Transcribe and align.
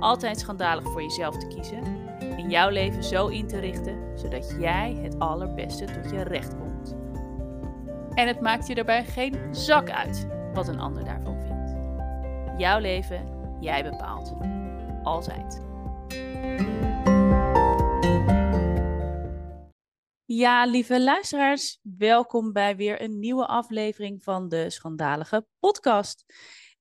altijd 0.00 0.40
schandalig 0.40 0.84
voor 0.84 1.02
jezelf 1.02 1.36
te 1.36 1.46
kiezen 1.46 1.82
en 2.20 2.50
jouw 2.50 2.68
leven 2.68 3.04
zo 3.04 3.26
in 3.26 3.46
te 3.46 3.58
richten 3.58 4.18
zodat 4.18 4.54
jij 4.58 4.98
het 5.02 5.18
allerbeste 5.18 5.84
tot 5.84 6.10
je 6.10 6.22
recht 6.22 6.56
komt. 6.58 6.94
En 8.14 8.26
het 8.26 8.40
maakt 8.40 8.66
je 8.66 8.74
daarbij 8.74 9.04
geen 9.04 9.54
zak 9.54 9.90
uit 9.90 10.26
wat 10.54 10.68
een 10.68 10.80
ander 10.80 11.04
daarvan 11.04 11.40
vindt. 11.40 11.76
Jouw 12.60 12.78
leven, 12.78 13.28
jij 13.60 13.82
bepaalt. 13.82 14.34
Altijd. 15.02 15.62
Ja, 20.24 20.66
lieve 20.66 21.02
luisteraars, 21.02 21.78
welkom 21.82 22.52
bij 22.52 22.76
weer 22.76 23.02
een 23.02 23.18
nieuwe 23.18 23.46
aflevering 23.46 24.22
van 24.22 24.48
de 24.48 24.70
Schandalige 24.70 25.46
Podcast. 25.58 26.24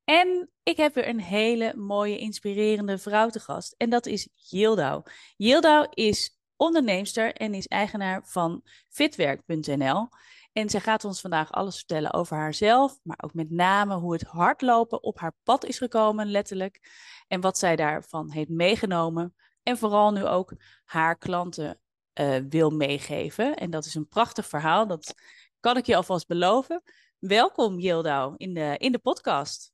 En 0.04 0.50
ik 0.64 0.78
heb 0.78 0.94
weer 0.94 1.08
een 1.08 1.22
hele 1.22 1.76
mooie, 1.76 2.18
inspirerende 2.18 2.98
vrouw 2.98 3.30
te 3.30 3.40
gast. 3.40 3.76
En 3.78 3.90
dat 3.90 4.06
is 4.06 4.30
Yildau. 4.34 5.04
Yildau 5.36 5.88
is 5.90 6.38
onderneemster 6.56 7.34
en 7.34 7.54
is 7.54 7.68
eigenaar 7.68 8.22
van 8.26 8.62
fitwerk.nl. 8.90 10.09
En 10.54 10.70
zij 10.70 10.80
gaat 10.80 11.06
ons 11.06 11.22
vandaag 11.22 11.52
alles 11.52 11.76
vertellen 11.76 12.14
over 12.14 12.38
haarzelf, 12.38 13.00
maar 13.04 13.18
ook 13.24 13.34
met 13.34 13.50
name 13.50 13.96
hoe 13.96 14.14
het 14.14 14.22
hardlopen 14.24 15.04
op 15.04 15.20
haar 15.20 15.36
pad 15.44 15.66
is 15.66 15.78
gekomen, 15.78 16.31
letterlijk. 16.31 16.92
En 17.28 17.42
wat 17.42 17.58
zij 17.58 17.76
daarvan 17.76 18.31
heeft 18.31 18.50
meegenomen. 18.50 19.36
En 19.64 19.78
vooral 19.78 20.12
nu 20.12 20.26
ook 20.26 20.54
haar 20.86 21.18
klanten 21.18 21.80
uh, 22.20 22.36
wil 22.50 22.70
meegeven. 22.70 23.56
En 23.56 23.70
dat 23.70 23.86
is 23.86 23.96
een 23.96 24.08
prachtig 24.08 24.48
verhaal, 24.48 24.88
dat 24.88 25.14
kan 25.59 25.78
ik 25.78 25.86
je 25.86 25.96
alvast 25.96 26.28
beloven. 26.28 26.84
Welkom 27.20 27.80
Yildau 27.80 28.34
in 28.38 28.54
de, 28.54 28.76
in 28.78 28.92
de 28.92 29.00
podcast. 29.00 29.72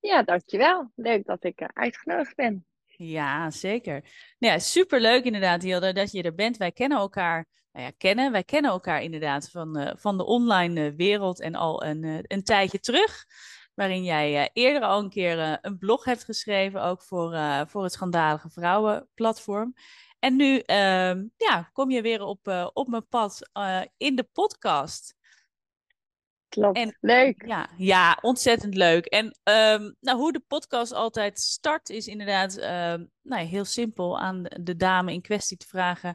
Ja, 0.00 0.22
dankjewel. 0.22 0.92
Leuk 0.94 1.26
dat 1.26 1.44
ik 1.44 1.70
uitgenodigd 1.72 2.36
ben. 2.36 2.66
Ja, 2.86 3.50
zeker. 3.50 3.92
Nou 4.38 4.52
ja, 4.52 4.58
superleuk 4.58 5.24
inderdaad, 5.24 5.62
Hilde, 5.62 5.92
dat 5.92 6.12
je 6.12 6.22
er 6.22 6.34
bent. 6.34 6.56
Wij 6.56 6.72
kennen 6.72 6.98
elkaar, 6.98 7.46
nou 7.72 7.86
ja, 7.86 7.92
kennen, 7.98 8.32
wij 8.32 8.44
kennen 8.44 8.70
elkaar 8.70 9.02
inderdaad 9.02 9.50
van, 9.50 9.78
uh, 9.78 9.90
van 9.94 10.16
de 10.16 10.24
online 10.24 10.90
uh, 10.90 10.96
wereld 10.96 11.40
en 11.40 11.54
al 11.54 11.84
een, 11.84 12.24
een 12.26 12.44
tijdje 12.44 12.80
terug. 12.80 13.24
Waarin 13.74 14.04
jij 14.04 14.50
eerder 14.52 14.82
al 14.82 14.98
een 14.98 15.10
keer 15.10 15.58
een 15.62 15.78
blog 15.78 16.04
hebt 16.04 16.24
geschreven, 16.24 16.82
ook 16.82 17.02
voor, 17.02 17.38
voor 17.66 17.82
het 17.82 17.92
Schandalige 17.92 18.50
Vrouwenplatform. 18.50 19.74
En 20.18 20.36
nu 20.36 20.58
ehm, 20.58 21.24
ja, 21.36 21.70
kom 21.72 21.90
je 21.90 22.02
weer 22.02 22.22
op, 22.22 22.70
op 22.72 22.88
mijn 22.88 23.08
pad 23.08 23.50
in 23.96 24.16
de 24.16 24.28
podcast. 24.32 25.14
Klopt, 26.50 26.76
en, 26.76 26.96
leuk. 27.00 27.46
Ja, 27.46 27.70
ja, 27.76 28.18
ontzettend 28.20 28.74
leuk. 28.74 29.06
En 29.06 29.24
um, 29.24 29.96
nou, 30.00 30.18
hoe 30.18 30.32
de 30.32 30.42
podcast 30.46 30.92
altijd 30.92 31.38
start 31.38 31.88
is 31.88 32.06
inderdaad 32.06 32.56
um, 32.56 33.10
nou, 33.22 33.46
heel 33.46 33.64
simpel 33.64 34.18
aan 34.18 34.42
de 34.60 34.76
dame 34.76 35.12
in 35.12 35.20
kwestie 35.20 35.56
te 35.56 35.66
vragen. 35.66 36.14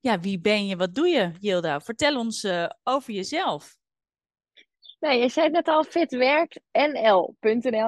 Ja, 0.00 0.20
wie 0.20 0.40
ben 0.40 0.66
je, 0.66 0.76
wat 0.76 0.94
doe 0.94 1.08
je, 1.08 1.32
Gilda? 1.40 1.80
Vertel 1.80 2.18
ons 2.18 2.44
uh, 2.44 2.66
over 2.82 3.12
jezelf. 3.12 3.76
Nee, 5.00 5.20
je 5.20 5.28
zei 5.28 5.50
net 5.50 5.68
al, 5.68 5.84
fitwerk.nl 5.84 7.34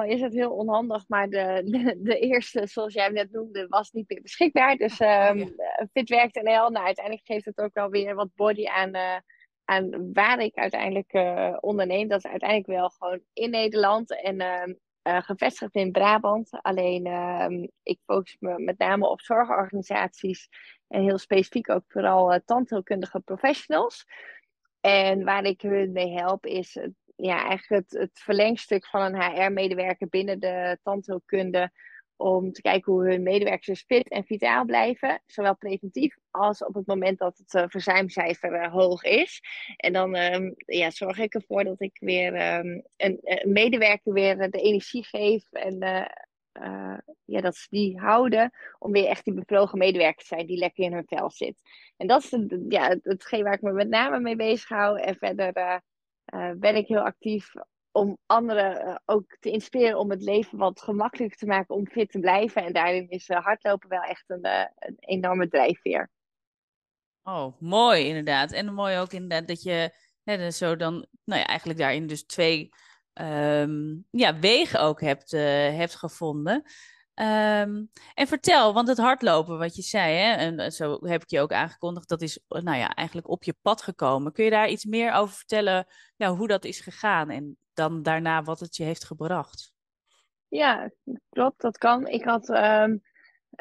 is 0.03 0.21
het 0.21 0.33
heel 0.33 0.51
onhandig, 0.51 1.03
maar 1.07 1.29
de, 1.29 1.61
de, 1.65 1.97
de, 2.01 2.19
eerste, 2.19 2.67
zoals 2.67 2.93
jij 2.93 3.03
hem 3.03 3.13
net 3.13 3.31
noemde, 3.31 3.67
was 3.67 3.91
niet 3.91 4.09
meer 4.09 4.21
beschikbaar. 4.21 4.75
Dus 4.75 4.99
um, 4.99 5.07
oh, 5.07 5.49
ja. 5.57 5.87
fitwerk.nl, 5.93 6.69
nou 6.69 6.85
uiteindelijk 6.85 7.25
geeft 7.25 7.45
het 7.45 7.57
ook 7.57 7.73
wel 7.73 7.89
weer 7.89 8.15
wat 8.15 8.35
body 8.35 8.65
aan... 8.65 8.95
Uh, 8.95 9.15
aan 9.69 10.13
waar 10.13 10.39
ik 10.39 10.55
uiteindelijk 10.55 11.13
uh, 11.13 11.57
onderneem. 11.59 12.07
Dat 12.07 12.17
is 12.25 12.31
uiteindelijk 12.31 12.69
wel 12.69 12.89
gewoon 12.89 13.21
in 13.33 13.49
Nederland 13.49 14.21
en 14.21 14.41
uh, 15.03 15.21
gevestigd 15.21 15.75
in 15.75 15.91
Brabant. 15.91 16.49
Alleen 16.61 17.07
uh, 17.07 17.67
ik 17.83 17.99
focus 18.05 18.37
me 18.39 18.59
met 18.59 18.77
name 18.77 19.07
op 19.07 19.21
zorgorganisaties 19.21 20.49
en 20.87 21.03
heel 21.03 21.17
specifiek 21.17 21.69
ook 21.69 21.83
vooral 21.87 22.33
uh, 22.33 22.39
tandheelkundige 22.45 23.19
professionals. 23.19 24.05
En 24.79 25.23
waar 25.23 25.43
ik 25.43 25.61
hun 25.61 25.91
mee 25.91 26.11
help 26.11 26.45
is 26.45 26.79
ja, 27.15 27.47
eigenlijk 27.47 27.89
het, 27.89 28.01
het 28.01 28.19
verlengstuk 28.19 28.87
van 28.87 29.01
een 29.01 29.21
HR-medewerker 29.21 30.07
binnen 30.07 30.39
de 30.39 30.77
tandheelkunde 30.83 31.71
om 32.17 32.51
te 32.51 32.61
kijken 32.61 32.93
hoe 32.93 33.09
hun 33.09 33.23
medewerkers 33.23 33.83
fit 33.87 34.09
en 34.09 34.23
vitaal 34.23 34.65
blijven. 34.65 35.21
Zowel 35.25 35.55
preventief 35.55 36.17
als 36.31 36.65
op 36.65 36.73
het 36.73 36.85
moment 36.85 37.19
dat 37.19 37.37
het 37.37 37.53
uh, 37.53 37.63
verzuimcijfer 37.67 38.53
uh, 38.53 38.71
hoog 38.71 39.03
is. 39.03 39.41
En 39.75 39.93
dan 39.93 40.15
um, 40.15 40.53
ja, 40.55 40.89
zorg 40.89 41.17
ik 41.17 41.33
ervoor 41.33 41.63
dat 41.63 41.81
ik 41.81 41.97
weer 41.99 42.57
um, 42.57 42.83
een, 42.97 43.19
medewerker 43.43 44.13
weer 44.13 44.51
de 44.51 44.61
energie 44.61 45.05
geef. 45.05 45.51
En 45.51 45.77
ja, 47.25 47.41
dat 47.41 47.55
ze 47.55 47.67
die 47.69 47.99
houden 47.99 48.51
om 48.79 48.91
weer 48.91 49.07
echt 49.07 49.25
die 49.25 49.33
bevlogen 49.33 49.77
medewerker 49.77 50.21
te 50.21 50.25
zijn 50.25 50.45
die 50.45 50.57
lekker 50.57 50.83
in 50.83 50.93
hun 50.93 51.07
vel 51.07 51.29
zit. 51.29 51.61
En 51.97 52.07
dat 52.07 52.23
is 52.23 52.37
ja, 52.69 52.97
hetgeen 53.01 53.43
waar 53.43 53.53
ik 53.53 53.61
me 53.61 53.71
met 53.71 53.89
name 53.89 54.19
mee 54.19 54.35
bezig 54.35 54.69
hou. 54.69 54.99
En 54.99 55.15
verder 55.15 55.81
ben 56.57 56.75
ik 56.75 56.87
heel 56.87 57.03
actief 57.03 57.53
om 57.97 58.17
anderen 58.25 58.87
uh, 58.87 58.95
ook 59.05 59.37
te 59.39 59.51
inspireren 59.51 59.99
om 59.99 60.09
het 60.09 60.21
leven 60.21 60.57
wat 60.57 60.81
gemakkelijker 60.81 61.37
te 61.37 61.45
maken 61.45 61.75
om 61.75 61.87
fit 61.87 62.11
te 62.11 62.19
blijven. 62.19 62.63
En 62.63 62.73
daarin 62.73 63.09
is 63.09 63.29
uh, 63.29 63.37
hardlopen 63.37 63.89
wel 63.89 64.01
echt 64.01 64.23
een, 64.27 64.45
uh, 64.45 64.65
een, 64.75 64.95
enorme 64.99 65.47
drijfveer. 65.47 66.09
Oh, 67.23 67.61
mooi 67.61 68.05
inderdaad. 68.05 68.51
En 68.51 68.73
mooi 68.73 68.97
ook 68.97 69.11
inderdaad 69.11 69.47
dat 69.47 69.63
je 69.63 69.95
hè, 70.23 70.51
zo 70.51 70.75
dan, 70.75 71.07
nou 71.23 71.41
ja, 71.41 71.47
eigenlijk 71.47 71.79
daarin 71.79 72.07
dus 72.07 72.25
twee 72.25 72.69
um, 73.13 74.05
ja, 74.11 74.39
wegen 74.39 74.81
ook 74.81 75.01
hebt, 75.01 75.31
hebt 75.31 75.95
gevonden. 75.95 76.55
Um, 76.55 77.91
en 78.13 78.27
vertel, 78.27 78.73
want 78.73 78.87
het 78.87 78.97
hardlopen, 78.97 79.57
wat 79.57 79.75
je 79.75 79.81
zei, 79.81 80.15
hè, 80.15 80.33
en 80.33 80.71
zo 80.71 81.07
heb 81.07 81.21
ik 81.21 81.29
je 81.29 81.39
ook 81.39 81.51
aangekondigd, 81.51 82.09
dat 82.09 82.21
is 82.21 82.39
nou 82.47 82.77
ja, 82.77 82.93
eigenlijk 82.93 83.29
op 83.29 83.43
je 83.43 83.55
pad 83.61 83.81
gekomen. 83.81 84.31
Kun 84.31 84.43
je 84.43 84.49
daar 84.49 84.69
iets 84.69 84.85
meer 84.85 85.13
over 85.13 85.35
vertellen, 85.35 85.87
ja, 86.15 86.35
hoe 86.35 86.47
dat 86.47 86.65
is 86.65 86.79
gegaan 86.79 87.29
en 87.29 87.57
dan 87.77 88.03
daarna 88.03 88.43
wat 88.43 88.59
het 88.59 88.75
je 88.75 88.83
heeft 88.83 89.05
gebracht. 89.05 89.73
Ja, 90.47 90.91
klopt, 91.29 91.61
dat 91.61 91.77
kan. 91.77 92.07
Ik 92.07 92.23
had 92.23 92.49
um, 92.49 93.01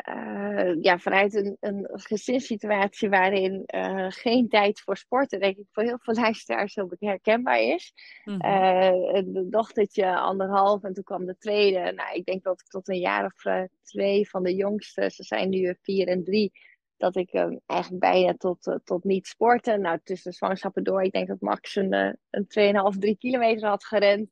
uh, 0.08 0.82
ja, 0.82 0.98
vanuit 0.98 1.34
een, 1.34 1.56
een 1.60 1.88
gezinssituatie 1.92 3.08
waarin 3.08 3.62
uh, 3.74 4.06
geen 4.08 4.48
tijd 4.48 4.80
voor 4.80 4.96
sporten, 4.96 5.40
denk 5.40 5.56
ik 5.56 5.66
voor 5.72 5.82
heel 5.82 5.98
veel 5.98 6.14
luisteraars 6.22 6.74
heel 6.74 6.92
herkenbaar 6.98 7.60
is. 7.60 7.92
Mm 8.24 8.40
-hmm. 8.40 8.50
uh, 8.50 9.12
een 9.12 9.46
dochtertje 9.50 10.16
anderhalf 10.16 10.82
en 10.82 10.92
toen 10.92 11.04
kwam 11.04 11.24
de 11.24 11.36
tweede. 11.38 11.92
Nou, 11.92 12.14
ik 12.14 12.24
denk 12.24 12.42
dat 12.42 12.60
ik 12.60 12.66
tot 12.66 12.88
een 12.88 12.98
jaar 12.98 13.24
of 13.24 13.68
twee 13.82 14.28
van 14.28 14.42
de 14.42 14.54
jongste, 14.54 15.10
ze 15.10 15.22
zijn 15.22 15.48
nu 15.48 15.76
vier 15.82 16.08
en 16.08 16.24
drie, 16.24 16.52
dat 16.96 17.16
ik 17.16 17.32
um, 17.32 17.60
eigenlijk 17.66 18.02
bijna 18.02 18.34
tot, 18.34 18.66
uh, 18.66 18.74
tot 18.84 19.04
niet 19.04 19.26
sporten. 19.26 19.80
Nou, 19.80 19.98
tussen 20.02 20.30
de 20.30 20.36
zwangerschappen 20.36 20.84
door, 20.84 21.02
ik 21.02 21.12
denk 21.12 21.28
dat 21.28 21.40
Max 21.40 21.76
een, 21.76 21.92
uh, 21.92 22.12
een 22.30 22.46
2,5, 22.94 22.98
3 22.98 23.16
kilometer 23.16 23.68
had 23.68 23.84
gerend. 23.84 24.30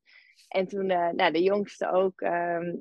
En 0.48 0.66
toen, 0.66 0.90
uh, 0.90 1.08
nou, 1.10 1.32
de 1.32 1.42
jongste 1.42 1.90
ook, 1.90 2.20
um, 2.20 2.80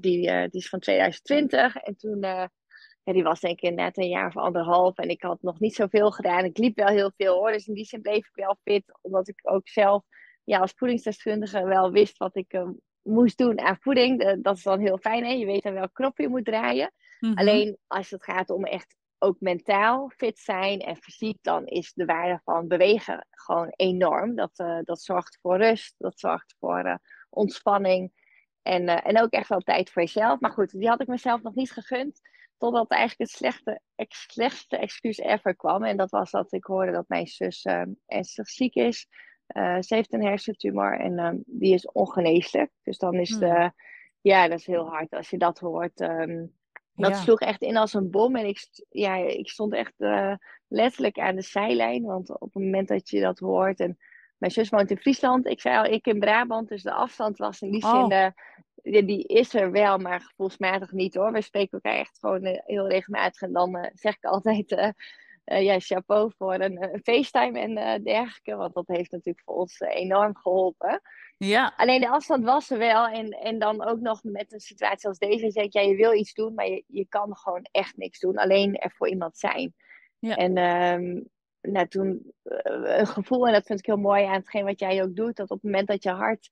die, 0.00 0.20
die 0.30 0.60
is 0.60 0.68
van 0.68 0.80
2020. 0.80 1.76
En 1.76 1.96
toen, 1.96 2.20
ja, 2.20 3.12
die 3.12 3.22
was 3.22 3.40
denk 3.40 3.60
ik 3.60 3.74
net 3.74 3.96
een 3.96 4.08
jaar 4.08 4.26
of 4.26 4.36
anderhalf. 4.36 4.98
En 4.98 5.08
ik 5.08 5.22
had 5.22 5.42
nog 5.42 5.60
niet 5.60 5.74
zoveel 5.74 6.10
gedaan. 6.10 6.44
Ik 6.44 6.58
liep 6.58 6.76
wel 6.76 6.86
heel 6.86 7.12
veel 7.16 7.34
hoor. 7.34 7.52
Dus 7.52 7.66
in 7.66 7.74
die 7.74 7.84
zin 7.84 8.00
bleef 8.00 8.28
ik 8.28 8.34
wel 8.34 8.58
fit. 8.64 8.98
Omdat 9.00 9.28
ik 9.28 9.40
ook 9.42 9.68
zelf 9.68 10.04
ja, 10.44 10.58
als 10.58 10.72
voedingsdeskundige 10.76 11.64
wel 11.64 11.90
wist 11.90 12.16
wat 12.16 12.36
ik 12.36 12.64
moest 13.02 13.38
doen 13.38 13.60
aan 13.60 13.78
voeding. 13.80 14.40
dat 14.42 14.56
is 14.56 14.62
dan 14.62 14.80
heel 14.80 14.98
fijn 14.98 15.24
hè. 15.24 15.30
Je 15.30 15.46
weet 15.46 15.64
aan 15.64 15.74
welk 15.74 15.94
knop 15.94 16.18
je 16.18 16.28
moet 16.28 16.44
draaien. 16.44 16.92
Mhm. 17.20 17.38
Alleen 17.38 17.78
als 17.86 18.10
het 18.10 18.24
gaat 18.24 18.50
om 18.50 18.64
echt 18.64 18.96
ook 19.18 19.40
mentaal 19.40 20.10
fit 20.16 20.38
zijn 20.38 20.80
en 20.80 20.96
fysiek, 20.96 21.38
dan 21.42 21.66
is 21.66 21.92
de 21.92 22.04
waarde 22.04 22.40
van 22.44 22.68
bewegen 22.68 23.26
gewoon 23.30 23.72
enorm. 23.76 24.34
Dat, 24.34 24.58
uh, 24.58 24.78
dat 24.82 25.00
zorgt 25.00 25.38
voor 25.40 25.56
rust, 25.56 25.94
dat 25.98 26.18
zorgt 26.18 26.56
voor 26.58 26.86
uh, 26.86 26.94
ontspanning 27.30 28.12
en, 28.62 28.82
uh, 28.82 29.06
en 29.06 29.20
ook 29.20 29.30
echt 29.30 29.48
wel 29.48 29.60
tijd 29.60 29.90
voor 29.90 30.02
jezelf. 30.02 30.40
Maar 30.40 30.50
goed, 30.50 30.70
die 30.70 30.88
had 30.88 31.00
ik 31.00 31.06
mezelf 31.06 31.42
nog 31.42 31.54
niet 31.54 31.72
gegund. 31.72 32.20
Totdat 32.58 32.90
eigenlijk 32.90 33.30
het 33.30 33.38
slechte, 33.38 33.80
ex, 33.94 34.26
slechtste 34.32 34.76
excuus 34.76 35.18
ever 35.18 35.56
kwam. 35.56 35.84
En 35.84 35.96
dat 35.96 36.10
was 36.10 36.30
dat 36.30 36.52
ik 36.52 36.64
hoorde 36.64 36.92
dat 36.92 37.08
mijn 37.08 37.26
zus 37.26 37.64
ernstig 38.06 38.48
ziek 38.48 38.74
is. 38.74 39.06
ze 39.80 39.94
heeft 39.94 40.12
een 40.12 40.24
hersentumor 40.24 41.00
en 41.00 41.42
die 41.46 41.74
is 41.74 41.90
ongeneeslijk. 41.90 42.70
Dus 42.82 42.98
dan 42.98 43.14
is 43.14 43.38
de, 43.38 43.46
hmm. 43.46 43.74
ja, 44.20 44.48
dat 44.48 44.58
is 44.58 44.66
heel 44.66 44.88
hard 44.88 45.14
als 45.14 45.30
je 45.30 45.38
dat 45.38 45.58
hoort. 45.58 46.00
Um, 46.00 46.54
dat 46.96 47.16
sloeg 47.16 47.40
echt 47.40 47.62
in 47.62 47.76
als 47.76 47.94
een 47.94 48.10
bom. 48.10 48.36
En 48.36 48.46
ik, 48.46 48.68
ja, 48.90 49.14
ik 49.16 49.48
stond 49.48 49.74
echt 49.74 49.94
uh, 49.98 50.34
letterlijk 50.68 51.18
aan 51.18 51.36
de 51.36 51.42
zijlijn. 51.42 52.02
Want 52.02 52.30
op 52.30 52.54
het 52.54 52.62
moment 52.62 52.88
dat 52.88 53.10
je 53.10 53.20
dat 53.20 53.38
hoort. 53.38 53.80
En 53.80 53.98
mijn 54.36 54.52
zus 54.52 54.68
woont 54.68 54.90
in 54.90 54.98
Friesland. 54.98 55.46
Ik 55.46 55.60
zei 55.60 55.76
al, 55.76 55.92
ik 55.92 56.06
in 56.06 56.18
Brabant. 56.18 56.68
Dus 56.68 56.82
de 56.82 56.92
afstand 56.92 57.38
was 57.38 57.60
in 57.60 57.70
die 57.70 57.84
oh. 57.84 58.06
zin. 58.06 58.12
Uh, 58.12 58.26
die, 58.82 59.04
die, 59.04 59.24
is 59.26 59.54
er 59.54 59.70
wel, 59.70 59.98
maar 59.98 60.20
gevoelsmatig 60.20 60.92
niet 60.92 61.14
hoor. 61.14 61.32
We 61.32 61.40
spreken 61.40 61.80
elkaar 61.82 61.98
echt 61.98 62.18
gewoon 62.20 62.46
uh, 62.46 62.58
heel 62.64 62.88
regelmatig. 62.88 63.42
En 63.42 63.52
dan 63.52 63.90
zeg 63.92 64.16
ik 64.16 64.24
altijd. 64.24 64.94
ja, 65.44 65.78
chapeau 65.78 66.32
voor 66.38 66.54
een, 66.54 67.00
FaceTime 67.02 67.58
en 67.58 68.02
dergelijke. 68.02 68.56
Want 68.56 68.74
dat 68.74 68.86
heeft 68.86 69.10
natuurlijk 69.10 69.44
voor 69.44 69.54
ons 69.54 69.80
enorm 69.80 70.36
geholpen. 70.36 71.00
Ja. 71.38 71.72
Alleen 71.76 72.00
de 72.00 72.08
afstand 72.08 72.44
was 72.44 72.70
er 72.70 72.78
wel. 72.78 73.06
En, 73.06 73.30
en 73.30 73.58
dan 73.58 73.84
ook 73.84 74.00
nog 74.00 74.22
met 74.22 74.52
een 74.52 74.60
situatie 74.60 75.08
als 75.08 75.18
deze. 75.18 75.50
Zeg 75.50 75.72
ja, 75.72 75.80
je 75.80 75.96
wil 75.96 76.12
iets 76.12 76.34
doen, 76.34 76.54
maar 76.54 76.66
je, 76.66 76.84
je 76.86 77.06
kan 77.08 77.36
gewoon 77.36 77.66
echt 77.70 77.96
niks 77.96 78.18
doen. 78.20 78.36
Alleen 78.36 78.74
er 78.76 78.92
voor 78.96 79.08
iemand 79.08 79.38
zijn. 79.38 79.74
Ja. 80.18 80.36
En 80.36 80.58
um, 80.58 81.28
nou, 81.60 81.88
toen 81.88 82.32
uh, 82.44 82.98
een 82.98 83.06
gevoel, 83.06 83.46
en 83.46 83.52
dat 83.52 83.66
vind 83.66 83.78
ik 83.78 83.86
heel 83.86 83.96
mooi 83.96 84.24
aan 84.24 84.32
hetgeen 84.32 84.64
wat 84.64 84.80
jij 84.80 85.02
ook 85.02 85.16
doet. 85.16 85.36
Dat 85.36 85.50
op 85.50 85.62
het 85.62 85.70
moment 85.70 85.88
dat 85.88 86.02
je 86.02 86.10
hart 86.10 86.48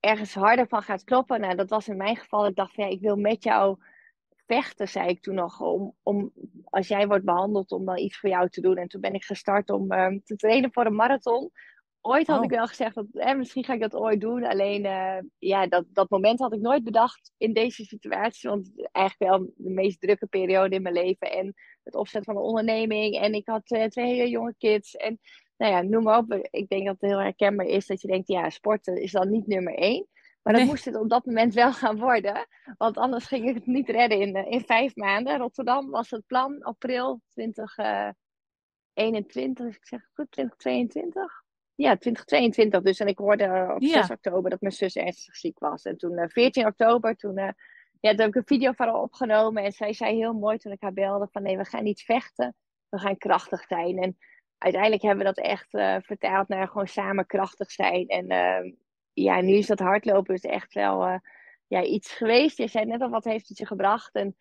ergens 0.00 0.34
harder 0.34 0.68
van 0.68 0.82
gaat 0.82 1.04
kloppen. 1.04 1.40
Nou, 1.40 1.54
dat 1.54 1.70
was 1.70 1.88
in 1.88 1.96
mijn 1.96 2.16
geval. 2.16 2.46
Ik 2.46 2.56
dacht 2.56 2.74
van 2.74 2.84
ja, 2.84 2.90
ik 2.90 3.00
wil 3.00 3.16
met 3.16 3.42
jou 3.42 3.78
vechten, 4.46 4.88
zei 4.88 5.08
ik 5.08 5.22
toen 5.22 5.34
nog. 5.34 5.60
Om, 5.60 5.94
om 6.02 6.32
als 6.64 6.88
jij 6.88 7.06
wordt 7.06 7.24
behandeld, 7.24 7.72
om 7.72 7.84
dan 7.84 7.98
iets 7.98 8.18
voor 8.18 8.30
jou 8.30 8.48
te 8.48 8.60
doen. 8.60 8.76
En 8.76 8.88
toen 8.88 9.00
ben 9.00 9.14
ik 9.14 9.24
gestart 9.24 9.70
om 9.70 9.92
um, 9.92 10.22
te 10.24 10.36
trainen 10.36 10.72
voor 10.72 10.86
een 10.86 10.94
marathon 10.94 11.50
ooit 12.00 12.26
had 12.26 12.44
ik 12.44 12.50
oh. 12.50 12.56
wel 12.56 12.66
gezegd 12.66 12.94
dat 12.94 13.06
eh, 13.12 13.36
misschien 13.36 13.64
ga 13.64 13.72
ik 13.72 13.80
dat 13.80 13.94
ooit 13.94 14.20
doen. 14.20 14.44
Alleen 14.44 14.84
uh, 14.84 15.18
ja, 15.38 15.66
dat, 15.66 15.84
dat 15.88 16.10
moment 16.10 16.38
had 16.38 16.52
ik 16.52 16.60
nooit 16.60 16.84
bedacht 16.84 17.32
in 17.36 17.52
deze 17.52 17.84
situatie. 17.84 18.50
Want 18.50 18.72
eigenlijk 18.92 19.32
wel 19.32 19.52
de 19.56 19.70
meest 19.70 20.00
drukke 20.00 20.26
periode 20.26 20.74
in 20.74 20.82
mijn 20.82 20.94
leven. 20.94 21.32
En 21.32 21.54
het 21.82 21.94
opzetten 21.94 22.32
van 22.32 22.42
een 22.42 22.48
onderneming. 22.48 23.18
En 23.18 23.34
ik 23.34 23.46
had 23.46 23.70
uh, 23.70 23.84
twee 23.84 24.14
hele 24.14 24.28
jonge 24.28 24.54
kids. 24.58 24.96
En 24.96 25.20
nou 25.56 25.72
ja, 25.72 25.82
noem 25.82 26.02
maar 26.02 26.18
op. 26.18 26.48
Ik 26.50 26.68
denk 26.68 26.86
dat 26.86 26.96
het 27.00 27.10
heel 27.10 27.20
herkenbaar 27.20 27.66
is 27.66 27.86
dat 27.86 28.00
je 28.00 28.08
denkt, 28.08 28.28
ja, 28.28 28.50
sporten 28.50 29.02
is 29.02 29.12
dan 29.12 29.30
niet 29.30 29.46
nummer 29.46 29.74
één. 29.74 30.06
Maar 30.42 30.54
dat 30.54 30.64
moest 30.64 30.84
het 30.84 30.96
op 30.96 31.08
dat 31.08 31.26
moment 31.26 31.54
wel 31.54 31.72
gaan 31.72 31.98
worden. 31.98 32.46
Want 32.76 32.96
anders 32.96 33.26
ging 33.26 33.48
ik 33.48 33.54
het 33.54 33.66
niet 33.66 33.88
redden 33.88 34.20
in, 34.20 34.34
in 34.34 34.64
vijf 34.64 34.96
maanden. 34.96 35.38
Rotterdam 35.38 35.90
was 35.90 36.10
het 36.10 36.26
plan, 36.26 36.62
april 36.62 37.20
2021, 37.28 39.76
ik 39.76 39.86
zeg 39.86 40.08
goed, 40.12 40.30
2022 40.30 41.48
ja, 41.80 41.96
2022 41.96 42.82
dus. 42.82 43.00
En 43.00 43.06
ik 43.06 43.18
hoorde 43.18 43.72
op 43.74 43.84
6 43.84 44.10
oktober 44.10 44.50
dat 44.50 44.60
mijn 44.60 44.72
zus 44.72 44.96
ernstig 44.96 45.36
ziek 45.36 45.58
was. 45.58 45.84
En 45.84 45.96
toen, 45.96 46.12
uh, 46.12 46.22
eh, 46.22 46.28
14 46.28 46.66
oktober, 46.66 47.16
toen, 47.16 47.38
uh, 47.38 47.48
ja, 48.00 48.10
toen 48.10 48.18
heb 48.18 48.28
ik 48.28 48.34
een 48.34 48.42
video 48.44 48.72
van 48.72 48.86
haar 48.86 49.00
opgenomen. 49.00 49.64
En 49.64 49.72
zij 49.72 49.92
zei 49.92 50.16
heel 50.16 50.32
mooi 50.32 50.58
toen 50.58 50.72
ik 50.72 50.80
haar 50.80 50.92
belde 50.92 51.28
van 51.32 51.42
nee, 51.42 51.56
we 51.56 51.64
gaan 51.64 51.84
niet 51.84 52.02
vechten. 52.02 52.54
We 52.88 52.98
gaan 52.98 53.16
krachtig 53.16 53.64
zijn. 53.68 53.98
En 53.98 54.18
uiteindelijk 54.58 55.02
hebben 55.02 55.26
we 55.26 55.32
dat 55.34 55.44
echt 55.44 55.74
uh, 55.74 55.96
vertaald 56.00 56.48
naar 56.48 56.68
gewoon 56.68 56.86
samen 56.86 57.26
krachtig 57.26 57.70
zijn. 57.70 58.06
En 58.06 58.28
ehm, 58.28 58.70
ja, 59.12 59.40
nu 59.40 59.52
is 59.52 59.66
dat 59.66 59.78
hardlopen 59.78 60.34
dus 60.34 60.50
echt 60.50 60.74
wel 60.74 61.20
ja, 61.66 61.82
iets 61.82 62.12
geweest. 62.12 62.58
Je 62.58 62.68
zei 62.68 62.84
net 62.84 63.00
al, 63.00 63.10
wat 63.10 63.24
heeft 63.24 63.48
het 63.48 63.58
je 63.58 63.66
gebracht? 63.66 64.14
En 64.14 64.36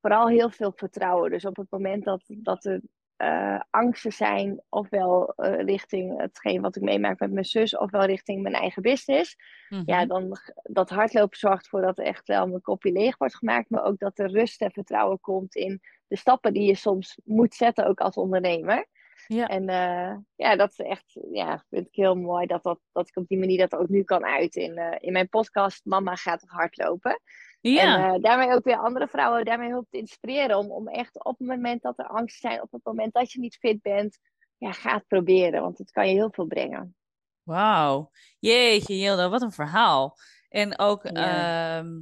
vooral 0.00 0.28
heel 0.28 0.50
veel 0.50 0.72
vertrouwen. 0.74 1.30
Dus 1.30 1.44
op 1.44 1.56
het 1.56 1.70
moment 1.70 2.04
dat, 2.04 2.22
dat 2.26 2.64
er 2.64 2.80
uh, 3.18 3.60
angsten 3.70 4.12
zijn, 4.12 4.62
ofwel 4.68 5.32
uh, 5.36 5.60
richting 5.60 6.20
hetgeen 6.20 6.60
wat 6.60 6.76
ik 6.76 6.82
meemaak 6.82 7.18
met 7.18 7.32
mijn 7.32 7.44
zus, 7.44 7.76
ofwel 7.76 8.04
richting 8.04 8.42
mijn 8.42 8.54
eigen 8.54 8.82
business. 8.82 9.36
Ja, 9.68 9.98
mhm. 9.98 10.06
dan 10.06 10.38
dat 10.62 10.90
hardlopen 10.90 11.38
zorgt 11.38 11.62
ervoor 11.62 11.80
dat 11.80 11.98
er 11.98 12.04
echt 12.04 12.26
wel 12.26 12.46
mijn 12.46 12.60
kopje 12.60 12.92
leeg 12.92 13.18
wordt 13.18 13.36
gemaakt, 13.36 13.70
maar 13.70 13.84
ook 13.84 13.98
dat 13.98 14.18
er 14.18 14.30
rust 14.30 14.62
en 14.62 14.72
vertrouwen 14.72 15.20
komt 15.20 15.54
in 15.54 15.80
de 16.06 16.16
stappen 16.16 16.52
die 16.52 16.66
je 16.66 16.74
soms 16.74 17.20
moet 17.24 17.54
zetten, 17.54 17.86
ook 17.86 18.00
als 18.00 18.14
ondernemer. 18.14 18.86
Ja. 19.26 19.46
En 19.46 19.62
uh, 19.62 20.16
ja, 20.36 20.56
dat 20.56 20.70
is 20.70 20.78
echt, 20.78 21.18
ja, 21.32 21.64
vind 21.68 21.86
ik 21.86 21.94
heel 21.94 22.14
mooi 22.14 22.46
dat, 22.46 22.62
dat, 22.62 22.80
dat 22.92 23.08
ik 23.08 23.16
op 23.16 23.28
die 23.28 23.38
manier 23.38 23.58
dat 23.58 23.80
ook 23.80 23.88
nu 23.88 24.02
kan 24.02 24.24
uiten 24.24 24.62
in, 24.62 24.98
in 25.00 25.12
mijn 25.12 25.28
podcast 25.28 25.84
Mama 25.84 26.14
gaat 26.14 26.44
hardlopen. 26.46 27.20
Ja. 27.60 28.08
En 28.08 28.14
uh, 28.14 28.22
daarmee 28.22 28.54
ook 28.54 28.64
weer 28.64 28.78
andere 28.78 29.08
vrouwen 29.08 29.44
daarmee 29.44 29.70
hulp 29.70 29.86
te 29.90 29.98
inspireren. 29.98 30.58
Om, 30.58 30.70
om 30.70 30.88
echt 30.88 31.24
op 31.24 31.38
het 31.38 31.48
moment 31.48 31.82
dat 31.82 31.98
er 31.98 32.06
angst 32.06 32.40
zijn, 32.40 32.62
op 32.62 32.72
het 32.72 32.84
moment 32.84 33.12
dat 33.12 33.32
je 33.32 33.40
niet 33.40 33.56
fit 33.56 33.82
bent, 33.82 34.18
ja, 34.56 34.72
ga 34.72 34.94
het 34.94 35.06
proberen. 35.06 35.62
Want 35.62 35.78
het 35.78 35.90
kan 35.90 36.08
je 36.08 36.14
heel 36.14 36.30
veel 36.32 36.46
brengen. 36.46 36.96
Wauw. 37.42 38.10
Jeetje, 38.38 38.98
Jilda, 38.98 39.28
wat 39.28 39.42
een 39.42 39.52
verhaal. 39.52 40.16
En 40.48 40.78
ook 40.78 41.08
ja. 41.08 41.78
Ehm, 41.78 42.00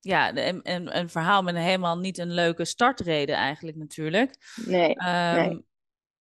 ja, 0.00 0.36
een, 0.36 0.60
een, 0.62 0.96
een, 0.96 1.08
verhaal 1.08 1.42
met 1.42 1.56
helemaal 1.56 1.98
niet 1.98 2.18
een 2.18 2.32
leuke 2.32 2.64
startreden 2.64 3.36
eigenlijk 3.36 3.76
natuurlijk. 3.76 4.36
Nee, 4.66 4.90
um, 4.90 5.34
nee. 5.34 5.64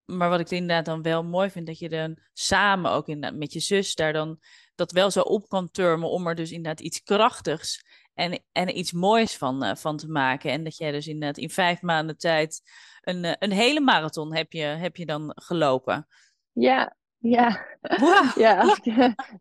Maar 0.05 0.29
wat 0.29 0.39
ik 0.39 0.49
inderdaad 0.49 0.85
dan 0.85 1.01
wel 1.01 1.23
mooi 1.23 1.49
vind, 1.49 1.67
dat 1.67 1.79
je 1.79 1.89
dan 1.89 2.17
samen 2.33 2.91
ook 2.91 3.07
inderdaad 3.07 3.39
met 3.39 3.53
je 3.53 3.59
zus 3.59 3.95
daar 3.95 4.13
dan 4.13 4.39
dat 4.75 4.91
wel 4.91 5.11
zo 5.11 5.21
op 5.21 5.49
kan 5.49 5.71
turmen 5.71 6.09
om 6.09 6.27
er 6.27 6.35
dus 6.35 6.51
inderdaad 6.51 6.79
iets 6.79 7.03
krachtigs 7.03 7.85
en, 8.13 8.43
en 8.51 8.77
iets 8.77 8.91
moois 8.91 9.37
van, 9.37 9.63
uh, 9.63 9.75
van 9.75 9.97
te 9.97 10.07
maken. 10.07 10.51
En 10.51 10.63
dat 10.63 10.77
jij 10.77 10.91
dus 10.91 11.07
inderdaad 11.07 11.37
in 11.37 11.49
vijf 11.49 11.81
maanden 11.81 12.17
tijd 12.17 12.61
een, 13.01 13.23
uh, 13.23 13.33
een 13.39 13.51
hele 13.51 13.79
marathon 13.79 14.35
heb 14.35 14.51
je, 14.51 14.63
heb 14.63 14.95
je 14.95 15.05
dan 15.05 15.31
gelopen. 15.35 16.07
Ja, 16.51 16.95
ja. 17.17 17.65
Wow. 17.81 18.37
ja, 18.43 18.59
als 18.61 18.77
ik 18.77 18.85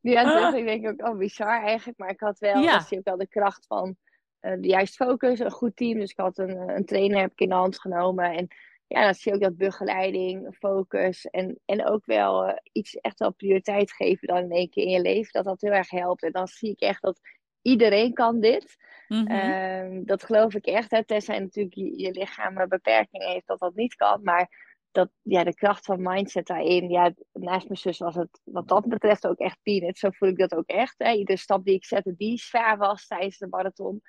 nu 0.00 0.14
aan 0.14 0.54
het 0.54 0.64
denk 0.64 0.84
ik 0.84 0.90
ook, 0.90 1.08
oh 1.08 1.18
bizar 1.18 1.62
eigenlijk. 1.62 1.98
Maar 1.98 2.10
ik 2.10 2.20
had 2.20 2.38
wel, 2.38 2.62
ja. 2.62 2.86
je 2.88 2.98
ook 2.98 3.04
wel 3.04 3.16
de 3.16 3.28
kracht 3.28 3.66
van 3.66 3.96
uh, 4.40 4.52
de 4.60 4.68
juiste 4.68 5.04
focus, 5.04 5.38
een 5.38 5.50
goed 5.50 5.76
team. 5.76 5.98
Dus 5.98 6.10
ik 6.10 6.18
had 6.18 6.38
een, 6.38 6.68
een 6.68 6.84
trainer 6.84 7.20
heb 7.20 7.32
ik 7.32 7.40
in 7.40 7.48
de 7.48 7.54
hand 7.54 7.80
genomen. 7.80 8.32
En 8.32 8.48
ja, 8.86 9.04
dan 9.04 9.14
zie 9.14 9.32
je 9.32 9.36
ook 9.36 9.44
dat 9.44 9.56
begeleiding, 9.56 10.56
focus 10.58 11.26
en, 11.26 11.60
en 11.64 11.86
ook 11.86 12.06
wel 12.06 12.60
iets 12.72 12.94
echt 12.94 13.18
wel 13.18 13.32
prioriteit 13.32 13.92
geven 13.92 14.28
dan 14.28 14.36
in 14.36 14.50
één 14.50 14.70
keer 14.70 14.84
in 14.84 14.90
je 14.90 15.00
leven. 15.00 15.32
Dat 15.32 15.44
dat 15.44 15.60
heel 15.60 15.72
erg 15.72 15.90
helpt. 15.90 16.22
En 16.22 16.32
dan 16.32 16.46
zie 16.46 16.70
ik 16.70 16.80
echt 16.80 17.02
dat 17.02 17.20
iedereen 17.62 18.12
kan 18.12 18.40
dit. 18.40 18.76
Mm 19.08 20.04
dat 20.04 20.24
geloof 20.24 20.54
ik 20.54 20.66
echt. 20.66 20.90
Hè. 20.90 21.04
Tenzij 21.04 21.38
natuurlijk 21.38 21.74
je, 21.74 21.98
je 21.98 22.10
lichaam 22.10 22.58
een 22.58 22.68
beperking 22.68 23.24
heeft 23.24 23.46
dat 23.46 23.58
dat 23.58 23.74
niet 23.74 23.94
kan. 23.94 24.20
Maar 24.22 24.70
dat, 24.90 25.10
ja, 25.22 25.44
de 25.44 25.54
kracht 25.54 25.84
van 25.84 26.02
mindset 26.02 26.46
daarin. 26.46 26.88
Ja, 26.88 27.14
naast 27.32 27.66
mijn 27.66 27.78
zus 27.78 27.98
was 27.98 28.14
het 28.14 28.40
wat 28.44 28.68
dat 28.68 28.88
betreft 28.88 29.26
ook 29.26 29.38
echt 29.38 29.58
peanuts. 29.62 30.00
Zo 30.00 30.10
voel 30.10 30.28
ik 30.28 30.38
dat 30.38 30.54
ook 30.54 30.66
echt. 30.66 30.94
Hè. 30.98 31.12
Iedere 31.12 31.38
stap 31.38 31.64
die 31.64 31.74
ik 31.74 31.84
zette 31.84 32.14
die 32.16 32.38
zwaar 32.38 32.78
was 32.78 33.06
tijdens 33.06 33.38
de 33.38 33.46
marathon. 33.46 34.02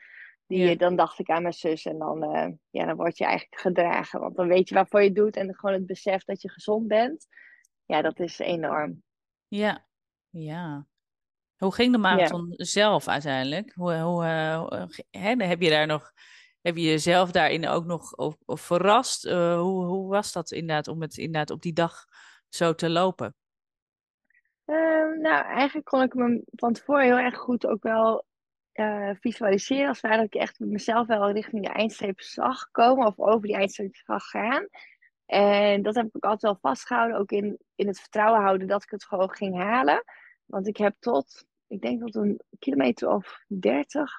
Die, 0.47 0.75
Dan 0.75 0.95
dacht 0.95 1.19
ik 1.19 1.29
aan 1.29 1.41
mijn 1.41 1.53
zus. 1.53 1.85
En 1.85 1.97
dan, 1.97 2.23
uh, 2.35 2.47
ja, 2.69 2.85
dan 2.85 2.95
word 2.95 3.17
je 3.17 3.25
eigenlijk 3.25 3.61
gedragen. 3.61 4.19
Want 4.19 4.35
dan 4.35 4.47
weet 4.47 4.69
je 4.69 4.75
waarvoor 4.75 4.99
je 4.99 5.07
het 5.07 5.15
doet. 5.15 5.35
En 5.35 5.55
gewoon 5.55 5.75
het 5.75 5.85
besef 5.85 6.23
dat 6.23 6.41
je 6.41 6.49
gezond 6.49 6.87
bent. 6.87 7.27
Ja, 7.85 8.01
dat 8.01 8.19
is 8.19 8.39
enorm. 8.39 9.03
Ja, 9.47 9.85
ja. 10.29 10.87
Hoe 11.63 11.73
ging 11.73 11.91
de 11.91 11.97
marathon 11.97 12.53
zelf 12.55 13.07
uiteindelijk? 13.07 13.73
Hoe, 13.73 13.93
hoe, 13.93 14.23
hè, 15.09 15.35
heb 15.35 15.61
je 15.61 15.69
daar 15.69 15.87
nog, 15.87 16.11
heb 16.61 16.75
je 16.75 16.83
jezelf 16.83 17.31
daarin 17.31 17.67
ook 17.67 17.85
nog 17.85 18.13
of, 18.13 18.35
of 18.45 18.61
verrast? 18.61 19.25
Uh, 19.25 19.59
hoe, 19.59 19.85
hoe 19.85 20.09
was 20.09 20.31
dat 20.31 20.51
inderdaad 20.51 20.87
om 20.87 21.01
het 21.01 21.17
inderdaad 21.17 21.49
op 21.49 21.61
die 21.61 21.73
dag 21.73 22.05
zo 22.49 22.75
te 22.75 22.89
lopen? 22.89 23.35
Uh, 24.65 24.75
nou, 25.19 25.45
eigenlijk 25.45 25.85
kon 25.85 26.01
ik 26.01 26.13
me 26.13 26.43
van 26.45 26.73
tevoren 26.73 27.03
heel 27.03 27.17
erg 27.17 27.37
goed 27.37 27.67
ook 27.67 27.83
wel 27.83 28.25
uh, 28.73 29.11
visualiseren. 29.19 29.87
Als 29.87 30.01
dat 30.01 30.23
ik 30.23 30.33
echt 30.33 30.59
mezelf 30.59 31.07
wel 31.07 31.31
richting 31.31 31.63
de 31.63 31.73
eindstreep 31.73 32.21
zag 32.21 32.71
komen 32.71 33.07
of 33.07 33.19
over 33.19 33.47
die 33.47 33.55
eindstreep 33.55 33.95
zag 33.95 34.23
gaan. 34.23 34.67
En 35.25 35.81
dat 35.81 35.95
heb 35.95 36.05
ik 36.11 36.23
altijd 36.23 36.41
wel 36.41 36.71
vastgehouden, 36.71 37.17
ook 37.17 37.31
in, 37.31 37.59
in 37.75 37.87
het 37.87 37.99
vertrouwen 37.99 38.41
houden 38.41 38.67
dat 38.67 38.83
ik 38.83 38.89
het 38.89 39.05
gewoon 39.05 39.31
ging 39.31 39.57
halen. 39.57 40.03
Want 40.45 40.67
ik 40.67 40.77
heb 40.77 40.95
tot 40.99 41.49
ik 41.71 41.81
denk 41.81 41.99
dat 41.99 42.15
een 42.15 42.41
kilometer 42.59 43.09
of 43.09 43.43
30 43.47 44.11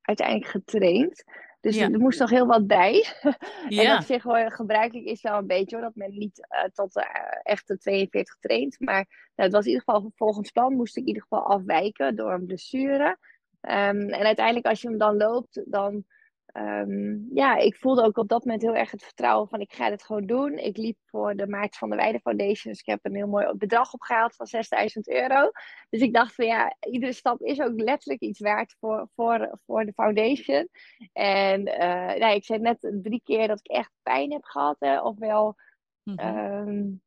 uiteindelijk 0.00 0.50
getraind. 0.50 1.24
Dus 1.60 1.76
er 1.76 1.98
moest 1.98 2.18
nog 2.18 2.30
heel 2.30 2.46
wat 2.46 2.66
bij. 2.66 3.04
Ja. 3.68 3.82
en 3.84 3.96
op 3.96 4.02
zich 4.02 4.22
hoor, 4.22 4.50
gebruikelijk 4.50 5.06
is 5.06 5.22
wel 5.22 5.38
een 5.38 5.46
beetje 5.46 5.76
hoor, 5.76 5.84
dat 5.84 5.94
men 5.94 6.18
niet 6.18 6.48
uh, 6.50 6.64
tot 6.64 6.96
uh, 6.96 7.04
echte 7.42 7.78
42 7.78 8.36
traint. 8.38 8.80
Maar 8.80 9.06
nou, 9.34 9.48
het 9.48 9.52
was 9.52 9.64
in 9.64 9.70
ieder 9.70 9.84
geval 9.84 10.12
volgens 10.14 10.50
plan 10.50 10.74
moest 10.74 10.96
ik 10.96 11.02
in 11.02 11.08
ieder 11.08 11.22
geval 11.22 11.46
afwijken 11.46 12.16
door 12.16 12.32
een 12.32 12.46
blessure. 12.46 13.18
Um, 13.60 14.08
en 14.08 14.24
uiteindelijk 14.24 14.66
als 14.66 14.80
je 14.80 14.88
hem 14.88 14.98
dan 14.98 15.16
loopt, 15.16 15.62
dan 15.66 16.04
ehm, 16.52 17.34
ja, 17.34 17.56
ik 17.56 17.76
voelde 17.76 18.02
ook 18.02 18.16
op 18.16 18.28
dat 18.28 18.44
moment 18.44 18.62
heel 18.62 18.74
erg 18.74 18.90
het 18.90 19.04
vertrouwen 19.04 19.48
van 19.48 19.60
ik 19.60 19.72
ga 19.72 19.88
dit 19.88 20.02
gewoon 20.02 20.26
doen. 20.26 20.58
Ik 20.58 20.76
liep 20.76 20.96
voor 21.06 21.36
de 21.36 21.46
Maart 21.46 21.76
van 21.76 21.90
de 21.90 21.96
Weide 21.96 22.20
Foundation. 22.20 22.72
Dus 22.72 22.80
ik 22.80 22.86
heb 22.86 22.98
een 23.02 23.14
heel 23.14 23.26
mooi 23.26 23.52
bedrag 23.56 23.92
opgehaald 23.92 24.36
van 24.36 24.46
6000 24.46 25.08
euro. 25.08 25.50
Dus 25.90 26.00
ik 26.00 26.14
dacht 26.14 26.34
van 26.34 26.46
ja, 26.46 26.76
iedere 26.80 27.12
stap 27.12 27.40
is 27.40 27.60
ook 27.60 27.80
letterlijk 27.80 28.20
iets 28.20 28.40
waard 28.40 28.76
voor, 28.80 29.08
voor, 29.14 29.58
voor 29.66 29.84
de 29.84 29.92
foundation. 29.92 30.68
En 31.12 31.60
uh, 31.68 32.14
nou, 32.18 32.34
ik 32.34 32.44
zei 32.44 32.58
net 32.58 32.78
drie 33.02 33.20
keer 33.24 33.48
dat 33.48 33.58
ik 33.58 33.66
echt 33.66 33.92
pijn 34.02 34.32
heb 34.32 34.44
gehad. 34.44 34.76
Hè, 34.78 35.00
ofwel 35.00 35.56
mm 36.02 36.18
-hmm. 36.18 37.00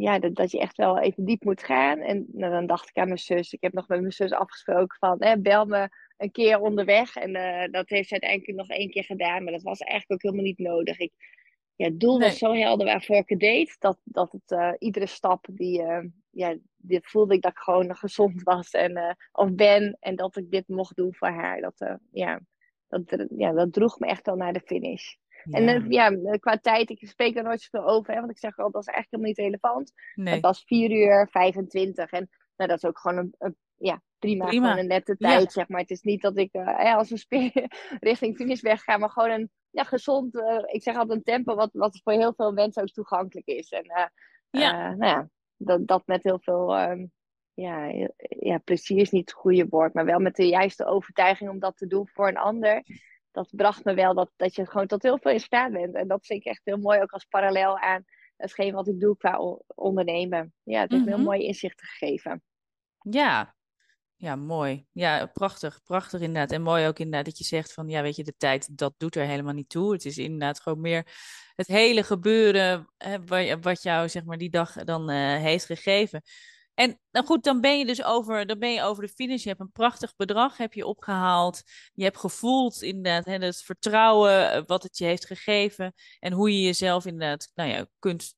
Ja, 0.00 0.18
dat, 0.18 0.34
dat 0.34 0.50
je 0.50 0.60
echt 0.60 0.76
wel 0.76 0.98
even 0.98 1.24
diep 1.24 1.44
moet 1.44 1.62
gaan. 1.62 1.98
En 1.98 2.26
nou, 2.32 2.52
dan 2.52 2.66
dacht 2.66 2.88
ik 2.88 2.96
aan 2.96 3.06
mijn 3.06 3.18
zus. 3.18 3.52
Ik 3.52 3.62
heb 3.62 3.72
nog 3.72 3.88
met 3.88 4.00
mijn 4.00 4.12
zus 4.12 4.32
afgesproken 4.32 4.96
van 4.98 5.16
hè, 5.18 5.40
bel 5.40 5.64
me 5.64 5.88
een 6.16 6.30
keer 6.30 6.60
onderweg. 6.60 7.16
En 7.16 7.36
uh, 7.36 7.72
dat 7.72 7.88
heeft 7.88 8.08
ze 8.08 8.12
uiteindelijk 8.12 8.58
nog 8.58 8.68
één 8.68 8.90
keer 8.90 9.04
gedaan. 9.04 9.44
Maar 9.44 9.52
dat 9.52 9.62
was 9.62 9.78
eigenlijk 9.78 10.12
ook 10.12 10.30
helemaal 10.30 10.52
niet 10.52 10.68
nodig. 10.68 10.98
Ik, 10.98 11.12
ja, 11.74 11.86
het 11.86 12.00
doel 12.00 12.20
was 12.20 12.38
zo 12.38 12.54
helder 12.54 12.86
waarvoor 12.86 13.16
ik 13.16 13.28
het 13.28 13.40
deed. 13.40 13.76
Dat, 13.78 14.00
dat 14.04 14.32
het 14.32 14.50
uh, 14.50 14.72
iedere 14.78 15.06
stap 15.06 15.46
die, 15.50 15.82
uh, 15.82 16.04
ja, 16.30 16.56
die 16.76 17.00
voelde 17.02 17.34
ik 17.34 17.42
dat 17.42 17.50
ik 17.50 17.58
gewoon 17.58 17.96
gezond 18.04 18.42
was 18.42 18.70
en, 18.70 19.16
of 19.32 19.54
ben. 19.54 19.96
En 20.00 20.16
dat 20.16 20.36
ik 20.36 20.50
dit 20.50 20.68
mocht 20.68 20.96
doen 20.96 21.14
voor 21.14 21.28
haar. 21.28 21.60
Dat, 21.60 21.98
ja, 22.12 22.40
dat, 22.88 23.26
ja, 23.36 23.52
dat 23.52 23.72
droeg 23.72 23.98
me 23.98 24.06
echt 24.06 24.26
wel 24.26 24.36
naar 24.36 24.52
de 24.52 24.62
finish. 24.64 25.14
Ja. 25.44 25.58
En 25.58 25.90
ja, 25.90 26.36
qua 26.36 26.58
tijd, 26.58 26.90
ik 26.90 27.08
spreek 27.08 27.36
er 27.36 27.42
nooit 27.42 27.60
zoveel 27.60 27.88
over. 27.88 28.12
Hè, 28.12 28.18
want 28.18 28.30
ik 28.30 28.38
zeg 28.38 28.58
al, 28.58 28.70
dat 28.70 28.80
is 28.80 28.88
eigenlijk 28.88 29.24
helemaal 29.24 29.46
niet 29.46 29.62
relevant. 29.62 29.92
Nee. 30.14 30.34
Het 30.34 30.42
was 30.42 30.62
4 30.64 30.90
uur 30.90 31.28
25. 31.30 32.10
En 32.10 32.28
nou, 32.56 32.70
dat 32.70 32.82
is 32.82 32.88
ook 32.88 32.98
gewoon 32.98 33.18
een, 33.18 33.34
een 33.38 33.56
ja, 33.76 34.02
prima, 34.18 34.46
prima. 34.46 34.66
Gewoon 34.66 34.82
een 34.82 34.88
nette 34.88 35.16
tijd, 35.16 35.52
zeg 35.52 35.68
maar. 35.68 35.80
Het 35.80 35.90
is 35.90 36.02
niet 36.02 36.22
dat 36.22 36.36
ik 36.36 36.54
uh, 36.54 36.96
als 36.96 37.26
een 37.28 37.52
richting 38.10 38.36
finish 38.36 38.60
weg 38.60 38.82
ga, 38.82 38.96
maar 38.96 39.10
gewoon 39.10 39.30
een 39.30 39.50
ja, 39.70 39.84
gezond, 39.84 40.34
uh, 40.34 40.62
ik 40.66 40.82
zeg 40.82 40.96
altijd 40.96 41.18
een 41.18 41.24
tempo 41.24 41.54
wat, 41.54 41.70
wat 41.72 42.00
voor 42.02 42.12
heel 42.12 42.32
veel 42.36 42.52
mensen 42.52 42.82
ook 42.82 42.88
toegankelijk 42.88 43.46
is. 43.46 43.70
En 43.70 43.84
uh, 43.84 44.06
ja. 44.50 44.94
nou 44.94 45.12
ja, 45.12 45.28
dat, 45.56 45.86
dat 45.86 46.02
met 46.06 46.22
heel 46.22 46.38
veel, 46.40 46.80
um, 46.80 47.12
ja, 47.54 47.86
ja, 48.18 48.58
plezier 48.58 48.98
is 48.98 49.10
niet 49.10 49.30
het 49.30 49.38
goede 49.38 49.66
woord, 49.68 49.94
maar 49.94 50.04
wel 50.04 50.18
met 50.18 50.36
de 50.36 50.48
juiste 50.48 50.84
overtuiging 50.84 51.50
om 51.50 51.58
dat 51.58 51.76
te 51.76 51.86
doen 51.86 52.08
voor 52.08 52.28
een 52.28 52.36
ander. 52.36 52.82
Dat 53.30 53.48
bracht 53.50 53.84
me 53.84 53.94
wel 53.94 54.14
dat, 54.14 54.30
dat 54.36 54.54
je 54.54 54.66
gewoon 54.66 54.86
tot 54.86 55.02
heel 55.02 55.18
veel 55.18 55.32
in 55.32 55.40
staat 55.40 55.72
bent. 55.72 55.94
En 55.94 56.08
dat 56.08 56.26
vind 56.26 56.40
ik 56.40 56.46
echt 56.46 56.60
heel 56.64 56.78
mooi, 56.78 57.00
ook 57.00 57.12
als 57.12 57.24
parallel 57.24 57.78
aan 57.78 58.04
hetgeen 58.36 58.74
wat 58.74 58.88
ik 58.88 59.00
doe 59.00 59.16
qua 59.16 59.58
ondernemen. 59.74 60.52
Ja, 60.62 60.80
het 60.80 60.90
heeft 60.90 60.90
mm 60.90 60.96
-hmm. 60.96 61.04
me 61.04 61.10
heel 61.10 61.18
mhm. 61.18 61.28
mooi 61.28 61.46
inzichten 61.46 61.86
gegeven. 61.86 62.42
Ja, 63.00 63.54
ja, 64.20 64.36
mooi. 64.36 64.86
Ja, 64.92 65.26
prachtig. 65.26 65.82
Prachtig 65.82 66.20
inderdaad. 66.20 66.52
En 66.52 66.62
mooi 66.62 66.86
ook 66.86 66.98
inderdaad 66.98 67.24
dat 67.24 67.38
je 67.38 67.44
zegt 67.44 67.72
van, 67.72 67.88
ja, 67.88 68.02
weet 68.02 68.16
je, 68.16 68.24
de 68.24 68.34
tijd, 68.36 68.78
dat 68.78 68.94
doet 68.96 69.16
er 69.16 69.26
helemaal 69.26 69.54
niet 69.54 69.68
toe. 69.68 69.92
Het 69.92 70.04
is 70.04 70.18
inderdaad 70.18 70.60
gewoon 70.60 70.80
meer 70.80 71.06
het 71.54 71.66
hele 71.66 72.02
gebeuren 72.02 72.90
hè, 72.96 73.18
wat 73.60 73.82
jou, 73.82 74.08
zeg 74.08 74.24
maar, 74.24 74.38
die 74.38 74.50
dag 74.50 74.72
dan 74.72 75.10
uh, 75.10 75.36
heeft 75.36 75.64
gegeven. 75.64 76.22
En 76.80 77.00
nou 77.10 77.26
goed, 77.26 77.44
dan 77.44 77.60
ben 77.60 77.78
je 77.78 77.86
dus 77.86 78.04
over, 78.04 78.46
dan 78.46 78.58
ben 78.58 78.72
je 78.72 78.82
over 78.82 79.02
de 79.02 79.08
finish. 79.08 79.42
Je 79.42 79.48
hebt 79.48 79.60
een 79.60 79.72
prachtig 79.72 80.16
bedrag 80.16 80.56
heb 80.56 80.72
je 80.72 80.86
opgehaald. 80.86 81.62
Je 81.92 82.04
hebt 82.04 82.18
gevoeld 82.18 82.82
inderdaad 82.82 83.24
hè, 83.24 83.32
het 83.32 83.62
vertrouwen 83.62 84.52
eh, 84.52 84.62
wat 84.66 84.82
het 84.82 84.98
je 84.98 85.04
heeft 85.04 85.26
gegeven. 85.26 85.92
En 86.18 86.32
hoe 86.32 86.52
je 86.52 86.60
jezelf 86.60 87.06
inderdaad, 87.06 87.50
nou 87.54 87.70
ja, 87.70 87.86
kunt, 87.98 88.34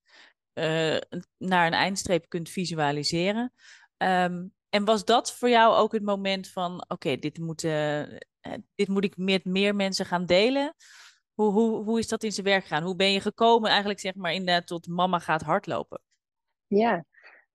uh, 0.54 0.96
naar 1.38 1.66
een 1.66 1.72
eindstreep 1.72 2.28
kunt 2.28 2.48
visualiseren. 2.48 3.52
Um, 3.96 4.52
en 4.68 4.84
was 4.84 5.04
dat 5.04 5.32
voor 5.32 5.48
jou 5.48 5.74
ook 5.74 5.92
het 5.92 6.02
moment 6.02 6.48
van, 6.48 6.84
oké, 6.88 7.16
dit, 7.16 7.38
moet, 7.38 7.62
uh, 7.62 8.02
dit 8.74 8.88
moet 8.88 9.04
ik 9.04 9.16
met 9.16 9.44
meer 9.44 9.74
mensen 9.74 10.06
gaan 10.06 10.26
delen? 10.26 10.74
Hoe, 11.34 11.52
hoe, 11.52 11.84
hoe 11.84 11.98
is 11.98 12.08
dat 12.08 12.22
in 12.22 12.32
zijn 12.32 12.46
werk 12.46 12.62
gegaan? 12.62 12.82
Hoe 12.82 12.96
ben 12.96 13.12
je 13.12 13.20
gekomen 13.20 13.68
eigenlijk, 13.68 14.00
zeg 14.00 14.14
maar, 14.14 14.32
inderdaad 14.32 14.66
tot 14.66 14.86
mama 14.86 15.18
gaat 15.18 15.42
hardlopen? 15.42 16.00
Ja, 16.66 17.04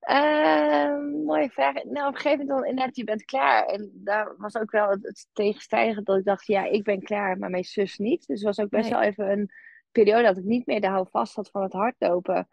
uh, 0.09 0.97
mooie 1.25 1.49
vraag. 1.49 1.83
Nou, 1.83 2.07
op 2.07 2.13
een 2.13 2.19
gegeven 2.19 2.45
moment 2.45 2.67
inderdaad, 2.67 2.95
je 2.95 3.03
bent 3.03 3.25
klaar. 3.25 3.65
En 3.65 3.91
daar 3.93 4.35
was 4.37 4.55
ook 4.55 4.71
wel 4.71 4.89
het, 4.89 5.03
het 5.03 5.27
tegenstrijdige 5.33 6.03
dat 6.03 6.17
ik 6.17 6.23
dacht, 6.25 6.47
ja, 6.47 6.63
ik 6.63 6.83
ben 6.83 7.01
klaar, 7.01 7.37
maar 7.37 7.49
mijn 7.49 7.63
zus 7.63 7.97
niet. 7.97 8.27
Dus 8.27 8.37
het 8.41 8.55
was 8.55 8.59
ook 8.59 8.69
best 8.69 8.89
nee. 8.89 8.99
wel 8.99 9.07
even 9.07 9.31
een 9.31 9.51
periode 9.91 10.23
dat 10.23 10.37
ik 10.37 10.43
niet 10.43 10.65
meer 10.65 10.81
de 10.81 10.87
hou 10.87 11.07
vast 11.11 11.35
had 11.35 11.49
van 11.49 11.61
het 11.61 11.73
hardlopen. 11.73 12.47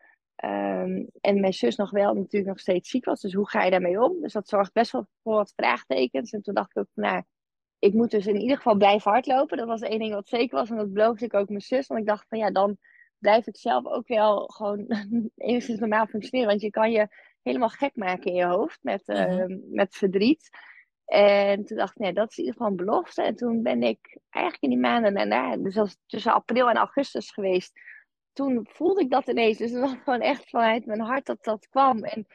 Um, 0.44 1.08
en 1.20 1.40
mijn 1.40 1.52
zus 1.52 1.76
nog 1.76 1.90
wel 1.90 2.14
natuurlijk 2.14 2.46
nog 2.46 2.60
steeds 2.60 2.90
ziek 2.90 3.04
was. 3.04 3.20
Dus 3.20 3.32
hoe 3.32 3.48
ga 3.48 3.64
je 3.64 3.70
daarmee 3.70 4.02
om? 4.02 4.20
Dus 4.20 4.32
dat 4.32 4.48
zorgt 4.48 4.72
best 4.72 4.92
wel 4.92 5.06
voor 5.22 5.34
wat 5.34 5.52
vraagtekens. 5.56 6.32
En 6.32 6.42
toen 6.42 6.54
dacht 6.54 6.70
ik 6.70 6.78
ook, 6.78 6.88
nou, 6.94 7.22
ik 7.78 7.94
moet 7.94 8.10
dus 8.10 8.26
in 8.26 8.40
ieder 8.40 8.56
geval 8.56 8.76
blijven 8.76 9.10
hardlopen. 9.10 9.56
Dat 9.56 9.66
was 9.66 9.80
één 9.80 9.98
ding 9.98 10.14
wat 10.14 10.28
zeker 10.28 10.58
was. 10.58 10.70
En 10.70 10.76
dat 10.76 10.92
beloofde 10.92 11.24
ik 11.24 11.34
ook 11.34 11.48
mijn 11.48 11.60
zus. 11.60 11.86
Want 11.86 12.00
ik 12.00 12.06
dacht 12.06 12.26
van 12.28 12.38
ja, 12.38 12.50
dan 12.50 12.76
blijf 13.18 13.46
ik 13.46 13.56
zelf 13.56 13.86
ook 13.86 14.08
wel 14.08 14.46
gewoon 14.46 14.86
enigszins 15.36 15.78
normaal 15.78 16.06
functioneren. 16.06 16.48
Want 16.48 16.60
je 16.60 16.70
kan 16.70 16.90
je 16.90 17.08
helemaal 17.44 17.68
gek 17.68 17.96
maken 17.96 18.24
in 18.24 18.34
je 18.34 18.46
hoofd 18.46 18.78
met, 18.82 19.08
uh, 19.08 19.26
mm 19.26 19.38
-hmm. 19.38 19.62
met 19.70 19.96
verdriet. 19.96 20.48
En 21.04 21.64
toen 21.64 21.76
dacht 21.76 21.94
ik, 21.94 22.02
nee, 22.02 22.12
dat 22.12 22.30
is 22.30 22.36
in 22.36 22.44
ieder 22.44 22.58
geval 22.58 22.70
een 22.70 22.84
belofte. 22.84 23.22
En 23.22 23.36
toen 23.36 23.62
ben 23.62 23.82
ik 23.82 24.18
eigenlijk 24.30 24.62
in 24.62 24.70
die 24.70 24.78
maanden 24.78 25.14
daarna, 25.14 25.56
dus 25.56 25.74
dat 25.74 25.98
tussen 26.06 26.32
april 26.32 26.68
en 26.68 26.76
augustus 26.76 27.30
geweest 27.30 27.72
toen 28.34 28.66
voelde 28.70 29.00
ik 29.00 29.10
dat 29.10 29.28
ineens. 29.28 29.58
Dus 29.58 29.70
het 29.70 29.80
was 29.80 29.94
gewoon 30.04 30.20
echt 30.20 30.48
vanuit 30.50 30.86
mijn 30.86 31.00
hart 31.00 31.26
dat 31.26 31.44
dat 31.44 31.68
kwam. 31.68 32.04
En 32.04 32.26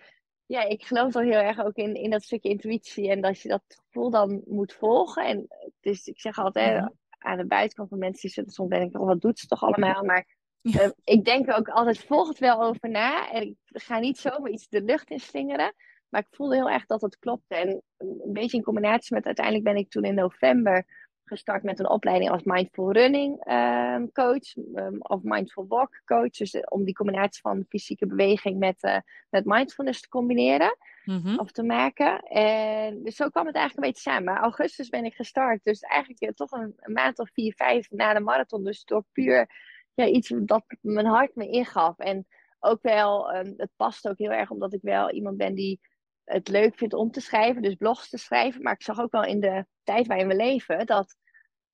ja, 0.45 0.63
ik 0.63 0.83
geloof 0.83 1.11
dan 1.11 1.23
heel 1.23 1.39
erg 1.39 1.59
ook 1.59 1.75
in, 1.75 1.93
in 1.93 2.09
dat 2.09 2.23
stukje 2.23 2.49
intuïtie. 2.49 3.09
En 3.09 3.21
dat 3.21 3.41
je 3.41 3.49
dat 3.49 3.63
gevoel 3.67 4.09
dan 4.09 4.41
moet 4.45 4.73
volgen. 4.73 5.25
En 5.25 5.47
dus 5.79 6.07
ik 6.07 6.19
zeg 6.19 6.37
altijd 6.37 6.73
mm 6.73 6.79
-hmm. 6.79 6.97
aan 7.17 7.37
de 7.37 7.45
buitenkant 7.45 7.89
van 7.89 7.97
mensen 7.97 8.21
die 8.21 8.31
zitten 8.31 8.53
soms 8.53 8.69
denk 8.69 8.89
ik, 8.89 9.01
oh, 9.01 9.07
wat 9.07 9.21
doet 9.21 9.39
ze 9.39 9.47
toch 9.47 9.63
allemaal? 9.63 10.03
Maar 10.03 10.37
ja. 10.61 10.83
uh, 10.83 10.89
ik 11.03 11.25
denk 11.25 11.51
ook 11.53 11.69
altijd, 11.69 11.99
volg 11.99 12.27
het 12.27 12.39
wel 12.39 12.63
over 12.63 12.89
na. 12.89 13.31
En 13.31 13.41
ik 13.41 13.55
ga 13.65 13.99
niet 13.99 14.17
zomaar 14.17 14.51
iets 14.51 14.67
de 14.67 14.81
lucht 14.81 15.09
in 15.09 15.19
slingeren. 15.19 15.73
Maar 16.09 16.21
ik 16.21 16.35
voelde 16.35 16.55
heel 16.55 16.69
erg 16.69 16.85
dat 16.85 17.01
het 17.01 17.19
klopte. 17.19 17.55
En 17.55 17.81
een 17.97 18.33
beetje 18.33 18.57
in 18.57 18.63
combinatie 18.63 19.15
met 19.15 19.25
uiteindelijk 19.25 19.65
ben 19.65 19.75
ik 19.75 19.89
toen 19.89 20.03
in 20.03 20.15
november 20.15 20.85
gestart 21.29 21.63
met 21.63 21.79
een 21.79 21.89
opleiding 21.89 22.31
als 22.31 22.43
Mindful 22.43 22.91
Running 22.91 23.51
um, 23.51 24.11
coach 24.11 24.55
um, 24.75 24.97
of 24.99 25.23
Mindful 25.23 25.65
Walk 25.67 26.01
coach. 26.05 26.29
Dus 26.29 26.53
uh, 26.53 26.61
om 26.69 26.83
die 26.83 26.93
combinatie 26.93 27.41
van 27.41 27.65
fysieke 27.69 28.07
beweging 28.07 28.57
met, 28.59 28.83
uh, 28.83 28.97
met 29.29 29.45
mindfulness 29.45 30.01
te 30.01 30.07
combineren 30.07 30.77
mm 31.03 31.21
-hmm. 31.21 31.39
of 31.39 31.51
te 31.51 31.63
maken. 31.63 32.19
En 32.19 33.03
dus 33.03 33.15
zo 33.15 33.29
kwam 33.29 33.45
het 33.45 33.55
eigenlijk 33.55 33.85
een 33.85 33.91
beetje 33.93 34.11
samen. 34.11 34.37
Augustus 34.37 34.89
ben 34.89 35.05
ik 35.05 35.13
gestart, 35.13 35.63
dus 35.63 35.79
eigenlijk 35.79 36.21
uh, 36.21 36.29
toch 36.29 36.51
een, 36.51 36.73
een, 36.77 36.93
maand 36.93 37.19
of 37.19 37.29
vier, 37.33 37.53
vijf 37.53 37.89
na 37.89 38.13
de 38.13 38.19
marathon. 38.19 38.63
Dus 38.63 38.83
door 38.83 39.03
puur 39.11 39.49
ja, 39.93 40.05
iets 40.05 40.33
dat 40.35 40.63
mijn 40.81 41.05
hart 41.05 41.35
me 41.35 41.47
ingaf. 41.47 41.97
En 41.97 42.27
ook 42.59 42.81
wel, 42.81 43.35
um, 43.35 43.53
het 43.57 43.71
past 43.75 44.07
ook 44.07 44.17
heel 44.17 44.31
erg 44.31 44.49
omdat 44.49 44.73
ik 44.73 44.81
wel 44.81 45.11
iemand 45.11 45.37
ben 45.37 45.55
die 45.55 45.79
het 46.23 46.47
leuk 46.47 46.77
vindt 46.77 46.93
om 46.93 47.11
te 47.11 47.21
schrijven, 47.21 47.61
dus 47.61 47.75
blogs 47.75 48.09
te 48.09 48.17
schrijven. 48.17 48.61
Maar 48.61 48.73
ik 48.73 48.83
zag 48.83 48.99
ook 48.99 49.11
wel 49.11 49.23
in 49.23 49.39
de 49.39 49.65
tijd 49.83 50.07
waarin 50.07 50.27
we 50.27 50.35
leven 50.35 50.85
dat 50.85 51.15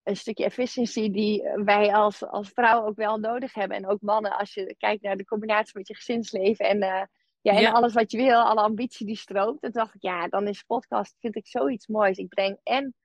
een 0.03 0.17
stukje 0.17 0.43
efficiëntie 0.43 1.11
die 1.11 1.49
wij 1.55 1.93
als, 1.93 2.27
als 2.27 2.49
vrouwen 2.49 2.87
ook 2.87 2.95
wel 2.95 3.17
nodig 3.17 3.53
hebben. 3.53 3.77
En 3.77 3.87
ook 3.87 4.01
mannen, 4.01 4.37
als 4.37 4.53
je 4.53 4.75
kijkt 4.77 5.03
naar 5.03 5.17
de 5.17 5.25
combinatie 5.25 5.77
met 5.77 5.87
je 5.87 5.95
gezinsleven 5.95 6.65
en, 6.65 6.77
uh, 6.77 7.03
ja, 7.41 7.53
en 7.53 7.61
ja. 7.61 7.71
alles 7.71 7.93
wat 7.93 8.11
je 8.11 8.17
wil, 8.17 8.41
alle 8.41 8.61
ambitie 8.61 9.05
die 9.05 9.15
stroomt. 9.15 9.61
Dan 9.61 9.71
dacht 9.71 9.95
ik, 9.95 10.01
ja, 10.01 10.27
dan 10.27 10.47
is 10.47 10.63
podcast, 10.63 11.15
vind 11.19 11.35
ik 11.35 11.47
zoiets 11.47 11.87
moois. 11.87 12.17
Ik 12.17 12.27
breng 12.27 12.59
en, 12.63 12.95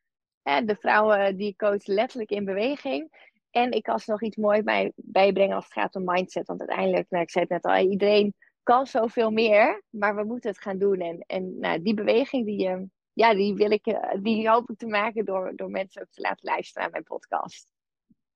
en 0.42 0.66
de 0.66 0.76
vrouwen 0.76 1.36
die 1.36 1.48
ik 1.48 1.56
coach 1.56 1.86
letterlijk 1.86 2.30
in 2.30 2.44
beweging. 2.44 3.29
En 3.50 3.70
ik 3.70 3.82
kan 3.82 3.98
ze 3.98 4.10
nog 4.10 4.22
iets 4.22 4.36
moois 4.36 4.62
bij, 4.62 4.92
bijbrengen 4.94 5.56
als 5.56 5.64
het 5.64 5.72
gaat 5.72 5.94
om 5.94 6.04
mindset. 6.04 6.46
Want 6.46 6.60
uiteindelijk, 6.60 7.10
nou, 7.10 7.22
ik 7.22 7.30
zei 7.30 7.44
het 7.48 7.62
net 7.62 7.72
al, 7.72 7.90
iedereen 7.90 8.34
kan 8.62 8.86
zoveel 8.86 9.30
meer, 9.30 9.82
maar 9.90 10.16
we 10.16 10.24
moeten 10.24 10.50
het 10.50 10.60
gaan 10.60 10.78
doen. 10.78 11.00
En, 11.00 11.24
en 11.26 11.58
nou, 11.58 11.82
die 11.82 11.94
beweging, 11.94 12.46
die, 12.46 12.68
uh, 12.68 12.82
ja, 13.12 13.34
die, 13.34 13.54
wil 13.54 13.70
ik, 13.70 13.86
uh, 13.86 14.14
die 14.22 14.48
hoop 14.48 14.70
ik 14.70 14.78
te 14.78 14.86
maken 14.86 15.24
door, 15.24 15.52
door 15.56 15.70
mensen 15.70 16.02
ook 16.02 16.10
te 16.10 16.20
laten 16.20 16.48
luisteren 16.48 16.82
naar 16.82 16.90
mijn 16.90 17.04
podcast. 17.04 17.72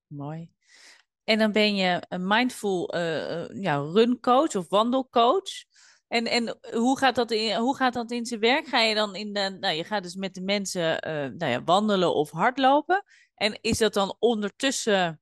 Mooi. 0.07 0.51
En 1.25 1.39
dan 1.39 1.53
ben 1.53 1.77
je 1.77 2.03
een 2.09 2.27
mindful 2.27 2.95
uh, 2.97 3.49
ja, 3.49 3.77
runcoach 3.77 4.55
of 4.55 4.69
wandelcoach. 4.69 5.51
En, 6.15 6.27
en 6.27 6.57
hoe, 6.73 6.99
gaat 6.99 7.15
dat 7.15 7.31
in, 7.31 7.57
hoe 7.57 7.77
gaat 7.77 7.93
dat 7.93 8.11
in 8.11 8.27
zijn 8.27 8.41
werk? 8.41 8.67
Ga 8.67 8.81
je 8.81 8.95
dan 8.95 9.15
in 9.15 9.33
de, 9.33 9.57
nou, 9.61 9.75
je 9.75 9.85
gaat 9.85 10.03
dus 10.03 10.15
met 10.15 10.35
de 10.35 10.41
mensen 10.41 10.99
nou 11.37 11.51
ja, 11.51 11.65
wandelen 11.65 12.15
of 12.15 12.31
hardlopen. 12.31 13.05
En 13.35 13.59
is 13.61 13.79
dat 13.79 13.95
dan 13.95 14.17
ondertussen, 14.19 15.21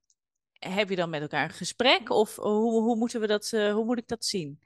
heb 0.53 0.89
je 0.89 0.97
dan 0.97 1.11
met 1.11 1.21
elkaar 1.21 1.45
een 1.45 1.51
gesprek? 1.51 2.11
Of 2.11 2.37
hoe, 2.37 2.83
hoe, 2.83 2.97
moeten 2.97 3.21
we 3.21 3.27
dat, 3.27 3.51
hoe 3.51 3.85
moet 3.85 3.99
ik 3.99 4.09
dat 4.09 4.25
zien? 4.25 4.59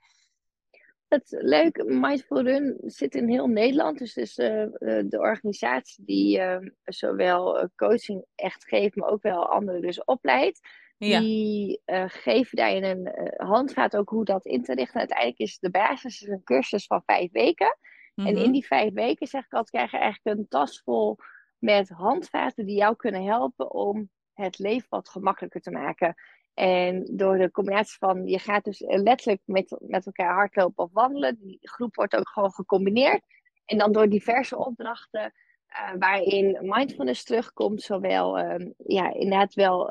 Het 1.08 1.36
leuk, 1.38 1.84
Mindful 1.84 2.42
Run 2.42 2.76
zit 2.84 3.14
in 3.14 3.28
heel 3.28 3.46
Nederland. 3.46 3.98
Dus, 3.98 4.34
de 4.34 5.18
organisatie 5.18 6.04
die 6.04 6.40
zowel 6.84 7.68
coaching 7.76 8.24
echt 8.34 8.64
geeft, 8.64 8.96
maar 8.96 9.08
ook 9.08 9.22
wel 9.22 9.48
anderen 9.48 9.80
dus 9.80 10.04
opleidt. 10.04 10.60
Ja. 10.98 11.20
Die 11.20 11.82
geven 12.06 12.56
daar 12.56 12.70
in 12.70 12.84
een 12.84 13.32
handvaat 13.36 13.96
ook 13.96 14.08
hoe 14.08 14.24
dat 14.24 14.44
in 14.44 14.62
te 14.62 14.74
richten. 14.74 14.98
Uiteindelijk 14.98 15.38
is 15.38 15.58
de 15.58 15.70
basis 15.70 16.22
is 16.22 16.28
een 16.28 16.44
cursus 16.44 16.86
van 16.86 17.02
vijf 17.06 17.32
weken. 17.32 17.78
En 18.14 18.36
in 18.36 18.52
die 18.52 18.66
vijf 18.66 18.92
weken, 18.92 19.26
zeg 19.26 19.44
ik 19.44 19.52
altijd, 19.52 19.70
krijg 19.70 19.90
je 19.90 19.98
eigenlijk 19.98 20.38
een 20.38 20.48
tas 20.48 20.80
vol 20.84 21.16
met 21.58 21.88
handvaten 21.88 22.66
die 22.66 22.76
jou 22.76 22.96
kunnen 22.96 23.24
helpen 23.24 23.72
om 23.72 24.10
het 24.32 24.58
leven 24.58 24.86
wat 24.90 25.08
gemakkelijker 25.08 25.60
te 25.60 25.70
maken. 25.70 26.14
En 26.54 27.08
door 27.12 27.38
de 27.38 27.50
combinatie 27.50 27.98
van, 27.98 28.26
je 28.26 28.38
gaat 28.38 28.64
dus 28.64 28.80
letterlijk 28.80 29.42
met, 29.44 29.76
met 29.80 30.06
elkaar 30.06 30.34
hardlopen 30.34 30.84
of 30.84 30.92
wandelen. 30.92 31.38
Die 31.38 31.58
groep 31.60 31.94
wordt 31.94 32.16
ook 32.16 32.28
gewoon 32.28 32.52
gecombineerd. 32.52 33.22
En 33.64 33.78
dan 33.78 33.92
door 33.92 34.08
diverse 34.08 34.58
opdrachten 34.58 35.32
uh, 35.68 35.90
waarin 35.98 36.58
mindfulness 36.60 37.24
terugkomt. 37.24 37.82
Zowel 37.82 38.38
uh, 38.38 38.70
ja, 38.76 39.12
inderdaad 39.12 39.54
wel 39.54 39.90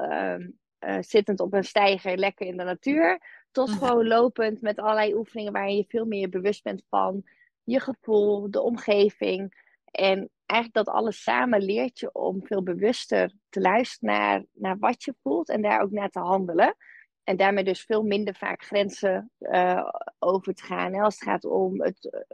uh, 0.88 0.98
zittend 1.00 1.39
op 1.39 1.54
een 1.54 1.63
steiger, 1.63 2.18
lekker 2.18 2.48
in 2.48 2.58
de 2.58 2.63
natuur. 2.63 3.22
Tot 3.51 3.70
mhm. 3.70 3.77
gewoon 3.77 4.08
lopend 4.08 4.62
met 4.62 4.80
allerlei 4.80 5.15
oefeningen 5.15 5.54
waarin 5.54 5.75
je 5.75 5.86
veel 5.88 6.06
meer 6.06 6.30
bewust 6.30 6.63
bent 6.63 6.84
van 6.89 7.24
je 7.63 7.80
gevoel, 7.80 8.51
de 8.51 8.62
omgeving. 8.62 9.63
En 9.92 10.30
eigenlijk 10.46 10.86
dat 10.86 10.96
alles 10.96 11.24
samen 11.24 11.62
leert 11.62 12.00
je 12.00 12.12
om 12.12 12.46
veel 12.46 12.63
bewuster 12.63 13.34
te 13.50 13.62
luisteren 13.62 14.15
naar, 14.15 14.46
naar 14.54 14.77
wat 14.77 15.04
je 15.04 15.15
voelt 15.22 15.50
en 15.50 15.62
daar 15.62 15.82
ook 15.82 15.92
naar 15.92 16.10
te 16.10 16.20
handelen. 16.20 16.75
En 17.24 17.38
daarmee 17.38 17.63
dus 17.63 17.82
veel 17.82 18.04
minder 18.04 18.36
vaak 18.36 18.63
grenzen 18.63 19.32
uh, 19.39 19.89
over 20.20 20.54
te 20.54 20.63
gaan. 20.63 20.96
Als 20.96 21.15
het 21.20 21.24
gaat 21.24 21.46
om 21.46 21.82
het 21.82 22.25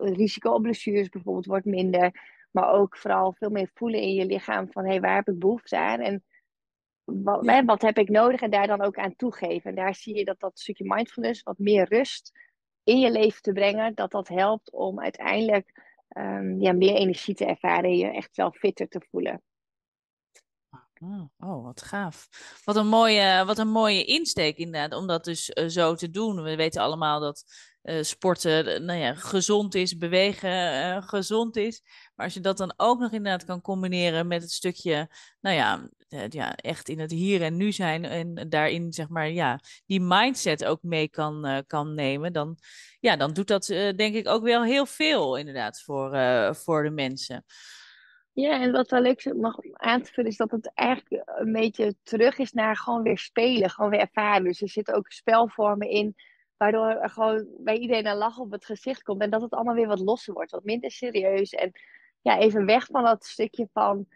uh, 0.00 0.12
risico 0.16 0.50
op 0.50 0.62
blessures 0.62 1.08
bijvoorbeeld 1.08 1.46
wordt 1.46 1.64
minder. 1.64 2.34
Maar 2.50 2.72
ook 2.72 2.96
vooral 2.96 3.32
veel 3.32 3.50
meer 3.50 3.70
voelen 3.74 4.00
in 4.00 4.14
je 4.14 4.26
lichaam 4.26 4.72
van 4.72 4.84
hé, 4.84 4.90
hey, 4.90 5.00
waar 5.00 5.14
heb 5.14 5.28
ik 5.28 5.38
behoefte 5.38 5.78
aan? 5.78 6.00
En 6.00 6.24
wat, 7.06 7.44
ja. 7.44 7.64
wat 7.64 7.82
heb 7.82 7.98
ik 7.98 8.08
nodig? 8.08 8.40
En 8.40 8.50
daar 8.50 8.66
dan 8.66 8.82
ook 8.82 8.96
aan 8.96 9.16
toegeven. 9.16 9.70
En 9.70 9.76
daar 9.76 9.94
zie 9.94 10.16
je 10.16 10.24
dat 10.24 10.40
dat 10.40 10.58
stukje 10.58 10.84
mindfulness, 10.84 11.42
wat 11.42 11.58
meer 11.58 11.88
rust 11.88 12.32
in 12.82 12.98
je 12.98 13.10
leven 13.10 13.42
te 13.42 13.52
brengen, 13.52 13.94
dat 13.94 14.10
dat 14.10 14.28
helpt 14.28 14.72
om 14.72 15.00
uiteindelijk 15.00 15.94
um, 16.16 16.60
ja, 16.60 16.72
meer 16.72 16.94
energie 16.94 17.34
te 17.34 17.44
ervaren 17.44 17.90
en 17.90 17.96
je 17.96 18.06
echt 18.06 18.36
wel 18.36 18.50
fitter 18.50 18.88
te 18.88 19.06
voelen. 19.10 19.42
Oh, 21.00 21.22
oh, 21.38 21.64
wat 21.64 21.82
gaaf. 21.82 22.28
Wat 22.64 22.76
een 22.76 22.86
mooie, 22.86 23.44
wat 23.44 23.58
een 23.58 23.68
mooie 23.68 24.04
insteek 24.04 24.56
inderdaad, 24.56 24.98
om 24.98 25.06
dat 25.06 25.24
dus 25.24 25.50
uh, 25.50 25.68
zo 25.68 25.94
te 25.94 26.10
doen. 26.10 26.42
We 26.42 26.56
weten 26.56 26.82
allemaal 26.82 27.20
dat 27.20 27.44
uh, 27.86 28.02
sporten 28.02 28.84
nou 28.84 28.98
ja, 28.98 29.14
gezond 29.14 29.74
is, 29.74 29.96
bewegen 29.96 30.50
uh, 30.50 31.02
gezond 31.02 31.56
is. 31.56 31.82
Maar 32.14 32.24
als 32.24 32.34
je 32.34 32.40
dat 32.40 32.56
dan 32.56 32.74
ook 32.76 32.98
nog 32.98 33.12
inderdaad 33.12 33.44
kan 33.44 33.60
combineren 33.60 34.26
met 34.26 34.42
het 34.42 34.50
stukje, 34.50 35.08
nou 35.40 35.56
ja, 35.56 35.88
ja, 36.28 36.54
echt 36.56 36.88
in 36.88 36.98
het 36.98 37.10
hier 37.10 37.42
en 37.42 37.56
nu 37.56 37.72
zijn 37.72 38.04
en 38.04 38.48
daarin 38.48 38.92
zeg 38.92 39.08
maar, 39.08 39.30
ja, 39.30 39.60
die 39.86 40.00
mindset 40.00 40.64
ook 40.64 40.82
mee 40.82 41.08
kan, 41.08 41.64
kan 41.66 41.94
nemen, 41.94 42.32
dan, 42.32 42.58
ja, 43.00 43.16
dan 43.16 43.32
doet 43.32 43.48
dat 43.48 43.66
denk 43.96 44.14
ik 44.14 44.28
ook 44.28 44.42
wel 44.42 44.64
heel 44.64 44.86
veel 44.86 45.36
inderdaad 45.36 45.82
voor, 45.82 46.18
voor 46.54 46.82
de 46.82 46.90
mensen. 46.90 47.44
Ja, 48.32 48.60
en 48.60 48.72
wat 48.72 48.90
wel 48.90 49.00
leuk 49.00 49.34
mag 49.34 49.56
aan 49.72 50.02
te 50.02 50.12
vullen 50.12 50.30
is 50.30 50.36
dat 50.36 50.50
het 50.50 50.70
eigenlijk 50.74 51.22
een 51.26 51.52
beetje 51.52 51.96
terug 52.02 52.38
is 52.38 52.52
naar 52.52 52.76
gewoon 52.76 53.02
weer 53.02 53.18
spelen, 53.18 53.70
gewoon 53.70 53.90
weer 53.90 54.00
ervaren. 54.00 54.44
Dus 54.44 54.62
er 54.62 54.68
zitten 54.68 54.94
ook 54.94 55.10
spelvormen 55.10 55.88
in, 55.88 56.14
waardoor 56.56 56.88
er 56.88 57.10
gewoon 57.10 57.46
bij 57.58 57.76
iedereen 57.76 58.06
een 58.06 58.16
lach 58.16 58.38
op 58.38 58.50
het 58.50 58.64
gezicht 58.64 59.02
komt. 59.02 59.20
En 59.20 59.30
dat 59.30 59.42
het 59.42 59.52
allemaal 59.52 59.74
weer 59.74 59.86
wat 59.86 60.00
losser 60.00 60.34
wordt, 60.34 60.50
wat 60.50 60.64
minder 60.64 60.90
serieus. 60.90 61.52
En 61.52 61.72
ja, 62.20 62.38
even 62.38 62.66
weg 62.66 62.86
van 62.86 63.04
dat 63.04 63.24
stukje 63.24 63.68
van, 63.72 64.06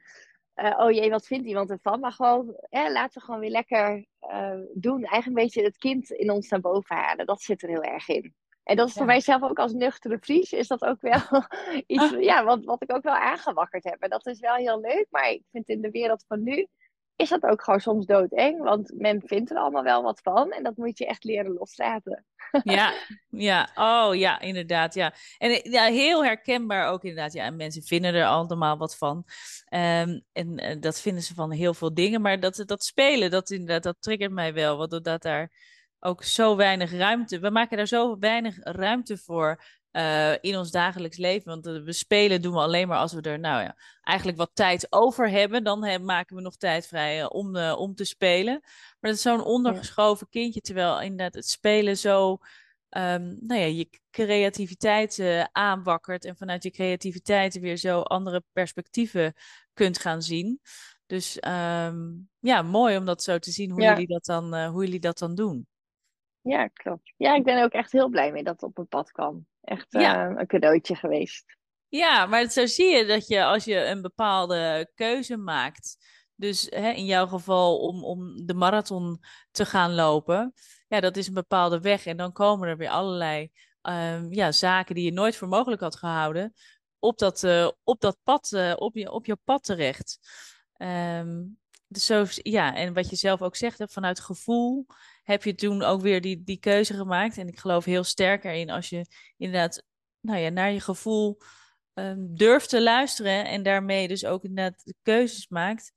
uh, 0.55 0.79
oh 0.79 0.91
jee, 0.91 1.11
wat 1.11 1.27
vindt 1.27 1.47
iemand 1.47 1.71
ervan? 1.71 2.01
Maar 2.01 2.13
gewoon, 2.13 2.57
eh, 2.69 2.91
laten 2.91 3.21
we 3.21 3.25
gewoon 3.25 3.41
weer 3.41 3.51
lekker 3.51 4.07
uh, 4.21 4.59
doen. 4.75 5.05
Eigenlijk 5.05 5.27
een 5.27 5.45
beetje 5.45 5.63
het 5.63 5.77
kind 5.77 6.11
in 6.11 6.31
ons 6.31 6.49
naar 6.49 6.61
boven 6.61 6.97
halen. 6.97 7.27
Dat 7.27 7.43
zit 7.43 7.63
er 7.63 7.69
heel 7.69 7.83
erg 7.83 8.09
in. 8.09 8.35
En 8.63 8.77
dat 8.77 8.89
is 8.89 8.95
voor 8.95 9.07
mijzelf 9.07 9.43
ook 9.43 9.59
als 9.59 9.73
nuchtere 9.73 10.19
Fries, 10.21 10.53
is 10.53 10.69
dat 10.69 10.85
ook 10.85 11.01
wel 11.01 11.21
iets 11.87 12.13
ah. 12.13 12.23
ja, 12.23 12.45
wat, 12.45 12.65
wat 12.65 12.83
ik 12.83 12.95
ook 12.95 13.03
wel 13.03 13.15
aangewakkerd 13.15 13.85
heb. 13.85 14.01
En 14.01 14.11
dat 14.11 14.27
is 14.27 14.41
wel 14.41 14.55
heel 14.55 14.81
leuk, 14.81 15.07
maar 15.11 15.31
ik 15.31 15.43
vind 15.51 15.69
in 15.69 15.81
de 15.81 15.91
wereld 15.91 16.25
van 16.29 16.43
nu 16.43 16.67
is 17.21 17.29
dat 17.29 17.43
ook 17.43 17.63
gewoon 17.63 17.81
soms 17.81 18.07
doodeng. 18.07 18.63
Want 18.63 18.93
men 18.95 19.23
vindt 19.25 19.51
er 19.51 19.57
allemaal 19.57 19.83
wel 19.83 20.03
wat 20.03 20.21
van 20.23 20.53
en 20.53 20.63
dat 20.63 20.77
moet 20.77 20.99
je 20.99 21.07
echt 21.07 21.25
leren 21.25 21.53
loslaten. 21.53 22.25
Ja, 22.63 22.93
ja, 23.51 23.69
oh 23.75 24.15
ja, 24.15 24.41
inderdaad, 24.41 24.95
ja. 24.95 25.15
En 25.39 25.71
ja, 25.71 25.85
heel 25.85 26.25
herkenbaar 26.25 26.89
ook 26.89 27.03
inderdaad, 27.03 27.33
ja, 27.33 27.51
mensen 27.51 27.83
vinden 27.83 28.15
er 28.15 28.27
allemaal 28.27 28.77
wat 28.77 28.97
van. 28.97 29.17
Um, 29.73 30.23
en 30.33 30.65
uh, 30.65 30.77
dat 30.81 31.01
vinden 31.01 31.23
ze 31.23 31.35
van 31.35 31.51
heel 31.51 31.75
veel 31.75 31.95
dingen, 31.95 32.21
maar 32.21 32.41
dat, 32.41 32.63
dat 32.67 32.85
spelen, 32.85 33.31
dat 33.31 33.51
inderdaad, 33.51 33.83
dat 33.83 33.97
triggert 34.01 34.33
mij 34.33 34.55
wel, 34.55 34.77
want 34.77 34.91
doordat 34.91 35.23
daar 35.23 35.51
ook 36.01 36.25
zo 36.25 36.57
weinig 36.57 36.93
ruimte. 36.93 37.39
We 37.39 37.51
maken 37.51 37.77
daar 37.77 37.87
zo 37.87 38.19
weinig 38.19 38.57
ruimte 38.61 39.17
voor 39.19 39.63
uh, 39.93 40.33
in 40.41 40.57
ons 40.57 40.71
dagelijks 40.71 41.17
leven. 41.17 41.49
Want 41.49 41.67
uh, 41.67 41.85
we 41.85 41.93
spelen 41.93 42.43
doen 42.43 42.53
we 42.53 42.59
alleen 42.59 42.89
maar 42.89 42.99
als 42.99 43.13
we 43.13 43.21
er, 43.21 43.39
nou 43.39 43.63
ja, 43.63 43.77
eigenlijk 44.03 44.39
wat 44.39 44.51
tijd 44.55 44.87
over 44.91 45.31
hebben. 45.31 45.65
Dan 45.65 45.85
he, 45.85 45.99
maken 45.99 46.37
we 46.37 46.43
nog 46.43 46.57
tijd 46.57 46.87
vrij 46.87 47.21
uh, 47.21 47.27
om, 47.29 47.57
om 47.57 47.95
te 47.95 48.05
spelen. 48.05 48.59
Maar 48.63 49.11
dat 49.11 49.15
is 49.15 49.23
zo'n 49.23 49.45
ondergeschoven 49.45 50.29
kindje. 50.29 50.61
Terwijl 50.61 51.01
inderdaad 51.01 51.35
het 51.35 51.49
spelen 51.49 51.97
zo, 51.97 52.31
um, 52.91 53.37
nou 53.41 53.61
ja, 53.61 53.67
je 53.67 53.89
creativiteit 54.11 55.23
aanwakkert. 55.53 56.25
En 56.25 56.37
vanuit 56.37 56.63
je 56.63 56.71
creativiteit 56.71 57.59
weer 57.59 57.77
zo 57.77 58.01
andere 58.01 58.43
perspectieven 58.53 59.35
kunt 59.73 59.99
gaan 59.99 60.23
zien. 60.23 60.61
Dus 61.07 61.39
um, 61.47 62.29
ja, 62.39 62.63
mooi 62.63 62.97
om 62.97 63.05
dat 63.05 63.23
zo 63.23 63.39
te 63.39 63.51
zien 63.51 63.71
hoe, 63.71 63.81
ja. 63.81 63.91
jullie, 63.91 64.07
dat 64.07 64.25
dan, 64.25 64.65
hoe 64.65 64.85
jullie 64.85 65.01
dat 65.01 65.19
dan 65.19 65.35
doen. 65.35 65.67
Ja, 66.43 66.67
klopt. 66.67 67.13
Ja, 67.17 67.35
ik 67.35 67.45
ben 67.45 67.57
er 67.57 67.65
ook 67.65 67.73
echt 67.73 67.93
heel 67.93 68.09
blij 68.09 68.33
mee 68.33 68.43
dat 68.43 68.53
het 68.53 68.63
op 68.63 68.77
mijn 68.77 68.89
pad 68.89 69.13
kwam. 69.13 69.47
Echt 69.61 69.95
uh, 69.95 70.35
een 70.37 70.47
cadeautje 70.47 70.95
geweest. 70.95 71.45
Ja, 71.89 72.27
maar 72.27 72.51
zo 72.51 72.67
zie 72.67 72.97
je 72.97 73.07
dat 73.07 73.27
je 73.27 73.45
als 73.45 73.65
je 73.65 73.85
een 73.85 74.03
bepaalde 74.03 74.91
keuze 74.95 75.37
maakt, 75.37 75.97
dus 76.35 76.67
hè, 76.71 76.91
in 76.91 77.05
jouw 77.05 77.27
geval 77.27 77.79
om, 77.79 78.05
om 78.05 78.47
de 78.47 78.55
marathon 78.55 79.21
te 79.51 79.67
gaan 79.67 79.95
lopen, 79.95 80.55
ja, 80.89 81.01
dat 81.01 81.17
is 81.17 81.27
een 81.27 81.35
bepaalde 81.35 81.81
weg. 81.81 82.07
En 82.07 82.17
dan 82.17 82.33
komen 82.33 82.69
er 82.69 82.77
weer 82.77 82.89
allerlei 82.89 83.51
um, 83.83 84.33
ja, 84.33 84.53
zaken 84.53 84.95
die 84.95 85.05
je 85.05 85.13
nooit 85.13 85.37
voor 85.37 85.49
mogelijk 85.49 85.81
had 85.81 85.97
gehouden, 85.97 86.55
op 86.99 87.19
dat, 87.19 87.43
uh, 87.43 87.71
op 87.85 88.01
dat 88.01 88.19
pad, 88.23 88.51
uh, 88.55 88.73
op, 88.77 88.97
je, 88.97 89.11
op 89.11 89.27
jouw 89.27 89.41
pad 89.45 89.65
terecht. 89.65 90.19
Um, 90.77 91.59
dus 91.87 92.07
zo, 92.07 92.25
ja, 92.29 92.75
en 92.75 92.95
wat 92.95 93.11
je 93.11 93.17
zelf 93.17 93.43
ook 93.43 93.57
zegt, 93.57 93.83
vanuit 93.87 94.21
gevoel 94.21 94.87
heb 95.31 95.45
je 95.45 95.55
toen 95.55 95.83
ook 95.83 96.01
weer 96.01 96.21
die, 96.21 96.43
die 96.45 96.59
keuze 96.59 96.95
gemaakt. 96.95 97.39
En 97.39 97.49
ik 97.49 97.59
geloof 97.59 97.85
heel 97.85 98.05
sterk 98.05 98.45
erin 98.45 98.71
als 98.71 98.89
je 98.89 99.07
inderdaad 99.37 99.83
nou 100.21 100.39
ja, 100.39 100.49
naar 100.49 100.73
je 100.73 100.81
gevoel 100.81 101.39
um, 101.95 102.35
durft 102.35 102.69
te 102.69 102.83
luisteren 102.83 103.45
en 103.45 103.63
daarmee 103.63 104.09
dus 104.09 104.25
ook 104.25 104.45
inderdaad 104.45 104.85
de 104.85 104.95
keuzes 105.03 105.49
maakt, 105.49 105.93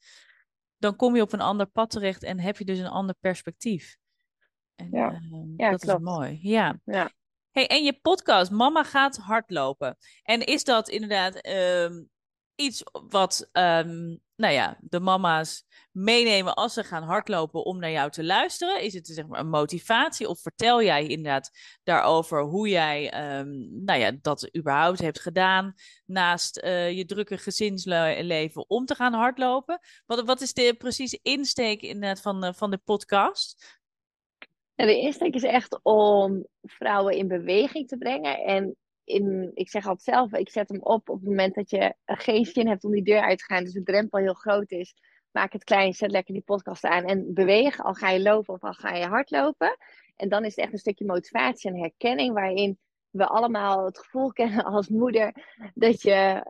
dan 0.78 0.96
kom 0.96 1.16
je 1.16 1.22
op 1.22 1.34
een 1.34 1.42
ander 1.42 1.66
pad 1.66 1.90
terecht 1.90 2.24
en 2.24 2.40
heb 2.40 2.58
je 2.58 2.66
dus 2.66 2.80
een 2.80 2.88
ander 2.88 3.16
perspectief. 3.20 3.98
En, 4.76 4.90
ja. 4.92 5.12
Uh, 5.12 5.44
ja, 5.58 5.70
dat 5.70 5.82
klopt. 5.82 6.00
is 6.00 6.06
mooi. 6.06 6.40
Ja. 6.42 6.80
ja. 6.86 7.12
Hey, 7.52 7.68
en 7.68 7.84
je 7.84 8.00
podcast, 8.02 8.52
Mama 8.52 8.84
gaat 8.84 9.18
hardlopen. 9.18 9.98
En 10.24 10.46
is 10.46 10.64
dat 10.64 10.90
inderdaad 10.90 11.48
um, 11.48 12.10
iets 12.56 12.84
wat 12.92 13.50
um, 13.52 14.22
nou 14.36 14.54
ja, 14.54 14.78
de 14.82 15.00
mama's 15.00 15.66
meenemen 15.92 16.54
als 16.54 16.74
ze 16.74 16.84
gaan 16.84 17.04
hardlopen 17.04 17.66
om 17.66 17.80
naar 17.80 17.92
jou 17.92 18.12
te 18.12 18.24
luisteren? 18.24 18.82
Is 18.82 18.94
het 18.94 19.08
zeg 19.08 19.28
maar 19.28 19.40
een 19.40 19.50
motivatie 19.50 20.28
of 20.28 20.40
vertel 20.40 20.84
jij 20.84 21.08
inderdaad 21.08 21.52
daarover 21.84 22.44
hoe 22.44 22.70
jij 22.70 23.38
um, 23.40 23.84
nou 23.84 24.00
ja, 24.00 24.12
dat 24.22 24.58
überhaupt 24.58 25.02
hebt 25.02 25.20
gedaan 25.20 25.74
naast 26.06 26.64
uh, 26.64 26.92
je 26.92 27.06
drukke 27.06 27.38
gezinsleven 27.38 28.70
om 28.70 28.86
te 28.86 28.96
gaan 28.96 29.14
hardlopen? 29.14 29.80
Wat, 30.06 30.26
wat 30.26 30.42
is 30.42 30.54
de 30.54 30.76
precieze 30.78 31.20
insteek 31.22 31.82
inderdaad 31.82 32.22
van, 32.22 32.56
van 32.56 32.72
de 32.72 32.78
podcast? 32.78 33.82
de 34.76 35.00
insteek 35.00 35.34
is 35.34 35.44
echt 35.44 35.80
om 35.84 36.48
vrouwen 36.62 37.16
in 37.16 37.28
beweging 37.28 37.88
te 37.88 37.98
brengen 37.98 38.38
en 38.38 38.76
in, 39.04 39.52
ik 39.54 39.70
zeg 39.70 39.88
altijd 39.88 40.16
zelf, 40.16 40.34
ik 40.34 40.50
zet 40.50 40.70
hem 40.70 40.82
op 40.82 41.10
op 41.10 41.20
het 41.20 41.30
moment 41.30 41.56
dat 41.56 41.70
je 41.70 41.96
geen 42.06 42.46
zin 42.46 42.68
hebt 42.68 42.84
om 42.84 42.92
die 42.92 43.04
deur 43.04 43.22
uit 43.22 43.38
te 43.38 43.46
gaan. 43.46 43.64
Dus 43.64 43.74
de 43.74 43.84
drempel 43.84 44.20
heel 44.20 44.34
groot 44.34 44.72
is. 44.72 44.96
Maak 45.32 45.54
het 45.54 45.64
klein, 45.64 45.94
zet 45.94 46.12
lekker 46.12 46.34
die 46.34 46.44
podcast 46.44 46.84
aan 46.84 47.04
en 47.04 47.34
beweeg. 47.34 47.84
Al 47.84 47.94
ga 47.94 48.10
je 48.10 48.22
lopen 48.22 48.54
of 48.54 48.64
al 48.64 48.74
ga 48.74 48.96
je 48.96 49.06
hardlopen. 49.06 49.78
En 50.16 50.30
dan 50.30 50.46
is 50.46 50.56
het 50.56 50.64
echt 50.66 50.74
een 50.74 50.80
stukje 50.80 51.06
motivatie 51.06 51.72
en 51.72 51.80
herkenning 51.80 52.34
waarin 52.34 52.80
we 53.10 53.28
allemaal 53.28 53.86
het 53.86 54.00
gevoel 54.00 54.32
kennen 54.42 54.64
als 54.64 54.88
moeder 54.88 55.34
dat 55.74 56.02
je, 56.02 56.46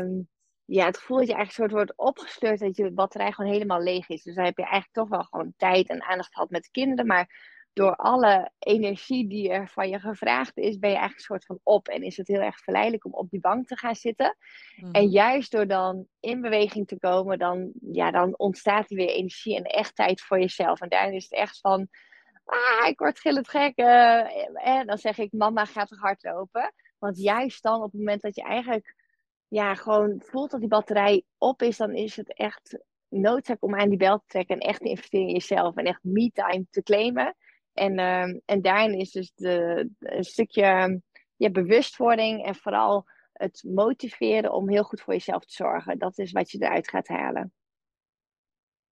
um, 0.00 0.28
ja, 0.64 0.86
het 0.86 0.98
gevoel 0.98 1.16
dat 1.16 1.26
je 1.26 1.34
eigenlijk 1.34 1.70
soort 1.70 1.86
wordt 1.86 1.98
opgesleurd 1.98 2.58
dat 2.58 2.76
je 2.76 2.90
batterij 2.90 3.32
gewoon 3.32 3.52
helemaal 3.52 3.82
leeg 3.82 4.08
is. 4.08 4.22
Dus 4.22 4.34
dan 4.34 4.44
heb 4.44 4.56
je 4.56 4.62
eigenlijk 4.62 4.92
toch 4.92 5.08
wel 5.08 5.22
gewoon 5.22 5.54
tijd 5.56 5.88
en 5.88 6.02
aandacht 6.02 6.32
gehad 6.32 6.50
met 6.50 6.62
de 6.62 6.70
kinderen, 6.70 7.06
maar 7.06 7.28
door 7.72 7.96
alle 7.96 8.50
energie 8.58 9.28
die 9.28 9.50
er 9.50 9.68
van 9.68 9.88
je 9.88 10.00
gevraagd 10.00 10.56
is, 10.56 10.78
ben 10.78 10.90
je 10.90 10.96
eigenlijk 10.96 11.28
een 11.28 11.36
soort 11.36 11.44
van 11.44 11.60
op. 11.62 11.88
En 11.88 12.02
is 12.02 12.16
het 12.16 12.28
heel 12.28 12.40
erg 12.40 12.58
verleidelijk 12.58 13.04
om 13.04 13.12
op 13.12 13.30
die 13.30 13.40
bank 13.40 13.66
te 13.66 13.76
gaan 13.76 13.94
zitten. 13.94 14.36
Mhm. 14.76 14.92
En 14.92 15.08
juist 15.08 15.50
door 15.50 15.66
dan 15.66 16.06
in 16.20 16.40
beweging 16.40 16.86
te 16.86 16.98
komen, 16.98 17.38
dan, 17.38 17.72
ja, 17.92 18.10
dan 18.10 18.38
ontstaat 18.38 18.90
er 18.90 18.96
weer 18.96 19.08
energie 19.08 19.56
en 19.56 19.64
echt 19.64 19.96
tijd 19.96 20.20
voor 20.20 20.38
jezelf. 20.38 20.80
En 20.80 20.88
daarin 20.88 21.14
is 21.14 21.24
het 21.24 21.32
echt 21.32 21.60
van, 21.60 21.88
ah, 22.44 22.88
ik 22.88 22.98
word 22.98 23.20
gillend 23.20 23.48
gek. 23.48 23.78
Uh, 23.78 24.66
en 24.66 24.86
dan 24.86 24.98
zeg 24.98 25.18
ik, 25.18 25.32
mama 25.32 25.64
gaat 25.64 25.88
toch 25.88 26.00
hardlopen. 26.00 26.74
Want 26.98 27.18
juist 27.18 27.62
dan, 27.62 27.82
op 27.82 27.90
het 27.90 28.00
moment 28.00 28.22
dat 28.22 28.34
je 28.34 28.42
eigenlijk 28.42 28.94
ja, 29.48 29.74
gewoon 29.74 30.22
voelt 30.24 30.50
dat 30.50 30.60
die 30.60 30.68
batterij 30.68 31.24
op 31.38 31.62
is, 31.62 31.76
dan 31.76 31.94
is 31.94 32.16
het 32.16 32.34
echt 32.34 32.78
noodzaak 33.08 33.62
om 33.62 33.74
aan 33.74 33.88
die 33.88 33.98
bel 33.98 34.18
te 34.18 34.26
trekken 34.26 34.58
en 34.58 34.68
echt 34.68 34.80
te 34.80 34.88
investeren 34.88 35.26
in 35.26 35.32
jezelf 35.32 35.76
en 35.76 35.84
echt 35.84 36.02
me-time 36.02 36.66
te 36.70 36.82
claimen. 36.82 37.36
En, 37.72 37.98
uh, 37.98 38.40
en 38.44 38.62
daarin 38.62 38.98
is 38.98 39.10
dus 39.10 39.32
de, 39.34 39.88
een 39.98 40.24
stukje 40.24 41.00
ja, 41.36 41.50
bewustwording 41.50 42.44
en 42.44 42.54
vooral 42.54 43.06
het 43.32 43.62
motiveren 43.66 44.52
om 44.52 44.70
heel 44.70 44.82
goed 44.82 45.00
voor 45.00 45.14
jezelf 45.14 45.44
te 45.44 45.54
zorgen. 45.54 45.98
Dat 45.98 46.18
is 46.18 46.32
wat 46.32 46.50
je 46.50 46.58
eruit 46.58 46.88
gaat 46.88 47.08
halen. 47.08 47.52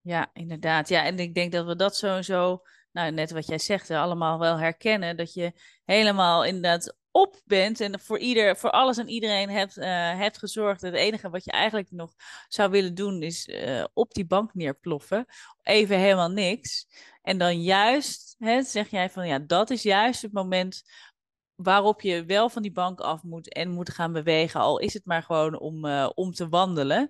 Ja, 0.00 0.30
inderdaad. 0.32 0.88
Ja, 0.88 1.04
en 1.04 1.18
ik 1.18 1.34
denk 1.34 1.52
dat 1.52 1.66
we 1.66 1.76
dat 1.76 1.96
sowieso, 1.96 2.62
nou 2.92 3.12
net 3.12 3.30
wat 3.30 3.46
jij 3.46 3.58
zegt, 3.58 3.90
allemaal 3.90 4.38
wel 4.38 4.58
herkennen. 4.58 5.16
Dat 5.16 5.34
je 5.34 5.52
helemaal 5.84 6.44
inderdaad 6.44 6.98
op 7.10 7.40
bent 7.44 7.80
en 7.80 8.00
voor, 8.00 8.18
ieder, 8.18 8.56
voor 8.56 8.70
alles 8.70 8.98
en 8.98 9.08
iedereen 9.08 9.50
hebt, 9.50 9.76
uh, 9.76 9.84
hebt 10.18 10.38
gezorgd. 10.38 10.80
Het 10.80 10.94
enige 10.94 11.30
wat 11.30 11.44
je 11.44 11.50
eigenlijk 11.50 11.90
nog 11.90 12.14
zou 12.48 12.70
willen 12.70 12.94
doen 12.94 13.22
is 13.22 13.48
uh, 13.48 13.84
op 13.92 14.12
die 14.12 14.26
bank 14.26 14.54
neerploffen. 14.54 15.26
Even 15.62 15.98
helemaal 15.98 16.30
niks. 16.30 16.86
En 17.22 17.38
dan 17.38 17.62
juist 17.62 18.34
hè, 18.38 18.62
zeg 18.62 18.90
jij 18.90 19.10
van 19.10 19.26
ja, 19.26 19.38
dat 19.38 19.70
is 19.70 19.82
juist 19.82 20.22
het 20.22 20.32
moment 20.32 20.82
waarop 21.54 22.00
je 22.00 22.24
wel 22.24 22.48
van 22.48 22.62
die 22.62 22.72
bank 22.72 23.00
af 23.00 23.22
moet 23.22 23.52
en 23.52 23.70
moet 23.70 23.90
gaan 23.90 24.12
bewegen. 24.12 24.60
Al 24.60 24.78
is 24.78 24.94
het 24.94 25.04
maar 25.04 25.22
gewoon 25.22 25.58
om, 25.58 25.84
uh, 25.84 26.10
om 26.14 26.32
te 26.32 26.48
wandelen. 26.48 27.08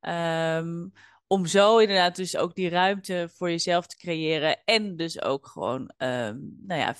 Um, 0.00 0.92
om 1.26 1.46
zo 1.46 1.78
inderdaad 1.78 2.16
dus 2.16 2.36
ook 2.36 2.54
die 2.54 2.68
ruimte 2.68 3.28
voor 3.32 3.50
jezelf 3.50 3.86
te 3.86 3.96
creëren. 3.96 4.64
En 4.64 4.96
dus 4.96 5.22
ook 5.22 5.46
gewoon, 5.46 5.80
um, 5.98 6.56
nou 6.66 6.80
ja, 6.80 6.94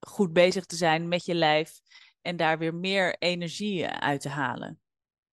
goed 0.00 0.32
bezig 0.32 0.64
te 0.64 0.76
zijn 0.76 1.08
met 1.08 1.24
je 1.24 1.34
lijf. 1.34 1.80
En 2.22 2.36
daar 2.36 2.58
weer 2.58 2.74
meer 2.74 3.16
energie 3.18 3.86
uit 3.86 4.20
te 4.20 4.28
halen. 4.28 4.80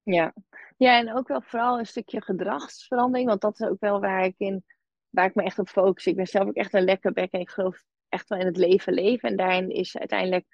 Ja. 0.03 0.33
ja, 0.77 0.97
en 0.99 1.15
ook 1.15 1.27
wel 1.27 1.41
vooral 1.41 1.79
een 1.79 1.85
stukje 1.85 2.21
gedragsverandering. 2.21 3.27
Want 3.27 3.41
dat 3.41 3.59
is 3.59 3.67
ook 3.67 3.79
wel 3.79 3.99
waar 3.99 4.25
ik, 4.25 4.35
in, 4.37 4.63
waar 5.09 5.25
ik 5.25 5.35
me 5.35 5.43
echt 5.43 5.59
op 5.59 5.67
focus. 5.67 6.05
Ik 6.05 6.15
ben 6.15 6.27
zelf 6.27 6.47
ook 6.47 6.55
echt 6.55 6.73
een 6.73 6.83
lekker 6.83 7.11
bek 7.11 7.31
en 7.31 7.39
ik 7.39 7.49
geloof 7.49 7.83
echt 8.09 8.29
wel 8.29 8.39
in 8.39 8.45
het 8.45 8.57
leven 8.57 8.93
leven. 8.93 9.29
En 9.29 9.35
daarin 9.35 9.69
is 9.69 9.97
uiteindelijk 9.97 10.45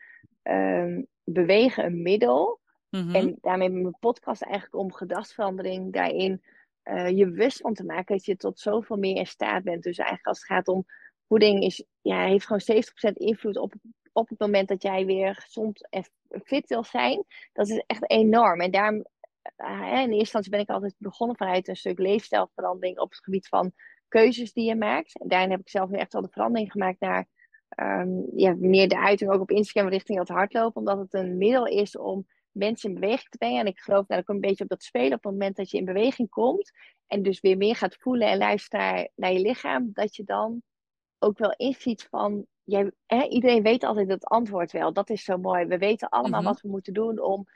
um, 0.44 1.08
bewegen 1.24 1.86
een 1.86 2.02
middel. 2.02 2.60
Mm-hmm. 2.90 3.16
En 3.16 3.38
daarmee 3.42 3.70
mijn 3.70 3.98
podcast 4.00 4.42
eigenlijk 4.42 4.76
om 4.76 4.94
gedragsverandering 4.94 5.94
daarin 5.94 6.42
uh, 6.84 7.10
je 7.10 7.26
bewust 7.26 7.62
van 7.62 7.74
te 7.74 7.86
maken 7.86 8.16
dat 8.16 8.26
je 8.26 8.36
tot 8.36 8.60
zoveel 8.60 8.98
meer 8.98 9.16
in 9.16 9.28
staat 9.28 9.64
bent. 9.64 9.84
Dus 9.84 9.98
eigenlijk 9.98 10.28
als 10.28 10.38
het 10.38 10.48
gaat 10.48 10.68
om 10.68 10.86
voeding, 11.28 11.64
is, 11.64 11.84
ja, 12.02 12.26
heeft 12.26 12.46
gewoon 12.46 12.84
70% 13.12 13.14
invloed 13.14 13.58
op, 13.58 13.74
op 14.14 14.30
het 14.30 14.40
moment 14.40 14.68
dat 14.68 14.82
jij 14.82 15.06
weer 15.06 15.36
gezond 15.36 15.88
en 15.90 16.04
fit 16.44 16.68
wil 16.68 16.84
zijn. 16.84 17.24
Dat 17.54 17.70
is 17.70 17.84
echt 17.88 18.10
enorm. 18.10 18.62
En 18.62 18.72
daarom, 18.72 19.06
uh, 19.58 19.82
in 19.82 19.96
eerste 19.96 20.18
instantie 20.18 20.52
ben 20.52 20.60
ik 20.60 20.70
altijd 20.70 20.96
begonnen 20.98 21.38
vanuit 21.38 21.68
een 21.68 21.76
stuk 21.76 22.00
leefstijlverandering 22.00 23.00
op 23.00 23.10
het 23.10 23.24
gebied 23.24 23.48
van 23.48 23.72
keuzes 24.08 24.54
die 24.54 24.66
je 24.66 24.76
maakt. 24.76 25.20
En 25.20 25.28
daarin 25.28 25.52
heb 25.52 25.60
ik 25.60 25.70
zelf 25.70 25.90
nu 25.90 25.98
echt 25.98 26.14
wel 26.14 26.22
de 26.22 26.32
verandering 26.32 26.72
gemaakt 26.72 27.00
naar 27.00 27.28
um, 27.76 28.28
ja, 28.36 28.56
meer 28.58 28.88
de 28.88 29.00
uiting 29.00 29.32
ook 29.32 29.42
op 29.42 29.52
Instagram 29.52 29.92
richting 29.92 30.20
het 30.20 30.30
hardlopen. 30.30 30.82
Omdat 30.82 30.98
het 30.98 31.14
een 31.14 31.38
middel 31.38 31.66
is 31.66 31.98
om 31.98 32.28
mensen 32.52 32.90
in 32.90 33.00
beweging 33.00 33.30
te 33.30 33.38
brengen. 33.38 33.60
En 33.60 33.66
ik 33.66 33.80
geloof, 33.80 34.08
nou, 34.08 34.20
dat 34.20 34.26
komt 34.26 34.44
een 34.44 34.50
beetje 34.50 34.64
op 34.64 34.70
dat 34.70 34.84
spelen. 34.84 35.14
Op 35.14 35.24
het 35.24 35.32
moment 35.32 35.56
dat 35.56 35.70
je 35.70 35.78
in 35.78 35.86
beweging 35.86 36.30
komt 36.30 36.72
en 37.08 37.22
dus 37.24 37.40
weer 37.40 37.58
meer 37.58 37.76
gaat 37.76 37.96
voelen 37.96 38.28
en 38.28 38.38
luisteren 38.38 39.12
naar 39.16 39.32
je 39.32 39.40
lichaam, 39.40 39.90
dat 39.94 40.16
je 40.16 40.24
dan 40.24 40.62
ook 41.20 41.38
wel 41.38 41.54
inziet 41.56 42.08
van, 42.10 42.46
jij, 42.64 42.92
hè, 43.06 43.24
iedereen 43.24 43.64
weet 43.64 43.84
altijd 43.84 44.10
het 44.10 44.26
antwoord 44.26 44.72
wel. 44.72 44.94
Dat 44.94 45.10
is 45.10 45.24
zo 45.24 45.38
mooi. 45.38 45.66
We 45.66 45.78
weten 45.78 46.10
allemaal 46.10 46.40
mm 46.40 46.46
-hmm. 46.46 46.54
wat 46.54 46.62
we 46.62 46.70
moeten 46.70 46.94
doen 46.94 47.20
om 47.20 47.48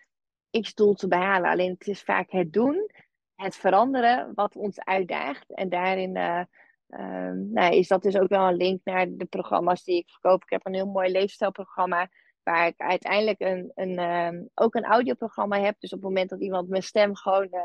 x 0.61 0.73
doel 0.73 0.93
te 0.93 1.07
behalen. 1.07 1.49
Alleen 1.49 1.71
het 1.71 1.87
is 1.87 2.01
vaak 2.01 2.31
het 2.31 2.53
doen, 2.53 2.89
het 3.35 3.55
veranderen, 3.55 4.31
wat 4.35 4.55
ons 4.55 4.79
uitdaagt. 4.79 5.53
En 5.53 5.69
daarin 5.69 6.15
uh, 6.15 6.41
uh, 6.87 7.31
nou, 7.31 7.75
is 7.75 7.87
dat 7.87 8.01
dus 8.01 8.17
ook 8.17 8.29
wel 8.29 8.47
een 8.47 8.55
link 8.55 8.81
naar 8.83 9.07
de 9.09 9.25
programma's 9.25 9.83
die 9.83 9.97
ik 9.97 10.09
verkoop. 10.09 10.43
Ik 10.43 10.49
heb 10.49 10.65
een 10.65 10.73
heel 10.73 10.91
mooi 10.91 11.11
leefstijlprogramma 11.11 12.09
Waar 12.45 12.67
ik 12.67 12.77
uiteindelijk 12.77 13.39
een, 13.39 13.71
een, 13.75 13.99
um, 13.99 14.49
ook 14.53 14.75
een 14.75 14.83
audioprogramma 14.83 15.59
heb. 15.59 15.75
Dus 15.79 15.93
op 15.93 15.99
het 15.99 16.07
moment 16.07 16.29
dat 16.29 16.41
iemand 16.41 16.69
mijn 16.69 16.83
stem 16.83 17.15
gewoon 17.15 17.47
uh, 17.51 17.59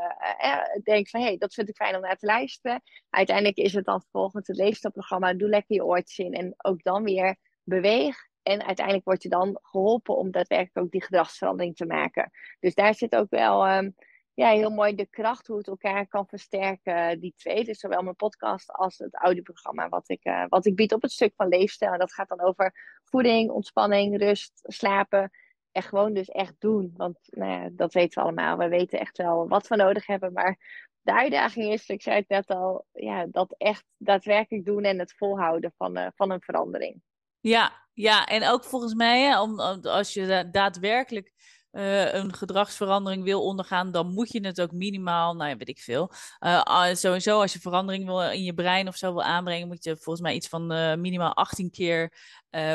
uh, 0.45 0.83
denkt 0.83 1.09
van... 1.09 1.19
hé, 1.19 1.25
hey, 1.25 1.37
dat 1.37 1.53
vind 1.53 1.69
ik 1.69 1.75
fijn 1.75 1.95
om 1.95 2.01
naar 2.01 2.17
te 2.17 2.25
luisteren. 2.25 2.81
Uiteindelijk 3.09 3.57
is 3.57 3.73
het 3.73 3.85
dan 3.85 4.01
vervolgens 4.01 4.47
het 4.47 4.57
leefstijlprogramma. 4.57 5.33
Doe 5.33 5.49
lekker 5.49 5.75
je 5.75 5.85
oortjes 5.85 6.25
in 6.25 6.33
en 6.33 6.53
ook 6.57 6.83
dan 6.83 7.03
weer 7.03 7.35
beweeg. 7.63 8.17
En 8.43 8.65
uiteindelijk 8.65 9.05
word 9.05 9.23
je 9.23 9.29
dan 9.29 9.59
geholpen 9.61 10.17
om 10.17 10.31
daadwerkelijk 10.31 10.85
ook 10.85 10.91
die 10.91 11.03
gedragsverandering 11.03 11.75
te 11.75 11.85
maken. 11.85 12.31
Dus 12.59 12.73
daar 12.73 12.95
zit 12.95 13.15
ook 13.15 13.29
wel... 13.29 13.77
Um, 13.77 13.95
ja, 14.33 14.49
heel 14.49 14.69
mooi 14.69 14.95
de 14.95 15.05
kracht 15.05 15.47
hoe 15.47 15.57
het 15.57 15.67
elkaar 15.67 16.07
kan 16.07 16.27
versterken, 16.27 17.19
die 17.19 17.33
twee. 17.37 17.63
Dus 17.63 17.79
zowel 17.79 18.01
mijn 18.01 18.15
podcast 18.15 18.71
als 18.71 18.97
het 18.97 19.15
audioprogramma 19.15 19.89
wat 19.89 20.09
ik, 20.09 20.25
uh, 20.25 20.45
wat 20.47 20.65
ik 20.65 20.75
bied 20.75 20.93
op 20.93 21.01
het 21.01 21.11
stuk 21.11 21.33
van 21.35 21.47
leefstijl. 21.47 21.91
En 21.91 21.99
dat 21.99 22.13
gaat 22.13 22.29
dan 22.29 22.41
over 22.41 22.73
voeding, 23.03 23.49
ontspanning, 23.49 24.17
rust, 24.17 24.51
slapen. 24.63 25.31
En 25.71 25.83
gewoon 25.83 26.13
dus 26.13 26.29
echt 26.29 26.55
doen. 26.59 26.93
Want 26.95 27.17
nou 27.29 27.51
ja, 27.51 27.69
dat 27.71 27.93
weten 27.93 28.19
we 28.21 28.23
allemaal. 28.23 28.57
We 28.57 28.67
weten 28.67 28.99
echt 28.99 29.17
wel 29.17 29.47
wat 29.47 29.67
we 29.67 29.75
nodig 29.75 30.05
hebben. 30.05 30.33
Maar 30.33 30.57
de 31.01 31.13
uitdaging 31.13 31.71
is, 31.71 31.87
ik 31.87 32.01
zei 32.01 32.15
het 32.15 32.29
net 32.29 32.47
al, 32.47 32.85
ja, 32.91 33.25
dat 33.29 33.55
echt 33.57 33.85
daadwerkelijk 33.97 34.65
doen 34.65 34.83
en 34.83 34.99
het 34.99 35.13
volhouden 35.13 35.73
van, 35.77 35.97
uh, 35.97 36.07
van 36.15 36.31
een 36.31 36.41
verandering. 36.41 37.01
Ja, 37.39 37.71
ja, 37.93 38.25
en 38.25 38.47
ook 38.47 38.63
volgens 38.63 38.93
mij, 38.93 39.37
om, 39.37 39.59
als 39.59 40.13
je 40.13 40.49
daadwerkelijk 40.51 41.33
uh, 41.71 42.13
een 42.13 42.33
gedragsverandering 42.33 43.23
wil 43.23 43.43
ondergaan, 43.43 43.91
dan 43.91 44.13
moet 44.13 44.31
je 44.31 44.45
het 44.45 44.61
ook 44.61 44.71
minimaal, 44.71 45.35
nou 45.35 45.49
ja, 45.49 45.57
weet 45.57 45.69
ik 45.69 45.79
veel. 45.79 46.11
Uh, 46.39 46.93
sowieso, 46.93 47.41
als 47.41 47.53
je 47.53 47.59
verandering 47.59 48.05
wil 48.05 48.21
in 48.21 48.43
je 48.43 48.53
brein 48.53 48.87
of 48.87 48.95
zo 48.95 49.13
wil 49.13 49.23
aanbrengen, 49.23 49.67
moet 49.67 49.83
je 49.83 49.97
volgens 49.97 50.21
mij 50.21 50.33
iets 50.33 50.47
van 50.47 50.73
uh, 50.73 50.95
minimaal 50.95 51.35
18 51.35 51.71
keer 51.71 52.13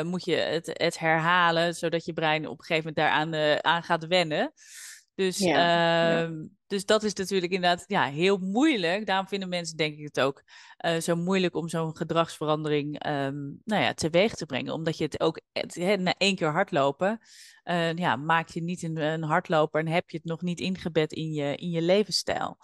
moet 0.03 0.25
je 0.25 0.35
het, 0.35 0.71
het, 0.73 0.99
herhalen, 0.99 1.75
zodat 1.75 2.05
je 2.05 2.13
brein 2.13 2.47
op 2.47 2.59
een 2.59 2.65
gegeven 2.65 2.93
moment 2.95 2.95
daaraan 3.31 3.63
aan 3.63 3.83
gaat 3.83 4.07
wennen. 4.07 4.53
Dus, 5.17 5.37
ja, 5.37 5.47
uh, 5.49 6.29
ja. 6.29 6.47
dus 6.67 6.85
dat 6.85 7.03
is 7.03 7.13
natuurlijk 7.13 7.51
inderdaad 7.51 7.83
ja, 7.87 8.03
heel 8.03 8.37
moeilijk. 8.37 9.05
Daarom 9.05 9.27
vinden 9.27 9.49
mensen, 9.49 9.77
denk 9.77 9.97
ik, 9.97 10.03
het 10.03 10.19
ook 10.19 10.43
uh, 10.85 10.99
zo 10.99 11.15
moeilijk 11.15 11.55
om 11.55 11.69
zo'n 11.69 11.95
gedragsverandering 11.95 13.07
um, 13.07 13.61
nou 13.63 13.83
ja, 13.83 13.93
teweeg 13.93 14.33
te 14.33 14.45
brengen. 14.45 14.73
Omdat 14.73 14.97
je 14.97 15.03
het 15.03 15.19
ook 15.19 15.41
het, 15.51 15.75
he, 15.75 15.95
na 15.95 16.13
één 16.17 16.35
keer 16.35 16.51
hardlopen, 16.51 17.19
uh, 17.65 17.93
ja, 17.93 18.15
maak 18.15 18.49
je 18.49 18.61
niet 18.61 18.83
een, 18.83 18.97
een, 18.97 19.23
hardloper 19.23 19.79
en 19.79 19.87
heb 19.87 20.09
je 20.09 20.17
het 20.17 20.25
nog 20.25 20.41
niet 20.41 20.59
ingebed 20.59 21.13
in 21.13 21.31
je, 21.31 21.55
in 21.55 21.69
je 21.69 21.81
levensstijl. 21.81 22.57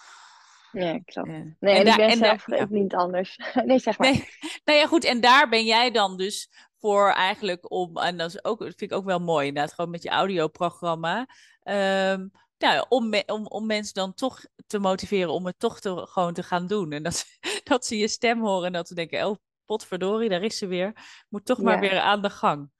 Ja, 0.71 0.99
klopt. 1.05 1.29
Nee, 1.59 1.77
en, 1.77 1.85
daar, 1.85 1.99
ik 1.99 2.07
ben 2.07 2.17
zelf 2.17 2.43
daar, 2.43 2.59
ja. 2.59 2.65
niet 2.69 2.95
anders. 2.95 3.39
nee, 3.65 3.79
zeg 3.79 3.97
maar. 3.97 4.11
Nee, 4.11 4.27
nou 4.63 4.79
ja, 4.79 4.87
goed. 4.87 5.03
En 5.03 5.21
daar 5.21 5.49
ben 5.49 5.65
jij 5.65 5.91
dan 5.91 6.17
dus 6.17 6.49
voor 6.79 7.11
eigenlijk 7.11 7.71
om, 7.71 7.97
en 7.97 8.17
dat, 8.17 8.29
is 8.29 8.43
ook, 8.43 8.59
dat 8.59 8.67
vind 8.77 8.91
ik 8.91 8.97
ook 8.97 9.05
wel 9.05 9.19
mooi 9.19 9.47
inderdaad, 9.47 9.73
gewoon 9.73 9.91
met 9.91 10.03
je 10.03 10.09
audioprogramma. 10.09 11.27
Um, 11.63 12.31
nou, 12.63 12.85
om, 12.89 13.13
om, 13.25 13.47
om 13.47 13.65
mensen 13.65 13.93
dan 13.93 14.13
toch 14.13 14.45
te 14.67 14.79
motiveren 14.79 15.33
om 15.33 15.45
het 15.45 15.59
toch 15.59 15.79
te, 15.79 16.07
gewoon 16.07 16.33
te 16.33 16.43
gaan 16.43 16.67
doen. 16.67 16.91
En 16.91 17.03
dat, 17.03 17.25
dat 17.63 17.85
ze 17.85 17.97
je 17.97 18.07
stem 18.07 18.39
horen 18.39 18.65
en 18.65 18.73
dat 18.73 18.87
ze 18.87 18.95
denken, 18.95 19.27
oh 19.27 19.35
potverdorie, 19.65 20.29
daar 20.29 20.43
is 20.43 20.57
ze 20.57 20.67
weer. 20.67 20.93
Moet 21.29 21.45
toch 21.45 21.61
maar 21.61 21.83
ja. 21.83 21.89
weer 21.89 21.99
aan 21.99 22.21
de 22.21 22.29
gang. 22.29 22.71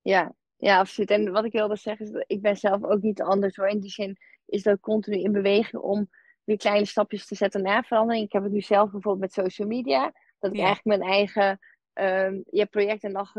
Ja, 0.00 0.34
ja, 0.56 0.78
absoluut. 0.78 1.10
En 1.10 1.32
wat 1.32 1.44
ik 1.44 1.52
wilde 1.52 1.76
zeggen 1.76 2.06
is, 2.06 2.12
dat 2.12 2.24
ik 2.26 2.42
ben 2.42 2.56
zelf 2.56 2.84
ook 2.84 3.02
niet 3.02 3.22
anders 3.22 3.56
hoor. 3.56 3.68
In 3.68 3.80
die 3.80 3.90
zin 3.90 4.16
is 4.46 4.62
dat 4.62 4.80
continu 4.80 5.16
in 5.16 5.32
beweging 5.32 5.82
om 5.82 6.08
weer 6.44 6.56
kleine 6.56 6.86
stapjes 6.86 7.26
te 7.26 7.34
zetten 7.34 7.62
naar 7.62 7.84
verandering. 7.84 8.24
Ik 8.24 8.32
heb 8.32 8.42
het 8.42 8.52
nu 8.52 8.60
zelf 8.60 8.90
bijvoorbeeld 8.90 9.34
met 9.34 9.44
social 9.44 9.68
media. 9.68 10.12
Dat 10.38 10.50
ik 10.50 10.56
ja. 10.56 10.64
eigenlijk 10.64 10.98
mijn 10.98 11.10
eigen 11.10 11.58
um, 11.94 12.44
ja, 12.50 12.64
project 12.64 13.04
en 13.04 13.12
dag 13.12 13.32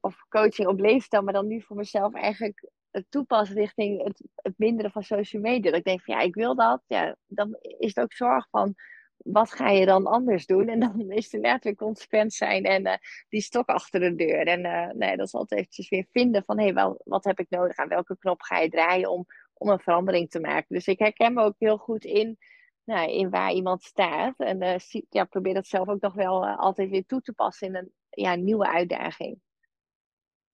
of 0.00 0.26
coaching 0.28 0.68
op 0.68 0.80
leefstijl, 0.80 1.22
maar 1.22 1.32
dan 1.32 1.46
nu 1.46 1.62
voor 1.62 1.76
mezelf 1.76 2.14
eigenlijk 2.14 2.70
het 2.96 3.10
toepassen 3.10 3.56
richting 3.56 4.02
het, 4.04 4.22
het 4.34 4.54
minderen 4.56 4.90
van 4.90 5.02
social 5.02 5.42
media. 5.42 5.70
Dat 5.70 5.78
ik 5.78 5.84
denk 5.84 6.02
van 6.02 6.14
ja, 6.14 6.20
ik 6.20 6.34
wil 6.34 6.54
dat. 6.54 6.82
Ja, 6.86 7.16
dan 7.26 7.56
is 7.60 7.94
het 7.94 8.00
ook 8.00 8.12
zorg 8.12 8.46
van 8.50 8.74
wat 9.16 9.52
ga 9.52 9.70
je 9.70 9.86
dan 9.86 10.06
anders 10.06 10.46
doen? 10.46 10.68
En 10.68 10.80
dan 10.80 11.10
is 11.10 11.24
het 11.24 11.32
inderdaad 11.32 11.74
consequent 11.74 12.32
zijn 12.32 12.64
en 12.64 12.86
uh, 12.86 12.94
die 13.28 13.40
stok 13.40 13.68
achter 13.68 14.00
de 14.00 14.14
deur. 14.14 14.46
En 14.46 14.64
uh, 14.64 14.90
nee, 14.92 15.16
dat 15.16 15.26
is 15.26 15.34
altijd 15.34 15.60
eventjes 15.60 15.88
weer 15.88 16.06
vinden 16.10 16.44
van 16.44 16.58
hé, 16.58 16.64
hey, 16.64 16.74
wel, 16.74 17.00
wat 17.04 17.24
heb 17.24 17.38
ik 17.38 17.50
nodig? 17.50 17.76
Aan 17.76 17.88
welke 17.88 18.16
knop 18.18 18.42
ga 18.42 18.58
je 18.58 18.68
draaien 18.68 19.10
om, 19.10 19.26
om 19.54 19.68
een 19.68 19.80
verandering 19.80 20.30
te 20.30 20.40
maken? 20.40 20.74
Dus 20.74 20.86
ik 20.86 20.98
herken 20.98 21.34
me 21.34 21.42
ook 21.42 21.54
heel 21.58 21.78
goed 21.78 22.04
in, 22.04 22.38
nou, 22.84 23.10
in 23.10 23.30
waar 23.30 23.52
iemand 23.52 23.82
staat. 23.82 24.34
En 24.38 24.62
uh, 24.62 25.02
ja, 25.08 25.24
probeer 25.24 25.54
dat 25.54 25.66
zelf 25.66 25.88
ook 25.88 26.00
nog 26.00 26.14
wel 26.14 26.46
altijd 26.46 26.90
weer 26.90 27.06
toe 27.06 27.20
te 27.20 27.32
passen 27.32 27.66
in 27.68 27.76
een 27.76 27.92
ja, 28.10 28.34
nieuwe 28.34 28.68
uitdaging. 28.68 29.40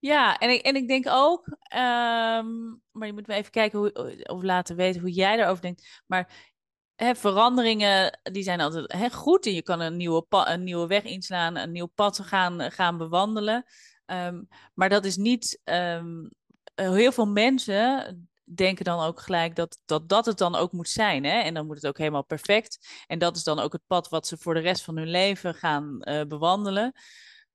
Ja, 0.02 0.38
en 0.38 0.50
ik, 0.50 0.60
en 0.60 0.76
ik 0.76 0.88
denk 0.88 1.06
ook, 1.08 1.46
um, 1.46 2.80
maar 2.90 3.06
je 3.06 3.12
moet 3.12 3.26
me 3.26 3.34
even 3.34 3.50
kijken 3.50 3.78
hoe, 3.78 4.24
of 4.26 4.42
laten 4.42 4.76
weten 4.76 5.00
hoe 5.00 5.10
jij 5.10 5.36
daarover 5.36 5.62
denkt. 5.62 6.02
Maar 6.06 6.52
hè, 6.94 7.14
veranderingen, 7.14 8.20
die 8.22 8.42
zijn 8.42 8.60
altijd 8.60 8.92
hè, 8.92 9.10
goed. 9.10 9.46
En 9.46 9.54
je 9.54 9.62
kan 9.62 9.80
een 9.80 9.96
nieuwe, 9.96 10.24
een 10.28 10.64
nieuwe 10.64 10.86
weg 10.86 11.02
inslaan, 11.02 11.56
een 11.56 11.72
nieuw 11.72 11.86
pad 11.86 12.20
gaan, 12.20 12.72
gaan 12.72 12.98
bewandelen. 12.98 13.64
Um, 14.06 14.48
maar 14.74 14.88
dat 14.88 15.04
is 15.04 15.16
niet, 15.16 15.60
um, 15.64 16.30
heel 16.74 17.12
veel 17.12 17.26
mensen 17.26 18.28
denken 18.44 18.84
dan 18.84 19.00
ook 19.00 19.20
gelijk 19.20 19.56
dat, 19.56 19.80
dat 19.84 20.08
dat 20.08 20.26
het 20.26 20.38
dan 20.38 20.54
ook 20.54 20.72
moet 20.72 20.88
zijn. 20.88 21.24
Hè? 21.24 21.40
En 21.40 21.54
dan 21.54 21.66
moet 21.66 21.76
het 21.76 21.86
ook 21.86 21.98
helemaal 21.98 22.24
perfect. 22.24 23.04
En 23.06 23.18
dat 23.18 23.36
is 23.36 23.44
dan 23.44 23.58
ook 23.58 23.72
het 23.72 23.86
pad 23.86 24.08
wat 24.08 24.26
ze 24.26 24.36
voor 24.36 24.54
de 24.54 24.60
rest 24.60 24.84
van 24.84 24.96
hun 24.96 25.10
leven 25.10 25.54
gaan 25.54 25.98
bewandelen. 26.28 26.92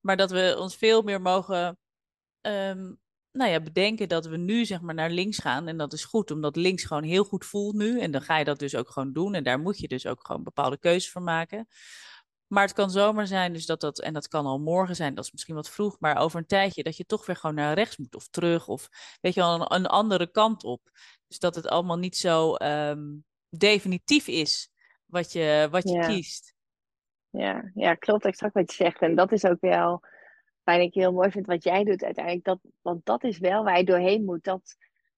Maar 0.00 0.16
dat 0.16 0.30
we 0.30 0.56
ons 0.58 0.76
veel 0.76 1.02
meer 1.02 1.20
mogen 1.20 1.78
ehm, 2.40 2.92
nou 3.32 3.50
ja, 3.50 3.60
bedenken 3.60 4.08
dat 4.08 4.26
we 4.26 4.36
nu 4.36 4.64
zeg 4.64 4.80
maar 4.80 4.94
naar 4.94 5.10
links 5.10 5.38
gaan. 5.38 5.68
En 5.68 5.76
dat 5.76 5.92
is 5.92 6.04
goed, 6.04 6.30
omdat 6.30 6.56
links 6.56 6.84
gewoon 6.84 7.02
heel 7.02 7.24
goed 7.24 7.44
voelt 7.44 7.74
nu. 7.74 8.00
En 8.00 8.10
dan 8.10 8.22
ga 8.22 8.38
je 8.38 8.44
dat 8.44 8.58
dus 8.58 8.74
ook 8.74 8.90
gewoon 8.90 9.12
doen. 9.12 9.34
En 9.34 9.42
daar 9.42 9.60
moet 9.60 9.78
je 9.78 9.88
dus 9.88 10.06
ook 10.06 10.26
gewoon 10.26 10.42
bepaalde 10.42 10.78
keuzes 10.78 11.10
voor 11.10 11.22
maken. 11.22 11.68
Maar 12.46 12.62
het 12.62 12.72
kan 12.72 12.90
zomaar 12.90 13.26
zijn, 13.26 13.52
dus 13.52 13.66
dat 13.66 13.80
dat, 13.80 14.00
en 14.00 14.12
dat 14.12 14.28
kan 14.28 14.46
al 14.46 14.58
morgen 14.58 14.96
zijn, 14.96 15.14
dat 15.14 15.24
is 15.24 15.32
misschien 15.32 15.54
wat 15.54 15.70
vroeg, 15.70 15.96
maar 16.00 16.16
over 16.16 16.38
een 16.38 16.46
tijdje 16.46 16.82
dat 16.82 16.96
je 16.96 17.04
toch 17.04 17.26
weer 17.26 17.36
gewoon 17.36 17.56
naar 17.56 17.74
rechts 17.74 17.96
moet 17.96 18.14
of 18.14 18.28
terug, 18.28 18.68
of 18.68 18.88
weet 19.20 19.34
je 19.34 19.40
wel, 19.40 19.54
een, 19.54 19.74
een 19.74 19.86
andere 19.86 20.30
kant 20.30 20.64
op. 20.64 20.80
Dus 21.26 21.38
dat 21.38 21.54
het 21.54 21.68
allemaal 21.68 21.98
niet 21.98 22.16
zo 22.16 22.54
ehm, 22.54 23.16
definitief 23.48 24.26
is 24.26 24.70
wat 25.04 25.32
je, 25.32 25.68
wat 25.70 25.88
je 25.88 25.98
kiest. 25.98 26.54
Ja, 27.30 27.70
ja, 27.74 27.94
klopt 27.94 28.24
exact 28.24 28.54
wat 28.54 28.70
je 28.70 28.84
zegt. 28.84 29.00
En 29.00 29.14
dat 29.14 29.32
is 29.32 29.44
ook 29.44 29.60
wel 29.60 30.02
waar 30.68 30.80
ik 30.80 30.94
heel 30.94 31.12
mooi 31.12 31.30
vind 31.30 31.46
wat 31.46 31.64
jij 31.64 31.84
doet 31.84 32.04
uiteindelijk. 32.04 32.44
Dat, 32.44 32.58
want 32.82 33.04
dat 33.04 33.24
is 33.24 33.38
wel 33.38 33.64
waar 33.64 33.78
je 33.78 33.84
doorheen 33.84 34.24
moet. 34.24 34.44
Dat 34.44 34.76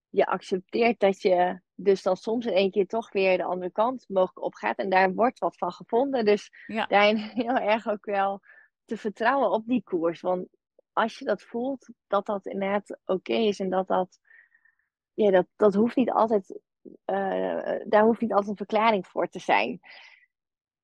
je 0.08 0.26
accepteert 0.26 1.00
dat 1.00 1.22
je 1.22 1.60
dus 1.74 2.02
dan 2.02 2.16
soms 2.16 2.46
in 2.46 2.52
één 2.52 2.70
keer 2.70 2.86
toch 2.86 3.12
weer 3.12 3.36
de 3.36 3.44
andere 3.44 3.72
kant 3.72 4.04
mogelijk 4.08 4.44
opgaat. 4.44 4.78
En 4.78 4.90
daar 4.90 5.14
wordt 5.14 5.38
wat 5.38 5.56
van 5.56 5.72
gevonden. 5.72 6.24
Dus 6.24 6.50
ja. 6.66 6.86
daarin 6.86 7.16
heel 7.44 7.56
erg 7.56 7.88
ook 7.88 8.04
wel 8.04 8.40
te 8.84 8.96
vertrouwen 8.96 9.50
op 9.50 9.66
die 9.66 9.82
koers. 9.82 10.20
Want 10.20 10.48
als 10.92 11.18
je 11.18 11.24
dat 11.24 11.42
voelt, 11.42 11.88
dat 12.06 12.26
dat 12.26 12.46
inderdaad 12.46 12.98
oké 13.04 13.32
is. 13.34 13.60
En 13.60 13.70
dat 13.70 13.86
dat, 13.86 14.18
ja, 15.14 15.30
dat, 15.30 15.46
dat 15.56 15.74
hoeft 15.74 15.96
niet 15.96 16.10
altijd, 16.10 16.60
uh, 16.82 17.78
daar 17.84 18.02
hoeft 18.02 18.20
niet 18.20 18.32
altijd 18.32 18.50
een 18.50 18.66
verklaring 18.66 19.06
voor 19.06 19.28
te 19.28 19.38
zijn. 19.38 19.80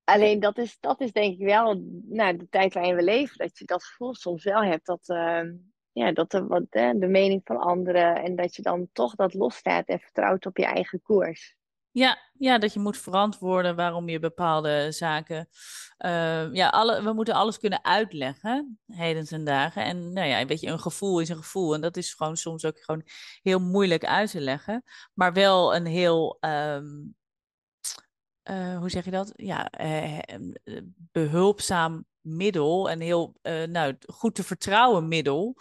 Alleen 0.07 0.41
dat 0.41 0.59
is, 0.59 0.77
dat 0.81 1.01
is 1.01 1.13
denk 1.13 1.39
ik 1.39 1.47
wel 1.47 1.83
nou, 2.05 2.37
de 2.37 2.49
tijd 2.49 2.75
waarin 2.75 2.97
we 2.97 3.03
leven. 3.03 3.39
Dat 3.39 3.59
je 3.59 3.65
dat 3.65 3.85
gevoel 3.85 4.15
soms 4.15 4.45
wel 4.45 4.63
hebt. 4.63 4.87
Dat, 4.87 5.09
uh, 5.09 5.43
ja, 5.93 6.13
dat 6.13 6.31
de, 6.31 6.47
wat, 6.47 6.63
hè, 6.71 6.99
de 6.99 7.07
mening 7.07 7.41
van 7.45 7.57
anderen. 7.57 8.23
En 8.23 8.37
dat 8.37 8.57
je 8.57 8.63
dan 8.63 8.89
toch 8.93 9.15
dat 9.15 9.35
losstaat 9.35 9.87
en 9.87 10.01
vertrouwt 10.01 10.47
op 10.47 10.57
je 10.57 10.65
eigen 10.65 11.03
koers. 11.03 11.57
Ja, 11.91 12.19
ja, 12.33 12.59
dat 12.59 12.73
je 12.73 12.81
moet 12.81 12.99
verantwoorden 12.99 13.77
waarom 13.77 14.09
je 14.09 14.19
bepaalde 14.19 14.93
zaken. 14.93 15.49
Uh, 15.99 16.53
ja, 16.55 16.69
alle, 16.69 17.03
we 17.03 17.13
moeten 17.13 17.35
alles 17.35 17.59
kunnen 17.59 17.85
uitleggen, 17.85 18.79
heden 18.87 19.25
ten 19.25 19.45
dagen. 19.45 19.85
En 19.85 20.13
nou 20.13 20.29
ja, 20.29 20.47
weet 20.47 20.61
je, 20.61 20.67
een 20.67 20.81
gevoel 20.81 21.21
is 21.21 21.29
een 21.29 21.37
gevoel. 21.37 21.75
En 21.75 21.81
dat 21.81 21.97
is 21.97 22.15
gewoon 22.15 22.37
soms 22.37 22.65
ook 22.65 22.79
gewoon 22.79 23.03
heel 23.43 23.61
moeilijk 23.61 24.05
uit 24.05 24.31
te 24.31 24.41
leggen. 24.41 24.85
Maar 25.15 25.33
wel 25.33 25.75
een 25.75 25.87
heel 25.87 26.39
um, 26.41 27.17
uh, 28.51 28.79
hoe 28.79 28.91
zeg 28.91 29.05
je 29.05 29.11
dat? 29.11 29.33
Ja, 29.37 29.73
uh, 29.81 30.19
behulpzaam 31.13 32.05
middel, 32.21 32.91
en 32.91 33.01
heel 33.01 33.35
nou, 33.69 33.97
goed 34.07 34.35
te 34.35 34.45
vertrouwen 34.45 35.09
middel 35.09 35.57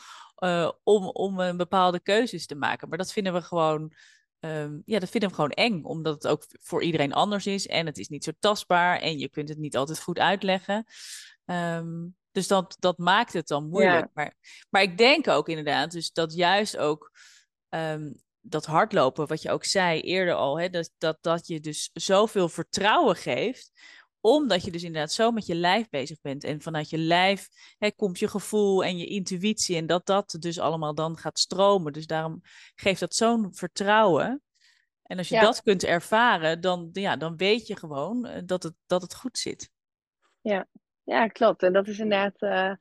om, 0.83 1.07
om 1.07 1.39
een 1.39 1.57
bepaalde 1.57 1.99
keuzes 1.99 2.45
te 2.45 2.55
maken. 2.55 2.89
Maar 2.89 2.97
dat 2.97 3.11
vinden 3.11 3.33
we 3.33 3.41
gewoon, 3.41 3.93
um, 4.39 4.81
ja, 4.85 4.99
dat 4.99 5.09
vinden 5.09 5.29
we 5.29 5.35
gewoon 5.35 5.51
eng, 5.51 5.83
omdat 5.83 6.13
het 6.13 6.27
ook 6.27 6.45
voor 6.61 6.83
iedereen 6.83 7.13
anders 7.13 7.45
is 7.45 7.67
en 7.67 7.85
het 7.85 7.97
is 7.97 8.07
niet 8.07 8.23
zo 8.23 8.31
tastbaar 8.39 8.99
en 8.99 9.17
je 9.17 9.29
kunt 9.29 9.49
het 9.49 9.57
niet 9.57 9.77
altijd 9.77 9.99
goed 9.99 10.19
uitleggen. 10.19 10.85
Um, 11.45 12.15
dus 12.31 12.47
dat, 12.47 12.75
dat 12.79 12.97
maakt 12.97 13.33
het 13.33 13.47
dan 13.47 13.69
moeilijk. 13.69 14.07
Maar, 14.13 14.33
maar 14.69 14.81
ik 14.81 14.97
denk 14.97 15.27
ook 15.27 15.49
inderdaad, 15.49 15.91
dus 15.91 16.11
dat 16.11 16.33
juist 16.33 16.77
ook 16.77 17.11
um, 17.69 18.23
dat 18.47 18.65
hardlopen, 18.65 19.27
wat 19.27 19.41
je 19.41 19.51
ook 19.51 19.63
zei 19.63 20.01
eerder 20.01 20.33
al, 20.33 20.59
hè, 20.59 20.69
dat, 20.69 20.91
dat, 20.97 21.17
dat 21.21 21.47
je 21.47 21.59
dus 21.59 21.89
zoveel 21.93 22.49
vertrouwen 22.49 23.15
geeft, 23.15 23.71
omdat 24.19 24.63
je 24.63 24.71
dus 24.71 24.83
inderdaad 24.83 25.11
zo 25.11 25.31
met 25.31 25.45
je 25.45 25.55
lijf 25.55 25.89
bezig 25.89 26.21
bent. 26.21 26.43
En 26.43 26.61
vanuit 26.61 26.89
je 26.89 26.97
lijf 26.97 27.47
hè, 27.77 27.91
komt 27.91 28.19
je 28.19 28.27
gevoel 28.27 28.83
en 28.83 28.97
je 28.97 29.05
intuïtie 29.05 29.75
en 29.77 29.85
dat 29.85 30.05
dat 30.05 30.35
dus 30.39 30.59
allemaal 30.59 30.95
dan 30.95 31.17
gaat 31.17 31.39
stromen. 31.39 31.93
Dus 31.93 32.07
daarom 32.07 32.41
geeft 32.75 32.99
dat 32.99 33.15
zo'n 33.15 33.53
vertrouwen. 33.53 34.41
En 35.03 35.17
als 35.17 35.29
je 35.29 35.39
dat 35.39 35.61
kunt 35.61 35.83
ervaren, 35.83 36.61
dan, 36.61 36.89
ja, 36.91 37.15
dan 37.15 37.37
weet 37.37 37.67
je 37.67 37.77
gewoon 37.77 38.25
eh, 38.25 38.41
dat 38.45 38.63
het, 38.63 38.73
dat 38.85 39.01
het 39.01 39.15
goed 39.15 39.37
zit. 39.37 39.71
Ja. 40.41 40.67
ja, 41.03 41.27
klopt. 41.27 41.63
En 41.63 41.73
dat 41.73 41.87
is 41.87 41.99
inderdaad 41.99 42.41
uh, 42.41 42.75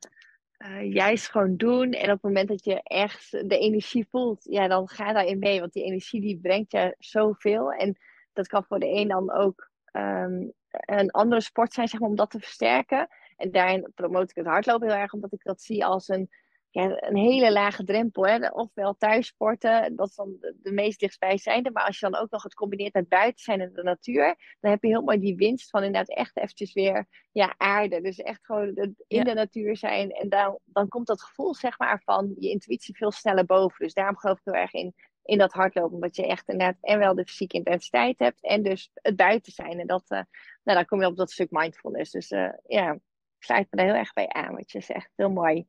uh, 0.65 0.93
juist 0.93 1.31
gewoon 1.31 1.57
doen. 1.57 1.93
En 1.93 2.05
op 2.05 2.13
het 2.13 2.23
moment 2.23 2.49
dat 2.49 2.65
je 2.65 2.83
echt 2.83 3.31
de 3.31 3.59
energie 3.59 4.07
voelt, 4.11 4.45
ja, 4.45 4.69
dan 4.69 4.89
ga 4.89 5.13
daarin 5.13 5.39
mee. 5.39 5.61
Want 5.61 5.73
die 5.73 5.85
energie 5.85 6.21
die 6.21 6.39
brengt 6.41 6.73
je 6.73 6.95
zoveel. 6.99 7.73
En 7.73 7.99
dat 8.33 8.47
kan 8.47 8.65
voor 8.65 8.79
de 8.79 8.89
een 8.89 9.09
dan 9.09 9.33
ook 9.33 9.71
um, 9.93 10.53
een 10.71 11.11
andere 11.11 11.41
sport 11.41 11.73
zijn, 11.73 11.89
zeg 11.89 12.01
maar, 12.01 12.09
om 12.09 12.17
dat 12.17 12.31
te 12.31 12.39
versterken. 12.39 13.09
En 13.37 13.51
daarin 13.51 13.93
promote 13.95 14.31
ik 14.31 14.37
het 14.37 14.47
hardlopen 14.47 14.89
heel 14.89 14.97
erg, 14.97 15.13
omdat 15.13 15.33
ik 15.33 15.43
dat 15.43 15.63
zie 15.63 15.85
als 15.85 16.09
een, 16.09 16.31
ja, 16.75 17.03
een 17.03 17.17
hele 17.17 17.53
lage 17.53 17.85
drempel. 17.85 18.27
Hè? 18.27 18.49
Ofwel 18.49 18.97
thuissporten, 18.97 19.97
dat 19.97 20.09
is 20.09 20.15
dan 20.15 20.37
de, 20.41 20.57
de 20.63 20.73
meest 20.73 21.01
dichtstbijzijnde. 21.01 21.71
Maar 21.71 21.85
als 21.85 21.99
je 21.99 22.11
dan 22.11 22.21
ook 22.21 22.31
nog 22.31 22.43
het 22.43 22.55
combineert 22.55 22.93
met 22.93 23.09
buiten 23.09 23.43
zijn 23.43 23.61
in 23.61 23.73
de 23.73 23.83
natuur, 23.83 24.57
dan 24.61 24.71
heb 24.71 24.83
je 24.83 24.89
heel 24.89 25.03
mooi 25.03 25.19
die 25.19 25.37
winst 25.37 25.71
van 25.71 25.83
inderdaad 25.83 26.17
echt 26.17 26.37
eventjes 26.37 26.73
weer 26.73 27.07
ja, 27.33 27.55
aarde. 27.57 28.01
Dus 28.01 28.19
echt 28.19 28.45
gewoon 28.45 28.95
in 29.07 29.25
de 29.25 29.35
natuur 29.35 29.77
zijn. 29.77 30.11
En 30.11 30.29
dan, 30.29 30.59
dan 30.65 30.89
komt 30.89 31.07
dat 31.07 31.23
gevoel 31.23 31.55
zeg 31.55 31.79
maar, 31.79 32.03
van 32.05 32.35
je 32.39 32.51
intuïtie 32.51 32.97
veel 32.97 33.13
sneller 33.13 33.47
boven. 33.47 33.85
Dus 33.85 33.95
daarom 33.95 34.19
geloof 34.19 34.39
ik 34.39 34.45
heel 34.45 34.55
erg 34.55 34.73
in, 34.73 34.95
in 35.23 35.39
dat 35.39 35.53
hardlopen. 35.53 35.95
Omdat 35.95 36.17
je 36.17 36.27
echt 36.27 36.49
inderdaad 36.49 36.77
en 36.81 36.99
wel 36.99 37.15
de 37.15 37.27
fysieke 37.27 37.57
intensiteit 37.57 38.19
hebt 38.19 38.43
en 38.43 38.63
dus 38.63 38.91
het 38.95 39.17
buiten 39.17 39.53
zijn. 39.53 39.81
En 39.81 39.87
dat, 39.87 40.05
uh, 40.09 40.19
nou, 40.63 40.79
dan 40.79 40.85
kom 40.85 41.01
je 41.01 41.07
op 41.07 41.17
dat 41.17 41.31
stuk 41.31 41.51
mindfulness. 41.51 42.11
Dus 42.11 42.31
uh, 42.31 42.53
ja, 42.67 42.93
ik 42.93 43.01
sluit 43.39 43.67
me 43.71 43.77
daar 43.77 43.87
heel 43.87 43.95
erg 43.95 44.13
bij 44.13 44.29
aan 44.29 44.55
wat 44.55 44.71
je 44.71 44.81
zegt. 44.81 45.11
Heel 45.17 45.31
mooi. 45.31 45.67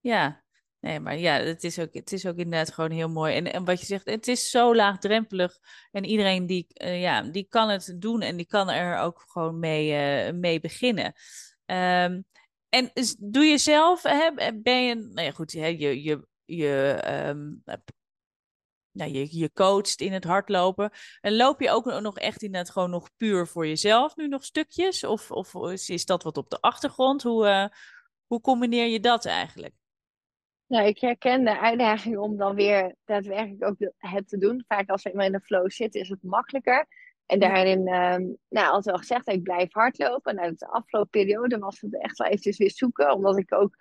Ja, 0.00 0.44
nee, 0.80 1.00
maar 1.00 1.18
ja, 1.18 1.34
het 1.34 1.64
is 1.64 1.78
ook, 1.78 1.94
het 1.94 2.12
is 2.12 2.26
ook 2.26 2.36
inderdaad 2.36 2.72
gewoon 2.74 2.90
heel 2.90 3.08
mooi. 3.08 3.34
En, 3.34 3.52
en 3.52 3.64
wat 3.64 3.80
je 3.80 3.86
zegt, 3.86 4.06
het 4.06 4.28
is 4.28 4.50
zo 4.50 4.74
laagdrempelig. 4.74 5.58
En 5.90 6.04
iedereen 6.04 6.46
die, 6.46 6.66
uh, 6.74 7.00
ja, 7.00 7.22
die 7.22 7.46
kan 7.48 7.68
het 7.68 7.94
doen 7.98 8.20
en 8.22 8.36
die 8.36 8.46
kan 8.46 8.70
er 8.70 8.98
ook 8.98 9.24
gewoon 9.26 9.58
mee, 9.58 10.26
uh, 10.26 10.32
mee 10.32 10.60
beginnen. 10.60 11.14
Um, 11.66 12.24
en 12.68 12.90
doe 13.18 13.44
je 13.44 13.58
zelf, 13.58 14.02
hè, 14.02 14.30
ben 14.62 14.84
je, 14.84 14.94
nou 14.94 15.22
ja 15.26 15.30
goed, 15.30 15.52
hè, 15.52 15.66
je, 15.66 16.02
je, 16.02 16.26
je 16.44 16.98
nou, 18.92 19.12
je, 19.12 19.38
je 19.38 19.52
coacht 19.52 20.00
in 20.00 20.12
het 20.12 20.24
hardlopen. 20.24 20.90
En 21.20 21.36
loop 21.36 21.60
je 21.60 21.70
ook 21.70 22.00
nog 22.00 22.18
echt 22.18 22.42
in 22.42 22.54
het 22.54 22.70
gewoon 22.70 22.90
nog 22.90 23.10
puur 23.16 23.46
voor 23.46 23.66
jezelf 23.66 24.16
nu 24.16 24.28
nog 24.28 24.44
stukjes? 24.44 25.04
Of, 25.04 25.30
of 25.30 25.54
is 25.88 26.04
dat 26.04 26.22
wat 26.22 26.36
op 26.36 26.50
de 26.50 26.60
achtergrond? 26.60 27.22
Hoe, 27.22 27.46
uh, 27.46 27.66
hoe 28.26 28.40
combineer 28.40 28.86
je 28.86 29.00
dat 29.00 29.24
eigenlijk? 29.26 29.74
Nou, 30.70 30.86
ik 30.86 30.98
herken 31.00 31.44
de 31.44 31.58
uitdaging 31.58 32.18
om 32.18 32.36
dan 32.36 32.54
weer 32.54 32.94
daadwerkelijk 33.04 33.64
ook 33.64 33.92
het 33.98 34.28
te 34.28 34.38
doen. 34.38 34.64
Vaak 34.68 34.88
als 34.90 35.02
we 35.02 35.24
in 35.24 35.32
de 35.32 35.40
flow 35.40 35.70
zitten, 35.70 36.00
is 36.00 36.08
het 36.08 36.22
makkelijker. 36.22 36.86
En 37.26 37.38
daarin, 37.38 37.78
um, 37.78 38.36
nou, 38.48 38.72
als 38.72 38.84
wel 38.84 38.96
gezegd, 38.96 39.28
ik 39.28 39.42
blijf 39.42 39.72
hardlopen. 39.72 40.34
Nou, 40.34 40.54
de 40.56 40.66
afgelopen 40.66 41.10
periode 41.10 41.58
was 41.58 41.80
het 41.80 42.00
echt 42.00 42.18
wel 42.18 42.26
eventjes 42.26 42.58
weer 42.58 42.70
zoeken. 42.70 43.12
Omdat 43.12 43.38
ik 43.38 43.54
ook 43.54 43.76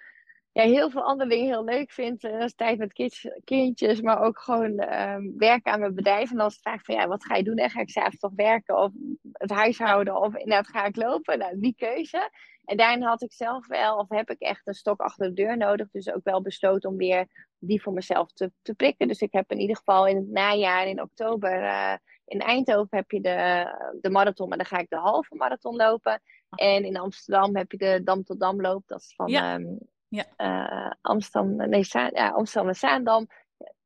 ja, 0.51 0.63
heel 0.63 0.89
veel 0.89 1.03
andere 1.03 1.29
dingen 1.29 1.45
heel 1.45 1.63
leuk 1.63 1.91
vind. 1.91 2.23
Uh, 2.23 2.45
tijd 2.45 2.77
met 2.77 3.21
kindjes, 3.43 4.01
maar 4.01 4.21
ook 4.21 4.39
gewoon 4.39 4.93
um, 4.93 5.37
werken 5.37 5.71
aan 5.71 5.79
mijn 5.79 5.95
bedrijf. 5.95 6.31
En 6.31 6.37
dan 6.37 6.47
is 6.47 6.53
het 6.53 6.61
vaak 6.61 6.85
van, 6.85 6.95
ja, 6.95 7.07
wat 7.07 7.25
ga 7.25 7.35
je 7.35 7.43
doen? 7.43 7.57
En 7.57 7.69
ga 7.69 7.79
ik 7.81 7.89
s'avonds 7.89 8.17
toch 8.17 8.33
werken? 8.35 8.77
Of 8.77 8.91
het 9.31 9.49
huishouden? 9.51 10.15
Of 10.15 10.35
inderdaad 10.35 10.67
ga 10.67 10.85
ik 10.85 10.95
lopen? 10.95 11.39
Nou, 11.39 11.59
die 11.59 11.75
keuze. 11.77 12.29
En 12.65 12.77
daarin 12.77 13.01
had 13.01 13.21
ik 13.21 13.33
zelf 13.33 13.67
wel, 13.67 13.97
of 13.97 14.09
heb 14.09 14.29
ik 14.29 14.39
echt 14.39 14.67
een 14.67 14.73
stok 14.73 14.99
achter 14.99 15.27
de 15.27 15.33
deur 15.33 15.57
nodig. 15.57 15.89
Dus 15.91 16.13
ook 16.13 16.23
wel 16.23 16.41
besloten 16.41 16.89
om 16.89 16.97
weer 16.97 17.27
die 17.59 17.81
voor 17.81 17.93
mezelf 17.93 18.31
te, 18.31 18.51
te 18.61 18.73
prikken. 18.73 19.07
Dus 19.07 19.21
ik 19.21 19.33
heb 19.33 19.51
in 19.51 19.59
ieder 19.59 19.75
geval 19.75 20.07
in 20.07 20.15
het 20.15 20.29
najaar, 20.29 20.87
in 20.87 21.01
oktober, 21.01 21.63
uh, 21.63 21.93
in 22.25 22.39
Eindhoven 22.39 22.97
heb 22.97 23.11
je 23.11 23.21
de, 23.21 23.65
de 24.01 24.09
marathon. 24.09 24.49
Maar 24.49 24.57
dan 24.57 24.67
ga 24.67 24.77
ik 24.77 24.89
de 24.89 24.95
halve 24.95 25.35
marathon 25.35 25.75
lopen. 25.75 26.21
En 26.49 26.83
in 26.83 26.97
Amsterdam 26.97 27.55
heb 27.55 27.71
je 27.71 27.77
de 27.77 28.01
Dam 28.03 28.23
tot 28.23 28.39
Dam 28.39 28.61
loop. 28.61 28.83
Dat 28.87 28.99
is 28.99 29.13
van 29.15 29.27
ja. 29.27 29.55
um, 29.55 29.79
ja. 30.09 30.25
Uh, 30.37 30.91
Amsterdam, 31.01 31.55
nee, 31.69 31.85
ja, 31.89 32.29
Amsterdam 32.29 32.67
en 32.67 32.75
Zaandam. 32.75 33.27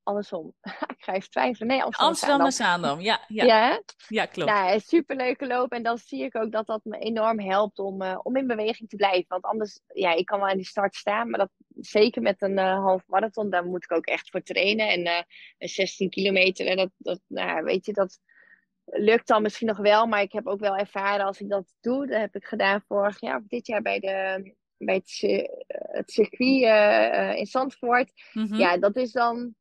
Andersom. 0.04 0.54
ik 0.98 1.04
ga 1.04 1.14
even 1.14 1.30
twijfelen. 1.30 1.68
Nee, 1.68 1.84
Amsterdam, 1.84 2.10
Amsterdam 2.10 2.46
en 2.46 2.52
Zaandam. 2.52 3.00
Ja, 3.00 3.20
ja. 3.28 3.44
ja, 3.46 3.82
ja 4.08 4.26
klopt. 4.26 4.50
Ja, 4.50 4.80
superleuke 4.80 5.48
loop. 5.48 5.72
En 5.72 5.84
dan 5.84 5.98
zie 5.98 6.24
ik 6.24 6.36
ook 6.36 6.52
dat 6.52 6.68
dat 6.68 6.84
me 6.84 6.98
enorm 6.98 7.40
helpt 7.40 7.80
om, 7.80 8.02
uh, 8.02 8.20
om 8.24 8.36
in 8.36 8.48
beweging 8.48 8.90
te 8.90 8.96
blijven. 8.96 9.26
Want 9.28 9.44
anders, 9.44 9.80
ja, 9.88 10.14
ik 10.14 10.26
kan 10.26 10.40
wel 10.40 10.50
aan 10.50 10.58
die 10.58 10.66
start 10.66 10.96
staan. 10.96 11.30
Maar 11.30 11.40
dat, 11.40 11.50
zeker 11.68 12.22
met 12.22 12.42
een 12.42 12.58
uh, 12.58 12.84
half 12.84 13.04
marathon, 13.08 13.50
daar 13.50 13.66
moet 13.66 13.84
ik 13.84 13.92
ook 13.92 14.06
echt 14.06 14.30
voor 14.30 14.42
trainen. 14.42 14.90
En 14.90 15.00
uh, 15.00 15.22
16 15.58 16.10
kilometer, 16.10 16.68
en 16.68 16.78
dat, 16.78 16.92
dat 16.98 17.20
nou, 17.28 17.64
weet 17.64 17.86
je, 17.86 17.94
dat 17.94 18.20
lukt 18.86 19.28
dan 19.28 19.42
misschien 19.42 19.68
nog 19.68 19.78
wel. 19.78 20.06
Maar 20.06 20.22
ik 20.22 20.32
heb 20.32 20.48
ook 20.48 20.60
wel 20.60 20.78
ervaren 20.78 21.26
als 21.26 21.40
ik 21.40 21.50
dat 21.50 21.74
doe. 21.82 22.08
Dat 22.08 22.20
heb 22.20 22.36
ik 22.36 22.46
gedaan 22.46 22.84
vorig 22.88 23.20
jaar, 23.20 23.38
of 23.38 23.48
dit 23.48 23.68
jaar 23.68 23.82
bij 23.82 24.00
de 24.00 24.54
bij 24.78 24.96
het, 24.96 25.44
het 25.68 26.12
circuit 26.12 26.62
uh, 26.62 27.38
in 27.38 27.46
Zandvoort. 27.46 28.12
Mm 28.34 28.46
-hmm. 28.48 28.58
Ja, 28.58 28.78
dat 28.78 28.96
is 28.96 29.12
dan 29.12 29.56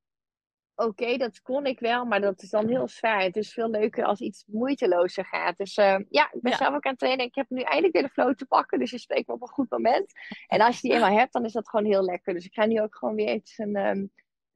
oké, 0.75 1.17
dat 1.17 1.43
kon 1.43 1.67
ik 1.67 1.81
wel, 1.81 2.05
maar 2.05 2.21
dat 2.21 2.43
is 2.43 2.51
dan 2.51 2.69
heel 2.69 2.89
zwaar. 2.89 3.23
Het 3.23 3.37
is 3.37 3.53
veel 3.53 3.71
leuker 3.71 4.05
als 4.05 4.21
iets 4.21 4.45
moeitelozer 4.47 5.25
gaat. 5.25 5.57
Dus 5.57 5.77
uh, 5.77 5.97
ja, 6.09 6.33
ik 6.33 6.43
ben 6.43 6.53
zelf 6.53 6.75
ook 6.75 6.85
aan 6.85 6.91
het 6.91 6.99
trainen. 6.99 7.27
Ik 7.27 7.35
heb 7.35 7.47
nu 7.49 7.61
eindelijk 7.61 7.93
weer 7.93 8.03
de 8.03 8.09
flow 8.09 8.35
te 8.35 8.47
pakken, 8.47 8.79
dus 8.79 8.91
je 8.91 8.99
spreekt 8.99 9.29
me 9.29 9.35
op 9.35 9.43
een 9.43 9.49
goed 9.49 9.71
moment. 9.71 10.13
En 10.47 10.61
als 10.61 10.81
je 10.81 10.89
die 10.89 10.97
eenmaal 10.97 11.19
hebt, 11.19 11.33
dan 11.33 11.45
is 11.45 11.53
dat 11.53 11.69
gewoon 11.69 11.87
heel 11.87 12.05
lekker. 12.05 12.35
Dus 12.35 12.45
ik 12.45 12.55
ga 12.55 12.67
nu 12.67 12.81
ook 12.81 12.97
gewoon 12.97 13.15
weer 13.15 13.29
eens 13.29 13.59
een, 13.59 13.77
um, 13.77 14.11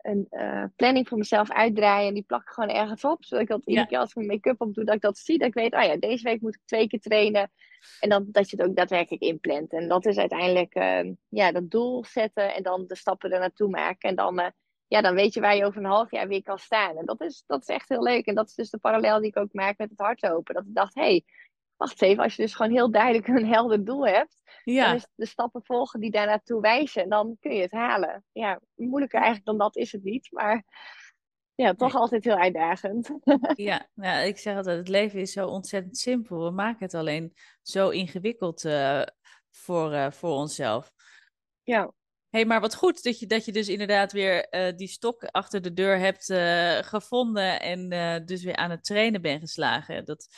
een 0.07 0.27
uh, 0.31 0.65
planning 0.77 1.09
voor 1.09 1.19
mezelf 1.19 1.51
uitdraaien. 1.51 2.09
En 2.09 2.15
die 2.15 2.23
plak 2.23 2.43
ik 2.43 2.49
gewoon 2.49 2.71
ergens 2.71 3.05
op, 3.05 3.25
zodat 3.25 3.45
ik 3.45 3.51
dat 3.51 3.67
iedere 3.67 3.87
keer 3.87 3.99
als 3.99 4.09
ik 4.09 4.17
mijn 4.17 4.29
make-up 4.29 4.61
op 4.61 4.75
doe, 4.75 4.85
dat 4.85 4.95
ik 4.95 5.01
dat 5.01 5.19
zie. 5.19 5.39
Dat 5.39 5.49
ik 5.49 5.55
weet, 5.55 5.75
oh 5.75 5.83
ja, 5.83 5.97
deze 5.97 6.23
week 6.23 6.41
moet 6.41 6.55
ik 6.55 6.61
twee 6.65 6.87
keer 6.87 7.01
trainen. 7.01 7.51
En 8.01 8.09
dan 8.09 8.27
dat 8.29 8.51
je 8.51 8.57
het 8.57 8.67
ook 8.69 8.77
daadwerkelijk 8.77 9.23
inplant. 9.23 9.73
En 9.73 9.89
dat 9.89 10.07
is 10.07 10.19
uiteindelijk 10.19 10.75
uh, 10.75 11.13
ja, 11.29 11.53
dat 11.53 11.71
doel 11.71 12.05
zetten 12.05 12.55
en 12.55 12.63
dan 12.63 12.85
de 12.87 12.97
stappen 12.97 13.31
er 13.31 13.41
naartoe 13.41 13.69
maken. 13.69 14.09
En 14.09 14.17
dan 14.17 14.41
uh, 14.41 14.47
ja, 14.87 15.01
dan 15.01 15.15
weet 15.15 15.35
je 15.35 15.41
waar 15.41 15.57
je 15.57 15.65
over 15.65 15.79
een 15.79 15.91
half 15.91 16.11
jaar 16.11 16.29
weer 16.29 16.43
kan 16.43 16.59
staan. 16.59 16.97
En 16.97 17.05
dat 17.05 17.21
is, 17.21 17.45
dat 17.47 17.61
is 17.61 17.69
echt 17.69 17.89
heel 17.89 18.03
leuk. 18.03 18.27
En 18.27 18.35
dat 18.35 18.49
is 18.49 18.55
dus 18.55 18.71
de 18.71 18.79
parallel 18.79 19.19
die 19.19 19.29
ik 19.29 19.37
ook 19.37 19.53
maak 19.53 19.79
met 19.79 19.91
het 19.91 20.01
hardlopen. 20.01 20.55
Dat 20.55 20.65
ik 20.65 20.75
dacht, 20.75 20.95
hé, 20.95 21.03
hey, 21.03 21.25
wacht 21.77 22.03
even, 22.03 22.23
als 22.23 22.37
je 22.37 22.43
dus 22.43 22.55
gewoon 22.55 22.73
heel 22.73 22.91
duidelijk 22.91 23.29
een 23.29 23.47
helder 23.47 23.85
doel 23.85 24.07
hebt, 24.07 24.43
ja. 24.65 24.95
is 24.95 25.07
de 25.15 25.27
stappen 25.27 25.65
volgen 25.65 26.01
die 26.01 26.11
daar 26.11 26.27
naartoe 26.27 26.61
wijzen, 26.61 27.03
en 27.03 27.09
dan 27.09 27.37
kun 27.41 27.55
je 27.55 27.63
het 27.63 27.73
halen. 27.73 28.25
Ja, 28.33 28.61
moeilijker 28.75 29.19
eigenlijk 29.19 29.47
dan 29.47 29.59
dat 29.59 29.77
is 29.77 29.93
het 29.93 30.03
niet, 30.03 30.29
maar 30.31 30.65
ja, 31.57 31.75
toch 31.75 31.95
altijd 31.95 32.25
heel 32.25 32.37
uitdagend. 32.37 33.11
ja, 33.71 33.89
nou, 33.95 34.27
ik 34.27 34.39
zeg 34.39 34.57
altijd, 34.57 34.79
het 34.79 34.89
leven 34.89 35.21
is 35.21 35.33
zo 35.33 35.47
ontzettend 35.47 35.97
simpel. 35.97 36.45
We 36.45 36.51
maken 36.51 36.85
het 36.85 36.95
alleen 36.95 37.33
zo 37.63 37.89
ingewikkeld 37.89 38.65
uh, 38.65 39.03
voor, 39.51 39.93
uh, 39.93 40.11
voor 40.11 40.31
onszelf. 40.31 40.93
Ja 41.63 41.95
hey, 42.31 42.45
maar 42.45 42.61
wat 42.61 42.75
goed 42.75 43.03
dat 43.03 43.19
je, 43.19 43.27
dat 43.27 43.45
je 43.45 43.53
dus 43.53 43.69
inderdaad 43.69 44.13
weer 44.13 44.47
uh, 44.51 44.77
die 44.77 44.89
stok 44.89 45.25
achter 45.25 45.63
de 45.63 45.73
deur 45.73 45.99
hebt 45.99 46.25
gevonden 46.87 47.61
en 47.61 47.89
dus 48.27 48.45
weer 48.45 48.57
aan 48.57 48.71
het 48.71 48.85
trainen 48.85 49.23
bent 49.23 49.41
geslagen. 49.41 50.05
Dat 50.05 50.29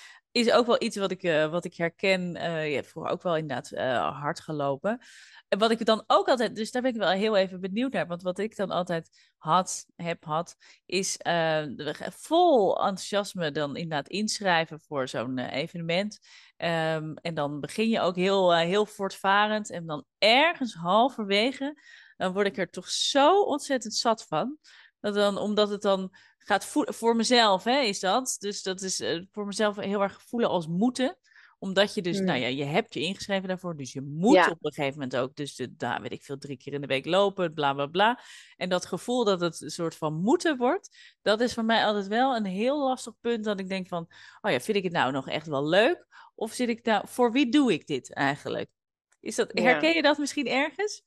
is 0.47 0.53
ook 0.53 0.67
wel 0.67 0.83
iets 0.83 0.97
wat 0.97 1.11
ik, 1.11 1.23
wat 1.51 1.65
ik 1.65 1.75
herken. 1.75 2.33
je 2.69 2.75
hebt 2.75 2.89
vroeger 2.89 3.13
ook 3.13 3.23
wel 3.23 3.37
inderdaad 3.37 3.71
hard 4.15 4.41
gelopen. 4.41 5.01
En 5.49 5.59
wat 5.59 5.71
ik 5.71 5.85
dan 5.85 6.05
ook 6.07 6.29
altijd, 6.29 6.57
dus 6.57 6.71
daar 6.71 6.83
ben 6.83 6.91
ik 6.91 6.97
wel 6.97 7.11
heel 7.11 7.37
even 7.37 7.61
benieuwd 7.61 7.93
naar. 7.93 8.07
Want 8.07 8.23
wat 8.23 8.39
ik 8.39 8.57
dan 8.57 8.71
altijd 8.71 9.33
had, 9.39 9.87
heb 9.97 10.25
had, 10.25 10.57
is 10.87 11.17
vol 12.11 12.77
enthousiasme 12.77 13.51
dan 13.51 13.77
inderdaad 13.77 14.09
inschrijven 14.09 14.81
voor 14.81 15.09
zo'n 15.09 15.39
evenement. 15.39 16.19
Um, 16.57 17.15
en 17.15 17.35
dan 17.35 17.61
begin 17.61 17.89
je 17.89 18.01
ook 18.01 18.17
heel, 18.17 18.53
uh, 18.53 18.61
heel 18.61 18.87
voortvarend. 18.87 19.71
En 19.71 19.87
dan 19.87 20.05
ergens 20.19 20.75
halverwege, 20.75 21.83
dan 22.17 22.33
word 22.33 22.47
ik 22.47 22.59
er 22.59 22.71
toch 22.71 22.89
zo 22.89 23.43
ontzettend 23.43 23.95
zat 23.95 24.27
van. 24.27 24.59
Dat 25.01 25.15
dan, 25.15 25.39
omdat 25.39 25.71
het 25.71 25.83
dan 25.83 26.15
gaat 26.49 26.65
voelen, 26.65 26.95
voor 26.95 27.17
mezelf 27.17 27.65
hè, 27.65 27.81
is 27.81 28.01
dat. 28.01 28.37
Dus 28.39 28.63
dat 28.63 28.81
is 28.81 29.01
uh, 29.01 29.23
voor 29.33 29.47
mezelf 29.47 29.77
heel 29.77 30.03
erg 30.03 30.23
voelen 30.23 30.49
als 30.49 30.67
moeten 30.67 31.19
omdat 31.59 31.95
je 31.95 32.03
dus, 32.03 32.19
nou 32.19 32.31
hmm. 32.31 32.41
ja, 32.41 32.47
je 32.47 32.65
hebt 32.65 32.95
je 32.95 33.01
ingeschreven 33.01 33.49
daarvoor. 33.49 33.77
Dus 33.77 33.93
je 33.93 34.01
moet 34.01 34.51
op 34.51 34.65
een 34.65 34.73
gegeven 34.73 34.99
moment 34.99 35.17
ook, 35.17 35.37
dus 35.37 35.55
de, 35.57 35.77
daar 35.77 36.03
weet 36.03 36.13
ik 36.13 36.23
veel, 36.23 36.39
drie 36.39 36.57
keer 36.57 36.73
in 36.73 36.81
de 36.81 36.87
week 36.87 37.07
lopen, 37.07 37.55
bla 37.55 37.73
bla 37.73 37.87
bla. 37.87 38.21
En 38.57 38.69
dat 38.69 38.87
gevoel 38.87 39.25
dat 39.25 39.41
het 39.41 39.61
een 39.61 39.71
soort 39.71 39.95
van 39.95 40.15
moeten 40.15 40.57
wordt, 40.57 41.17
dat 41.23 41.41
is 41.41 41.55
voor 41.55 41.65
mij 41.65 41.85
altijd 41.85 42.07
wel 42.07 42.37
een 42.37 42.45
heel 42.45 42.79
lastig 42.79 43.15
punt. 43.21 43.45
Dat 43.45 43.61
ik 43.61 43.69
denk 43.69 43.89
van, 43.89 44.07
oh 44.41 44.51
ja, 44.51 44.61
vind 44.61 44.77
ik 44.77 44.83
het 44.83 44.93
nou 44.93 45.13
nog 45.13 45.29
echt 45.29 45.47
wel 45.47 45.69
leuk? 45.69 46.07
Of 46.35 46.53
zit 46.53 46.69
ik 46.69 46.85
nou, 46.85 47.09
voor 47.09 47.33
wie 47.33 47.51
doe 47.51 47.73
ik 47.73 47.87
dit 47.87 48.13
eigenlijk? 48.13 48.71
Is 49.21 49.35
dat, 49.35 49.51
herken 49.53 49.95
je 49.95 50.03
dat 50.03 50.19
misschien 50.19 50.47
ergens? 50.47 51.03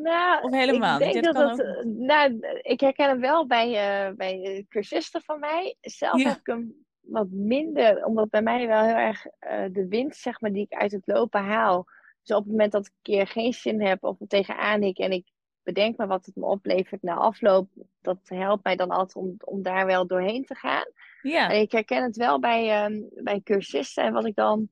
Nou, 0.00 0.42
of 0.42 0.50
helemaal 0.50 1.00
ik 1.00 1.12
denk 1.12 1.24
dat, 1.24 1.34
dat 1.34 1.60
ook... 1.62 1.84
nou, 1.84 2.38
ik 2.62 2.80
herken 2.80 3.08
hem 3.08 3.20
wel 3.20 3.46
bij, 3.46 3.68
uh, 4.08 4.16
bij 4.16 4.66
cursisten 4.68 5.22
van 5.22 5.40
mij. 5.40 5.76
Zelf 5.80 6.22
heb 6.22 6.36
ik 6.36 6.46
hem 6.46 6.84
wat 7.00 7.30
minder, 7.30 8.04
omdat 8.04 8.30
bij 8.30 8.42
mij 8.42 8.66
wel 8.66 8.82
heel 8.82 8.94
erg 8.94 9.26
uh, 9.26 9.64
de 9.70 9.86
winst, 9.88 10.20
zeg 10.20 10.40
maar, 10.40 10.52
die 10.52 10.64
ik 10.70 10.72
uit 10.72 10.92
het 10.92 11.06
lopen 11.06 11.40
haal. 11.40 11.84
Dus 12.22 12.36
op 12.36 12.42
het 12.42 12.50
moment 12.50 12.72
dat 12.72 12.86
ik 12.86 12.92
een 12.92 13.14
keer 13.14 13.26
geen 13.26 13.52
zin 13.52 13.82
heb 13.82 14.04
of 14.04 14.16
tegenaan 14.28 14.82
ik 14.82 14.98
en 14.98 15.12
ik 15.12 15.30
bedenk 15.62 15.96
me 15.96 16.06
wat 16.06 16.26
het 16.26 16.36
me 16.36 16.44
oplevert 16.44 17.02
na 17.02 17.14
afloop, 17.14 17.68
dat 18.00 18.18
helpt 18.24 18.64
mij 18.64 18.76
dan 18.76 18.90
altijd 18.90 19.16
om, 19.16 19.36
om 19.44 19.62
daar 19.62 19.86
wel 19.86 20.06
doorheen 20.06 20.44
te 20.44 20.54
gaan. 20.54 20.90
Ja. 21.22 21.50
En 21.50 21.60
ik 21.60 21.72
herken 21.72 22.02
het 22.02 22.16
wel 22.16 22.40
bij, 22.40 22.84
um, 22.84 23.08
bij 23.14 23.40
cursisten 23.40 24.04
en 24.04 24.12
wat 24.12 24.26
ik 24.26 24.34
dan, 24.34 24.68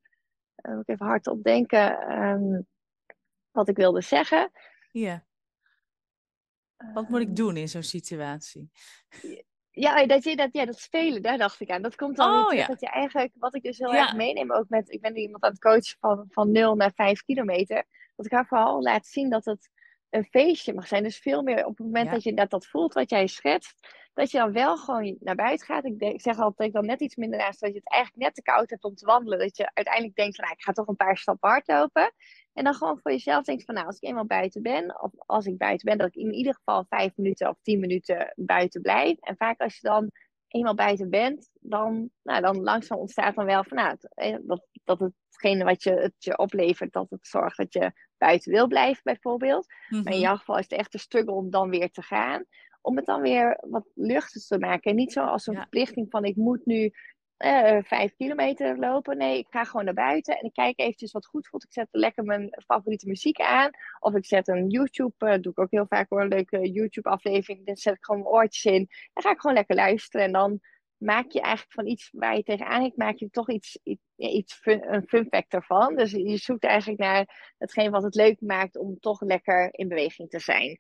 uh, 0.69 0.79
ik 0.79 0.89
even 0.89 1.07
hardop 1.07 1.43
denken, 1.43 2.19
um, 2.23 2.67
wat 3.51 3.69
ik 3.69 3.77
wilde 3.77 4.01
zeggen. 4.01 4.51
Ja. 4.91 5.25
Wat 6.95 7.09
moet 7.09 7.21
ik 7.21 7.27
ehm, 7.27 7.35
doen 7.35 7.57
in 7.57 7.69
zo'n 7.69 7.83
situatie? 7.83 8.71
Ja, 9.71 10.07
dat, 10.07 10.25
je, 10.25 10.37
dat, 10.37 10.49
ja, 10.53 10.65
dat 10.65 10.79
spelen, 10.79 11.23
daar 11.23 11.39
dacht 11.39 11.61
ik 11.61 11.71
aan. 11.71 11.83
Dat 11.83 11.95
komt 11.95 12.17
dan 12.17 12.31
oh, 12.31 12.67
Dat 12.67 12.81
je 12.81 12.89
eigenlijk, 12.89 13.33
wat 13.35 13.55
ik 13.55 13.63
dus 13.63 13.79
heel 13.79 13.95
erg 13.95 14.15
meeneem 14.15 14.53
ook 14.53 14.69
met... 14.69 14.91
Ik 14.91 15.01
ben 15.01 15.17
iemand 15.17 15.43
aan 15.43 15.51
het 15.51 15.61
coachen 15.61 15.97
van, 16.01 16.27
van 16.31 16.51
0 16.51 16.75
naar 16.75 16.93
5 16.95 17.23
kilometer. 17.23 17.85
Dat 18.17 18.27
ik 18.27 18.33
haar 18.33 18.47
vooral 18.47 18.83
laat 18.83 19.07
zien 19.07 19.31
dat 19.31 19.45
het 19.45 19.71
een 20.11 20.25
feestje 20.25 20.75
mag 20.75 20.87
zijn. 20.87 21.03
Dus 21.03 21.19
veel 21.19 21.43
meer 21.43 21.65
op 21.65 21.77
het 21.77 21.87
moment 21.87 22.11
dat 22.11 22.23
je 22.23 22.35
dat, 22.35 22.51
dat 22.51 22.67
voelt 22.67 22.95
wat 22.95 23.11
jij 23.11 23.27
schetst. 23.27 23.89
Dat 24.15 24.31
je 24.31 24.39
dan 24.39 24.53
wel 24.53 24.77
gewoon 24.77 25.17
naar 25.21 25.35
buiten 25.35 25.67
gaat. 25.67 25.85
Ik, 25.85 25.99
denk, 25.99 26.13
ik 26.13 26.21
zeg 26.21 26.39
altijd 26.39 26.57
dat 26.57 26.67
ik 26.67 26.73
dan 26.73 26.87
net 26.87 27.01
iets 27.01 27.17
minder 27.17 27.39
naast 27.39 27.61
dat 27.61 27.71
je 27.71 27.79
het 27.79 27.93
eigenlijk 27.93 28.25
net 28.25 28.35
te 28.35 28.43
koud 28.43 28.71
hebt 28.71 28.85
om 28.85 28.95
te 28.95 29.07
wandelen. 29.07 29.39
Dat 29.39 29.57
je 29.57 29.71
uiteindelijk 29.75 30.17
denkt 30.17 30.37
van 30.37 30.45
nou, 30.45 30.57
ik 30.57 30.65
ga 30.65 30.73
toch 30.73 30.87
een 30.87 30.97
paar 30.97 31.17
stappen 31.17 31.49
hardlopen. 31.49 32.13
En 32.53 32.65
dan 32.65 32.75
gewoon 32.75 32.99
voor 33.03 33.11
jezelf 33.11 33.45
denkt 33.45 33.65
van 33.65 33.75
nou, 33.75 33.87
als 33.87 33.97
ik 33.97 34.09
eenmaal 34.09 34.27
buiten 34.27 34.63
ben, 34.63 35.03
of 35.03 35.11
als 35.17 35.47
ik 35.47 35.59
buiten 35.59 35.89
ben, 35.89 35.99
dat 35.99 36.07
ik 36.07 36.15
in 36.15 36.33
ieder 36.33 36.55
geval 36.55 36.85
vijf 36.89 37.17
minuten 37.17 37.49
of 37.49 37.57
tien 37.63 37.81
minuten 37.81 38.33
buiten 38.37 38.81
blijf. 38.83 39.19
En 39.21 39.37
vaak 39.37 39.61
als 39.61 39.75
je 39.75 39.89
dan 39.89 40.11
eenmaal 40.49 40.75
buiten 40.75 41.11
bent, 41.11 41.51
dan, 41.61 42.11
nou, 42.23 42.41
dan 42.41 42.63
langzaam 42.63 42.99
ontstaat 42.99 43.35
dan 43.35 43.45
wel 43.45 43.65
van 43.65 43.77
nou, 43.77 43.97
eh, 44.15 44.37
dat, 44.43 44.67
dat 44.99 45.13
hetgene 45.29 45.65
wat 45.65 45.83
je, 45.83 45.91
het 45.91 46.15
je 46.19 46.39
oplevert, 46.39 46.93
dat 46.93 47.11
het 47.11 47.27
zorgt 47.27 47.57
dat 47.57 47.73
je 47.73 47.93
buiten 48.19 48.53
wil 48.53 48.67
blijven 48.67 49.03
bijvoorbeeld. 49.05 49.67
Maar 49.89 49.99
in 49.99 50.05
mhm. 50.05 50.19
jouw 50.19 50.37
geval 50.37 50.59
is 50.59 50.69
het 50.69 50.79
echt 50.79 50.95
een 50.95 51.01
struggle 51.01 51.33
om 51.33 51.51
dan 51.51 51.71
weer 51.71 51.91
te 51.91 52.03
gaan. 52.03 52.45
Om 52.81 52.97
het 52.97 53.07
dan 53.07 53.21
weer 53.21 53.59
wat 53.61 53.87
luchtig 53.95 54.43
te 54.43 54.59
maken. 54.59 54.91
En 54.91 54.97
niet 54.97 55.13
zo 55.13 55.25
als 55.25 55.47
een 55.47 55.55
verplichting 55.55 56.07
van 56.11 56.25
ik 56.25 56.37
moet 56.37 56.67
nu 56.67 56.93
uh, 57.45 57.79
vijf 57.83 58.15
kilometer 58.17 58.79
lopen. 58.79 59.17
Nee, 59.17 59.39
ik 59.39 59.47
ga 59.51 59.65
gewoon 59.65 59.85
naar 59.85 59.95
buiten 59.95 60.39
en 60.39 60.45
ik 60.45 60.53
kijk 60.53 60.79
eventjes 60.79 61.13
wat 61.13 61.27
goed 61.27 61.49
voelt. 61.49 61.65
Ik 61.65 61.73
zet 61.73 61.89
lekker 61.91 62.25
mijn 62.25 62.57
favoriete 62.67 63.07
muziek 63.07 63.41
aan. 63.41 63.71
Of 63.99 64.15
ik 64.15 64.25
zet 64.25 64.49
een 64.49 64.69
YouTube, 64.69 65.13
uh, 65.19 65.41
doe 65.41 65.53
ik 65.53 65.59
ook 65.59 65.71
heel 65.71 65.87
vaak 65.89 66.09
hoor, 66.09 66.21
een 66.21 66.29
leuke 66.29 66.71
YouTube-aflevering. 66.71 67.67
Dan 67.67 67.77
zet 67.77 67.95
ik 67.95 68.05
gewoon 68.05 68.21
mijn 68.21 68.33
oortjes 68.33 68.73
in. 68.73 68.89
Dan 69.13 69.23
ga 69.23 69.31
ik 69.31 69.41
gewoon 69.41 69.57
lekker 69.57 69.75
luisteren. 69.75 70.27
En 70.27 70.33
dan 70.33 70.61
maak 71.01 71.31
je 71.31 71.41
eigenlijk 71.41 71.73
van 71.73 71.87
iets 71.87 72.09
waar 72.13 72.37
je 72.37 72.43
tegenaan 72.43 72.83
hebt, 72.83 72.97
maak 72.97 73.17
je 73.17 73.31
toch 73.31 73.51
iets, 73.51 73.79
iets, 73.83 74.03
iets 74.17 74.55
fun, 74.55 74.95
een 74.95 75.07
fun 75.07 75.27
factor 75.31 75.65
van. 75.65 75.97
Dus 75.97 76.11
je 76.11 76.37
zoekt 76.37 76.65
eigenlijk 76.65 77.01
naar 77.01 77.55
hetgeen 77.59 77.91
wat 77.91 78.03
het 78.03 78.15
leuk 78.15 78.41
maakt 78.41 78.77
om 78.77 78.99
toch 78.99 79.21
lekker 79.21 79.69
in 79.73 79.89
beweging 79.89 80.31
te 80.31 80.39
zijn. 80.39 80.77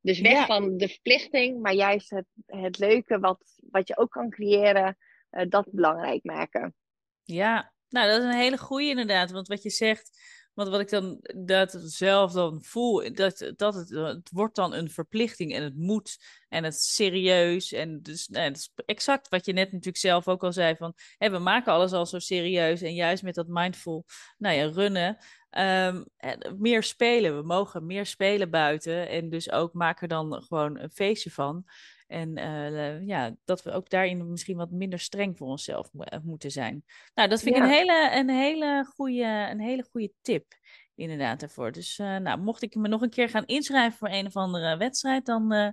Dus 0.00 0.20
weg 0.20 0.46
van 0.46 0.76
de 0.76 0.88
verplichting, 0.88 1.62
maar 1.62 1.74
juist 1.74 2.10
het, 2.10 2.26
het 2.46 2.78
leuke 2.78 3.18
wat, 3.18 3.60
wat 3.70 3.88
je 3.88 3.96
ook 3.96 4.10
kan 4.10 4.30
creëren 4.30 4.96
uh, 5.30 5.44
dat 5.48 5.68
belangrijk 5.70 6.24
maken. 6.24 6.74
Ja, 7.22 7.72
nou 7.88 8.08
dat 8.08 8.18
is 8.18 8.24
een 8.24 8.40
hele 8.40 8.58
goede 8.58 8.88
inderdaad. 8.88 9.30
Want 9.30 9.48
wat 9.48 9.62
je 9.62 9.70
zegt, 9.70 10.10
want 10.54 10.68
wat 10.68 10.80
ik 10.80 10.90
dan 10.90 11.18
dat 11.36 11.78
zelf 11.84 12.32
dan 12.32 12.62
voel, 12.64 13.14
dat, 13.14 13.52
dat 13.56 13.74
het, 13.74 13.88
het 13.88 14.30
wordt 14.32 14.54
dan 14.54 14.74
een 14.74 14.90
verplichting 14.90 15.54
en 15.54 15.62
het 15.62 15.76
moet 15.76 16.18
en 16.48 16.64
het 16.64 16.82
serieus. 16.82 17.72
En 17.72 18.02
dus 18.02 18.28
nou, 18.28 18.48
dat 18.48 18.56
is 18.56 18.72
exact 18.84 19.28
wat 19.28 19.46
je 19.46 19.52
net 19.52 19.72
natuurlijk 19.72 19.96
zelf 19.96 20.28
ook 20.28 20.44
al 20.44 20.52
zei 20.52 20.76
van, 20.76 20.94
hé, 21.18 21.30
we 21.30 21.38
maken 21.38 21.72
alles 21.72 21.92
al 21.92 22.06
zo 22.06 22.18
serieus 22.18 22.82
en 22.82 22.94
juist 22.94 23.22
met 23.22 23.34
dat 23.34 23.48
mindful, 23.48 24.04
nou 24.38 24.56
ja, 24.56 24.66
runnen. 24.66 25.18
Um, 25.58 26.04
meer 26.58 26.82
spelen. 26.82 27.36
We 27.36 27.42
mogen 27.42 27.86
meer 27.86 28.06
spelen 28.06 28.50
buiten. 28.50 29.08
En 29.08 29.28
dus 29.28 29.50
ook 29.50 29.72
maken 29.72 30.08
dan 30.08 30.42
gewoon 30.42 30.78
een 30.78 30.90
feestje 30.90 31.30
van. 31.30 31.64
En 32.12 32.38
uh, 32.38 33.06
ja, 33.06 33.34
dat 33.44 33.62
we 33.62 33.70
ook 33.70 33.90
daarin 33.90 34.30
misschien 34.30 34.56
wat 34.56 34.70
minder 34.70 34.98
streng 34.98 35.36
voor 35.36 35.48
onszelf 35.48 35.90
eh, 35.98 36.18
moeten 36.22 36.50
zijn. 36.50 36.84
Nou, 37.14 37.28
dat 37.28 37.42
vind 37.42 37.56
ik 37.56 37.62
een 37.62 37.68
hele, 37.68 38.10
een, 38.14 38.30
hele 38.30 38.84
goede, 38.94 39.48
een 39.50 39.60
hele 39.60 39.86
goede 39.90 40.12
tip 40.22 40.44
inderdaad 40.94 41.40
daarvoor. 41.40 41.72
Dus 41.72 41.98
uh, 41.98 42.16
nou, 42.16 42.40
mocht 42.40 42.62
ik 42.62 42.74
me 42.74 42.88
nog 42.88 43.02
een 43.02 43.10
keer 43.10 43.28
gaan 43.28 43.46
inschrijven 43.46 43.98
voor 43.98 44.08
een 44.08 44.26
of 44.26 44.36
andere 44.36 44.76
wedstrijd, 44.76 45.26
dan, 45.26 45.52
uh, 45.52 45.68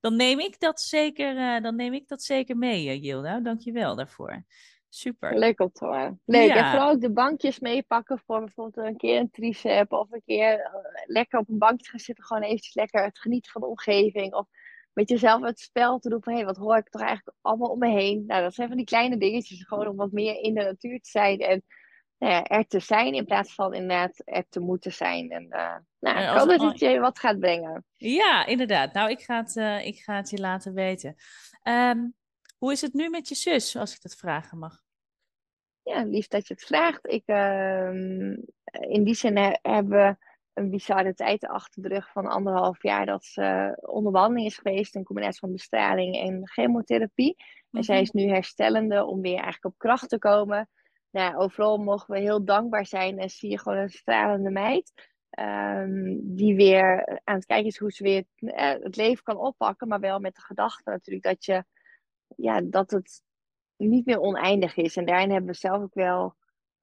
dan, 0.00 0.16
neem, 0.16 0.40
ik 0.40 0.60
dat 0.60 0.80
zeker, 0.80 1.62
dan 1.62 1.76
neem 1.76 1.92
ik 1.92 2.08
dat 2.08 2.22
zeker 2.22 2.56
mee, 2.56 3.00
Gilda. 3.00 3.40
Dank 3.40 3.60
je 3.60 3.72
wel 3.72 3.96
daarvoor. 3.96 4.44
Super. 4.88 5.38
Leuk 5.38 5.60
om 5.60 5.72
te 5.72 5.84
horen. 5.84 6.20
Leuk. 6.24 6.50
En 6.50 6.70
vooral 6.70 6.90
ook 6.90 7.00
de 7.00 7.12
bankjes 7.12 7.58
meepakken 7.58 8.22
voor 8.26 8.40
bijvoorbeeld 8.40 8.86
een 8.86 8.96
keer 8.96 9.20
een 9.20 9.30
tricep 9.30 9.92
of 9.92 10.12
een 10.12 10.22
keer 10.24 10.70
lekker 11.06 11.38
op 11.38 11.48
een 11.48 11.58
bankje 11.58 11.90
gaan 11.90 11.98
zitten. 11.98 12.24
Gewoon 12.24 12.42
eventjes 12.42 12.74
lekker 12.74 13.04
het 13.04 13.18
genieten 13.18 13.50
van 13.52 13.60
de 13.60 13.66
omgeving. 13.66 14.34
Of 14.34 14.46
met 14.96 15.08
jezelf 15.08 15.42
het 15.42 15.60
spel 15.60 15.98
te 15.98 16.08
doen 16.08 16.22
van 16.22 16.34
hé, 16.34 16.44
wat 16.44 16.56
hoor 16.56 16.76
ik 16.76 16.88
toch 16.88 17.02
eigenlijk 17.02 17.36
allemaal 17.40 17.68
om 17.68 17.78
me 17.78 17.88
heen. 17.88 18.24
Nou, 18.26 18.42
dat 18.42 18.54
zijn 18.54 18.68
van 18.68 18.76
die 18.76 18.86
kleine 18.86 19.16
dingetjes, 19.16 19.64
gewoon 19.64 19.88
om 19.88 19.96
wat 19.96 20.12
meer 20.12 20.40
in 20.40 20.54
de 20.54 20.62
natuur 20.62 21.00
te 21.00 21.10
zijn. 21.10 21.38
En 21.38 21.62
nou 22.18 22.32
ja, 22.32 22.44
er 22.44 22.66
te 22.66 22.80
zijn 22.80 23.14
in 23.14 23.24
plaats 23.24 23.54
van 23.54 23.74
inderdaad 23.74 24.22
er 24.24 24.44
te 24.48 24.60
moeten 24.60 24.92
zijn. 24.92 25.30
En 25.30 25.42
uh, 25.42 25.76
nou, 25.98 26.20
ik 26.20 26.28
hoop 26.28 26.48
dat 26.48 26.60
het 26.60 26.78
je 26.78 27.00
wat 27.00 27.18
gaat 27.18 27.38
brengen. 27.38 27.84
Ja, 27.96 28.46
inderdaad. 28.46 28.92
Nou, 28.92 29.10
ik 29.10 29.20
ga 29.20 29.36
het, 29.36 29.56
uh, 29.56 29.86
ik 29.86 29.98
ga 29.98 30.16
het 30.16 30.30
je 30.30 30.38
laten 30.38 30.74
weten. 30.74 31.14
Um, 31.62 32.14
hoe 32.58 32.72
is 32.72 32.80
het 32.80 32.92
nu 32.92 33.08
met 33.08 33.28
je 33.28 33.34
zus, 33.34 33.76
als 33.76 33.94
ik 33.94 34.02
dat 34.02 34.16
vragen 34.16 34.58
mag? 34.58 34.82
Ja, 35.82 36.02
lief 36.04 36.28
dat 36.28 36.48
je 36.48 36.54
het 36.54 36.64
vraagt. 36.64 37.06
Ik, 37.06 37.22
uh, 37.26 37.90
in 38.80 39.04
die 39.04 39.14
zin 39.14 39.36
hebben 39.62 39.88
we 39.88 40.16
een 40.56 40.70
bizarre 40.70 41.14
tijd 41.14 41.46
achter 41.46 41.82
de 41.82 41.88
rug 41.88 42.12
van 42.12 42.26
anderhalf 42.26 42.82
jaar 42.82 43.06
dat 43.06 43.24
ze 43.24 43.76
onder 43.80 44.12
behandeling 44.12 44.46
is 44.46 44.58
geweest. 44.58 44.94
Een 44.94 45.04
combinatie 45.04 45.38
van 45.38 45.52
bestraling 45.52 46.16
en 46.16 46.48
chemotherapie. 46.48 47.36
En 47.70 47.84
zij 47.84 47.94
mhm. 47.94 48.04
is 48.04 48.10
nu 48.10 48.28
herstellende 48.28 49.04
om 49.04 49.20
weer 49.20 49.34
eigenlijk 49.34 49.64
op 49.64 49.78
kracht 49.78 50.08
te 50.08 50.18
komen. 50.18 50.68
Nou, 51.10 51.36
overal 51.36 51.78
mogen 51.78 52.14
we 52.14 52.20
heel 52.20 52.44
dankbaar 52.44 52.86
zijn 52.86 53.18
en 53.18 53.30
zie 53.30 53.50
je 53.50 53.58
gewoon 53.58 53.78
een 53.78 53.88
stralende 53.88 54.50
meid. 54.50 54.92
Um, 55.38 56.20
die 56.36 56.56
weer 56.56 57.20
aan 57.24 57.34
het 57.34 57.46
kijken 57.46 57.66
is 57.66 57.78
hoe 57.78 57.92
ze 57.92 58.02
weer 58.02 58.24
eh, 58.36 58.82
het 58.82 58.96
leven 58.96 59.22
kan 59.22 59.36
oppakken. 59.36 59.88
Maar 59.88 60.00
wel 60.00 60.18
met 60.18 60.34
de 60.34 60.40
gedachte 60.40 60.90
natuurlijk 60.90 61.24
dat, 61.24 61.44
je, 61.44 61.64
ja, 62.36 62.60
dat 62.60 62.90
het 62.90 63.22
niet 63.76 64.06
meer 64.06 64.20
oneindig 64.20 64.76
is. 64.76 64.96
En 64.96 65.06
daarin 65.06 65.30
hebben 65.30 65.50
we 65.50 65.56
zelf 65.56 65.82
ook 65.82 65.94
wel 65.94 66.34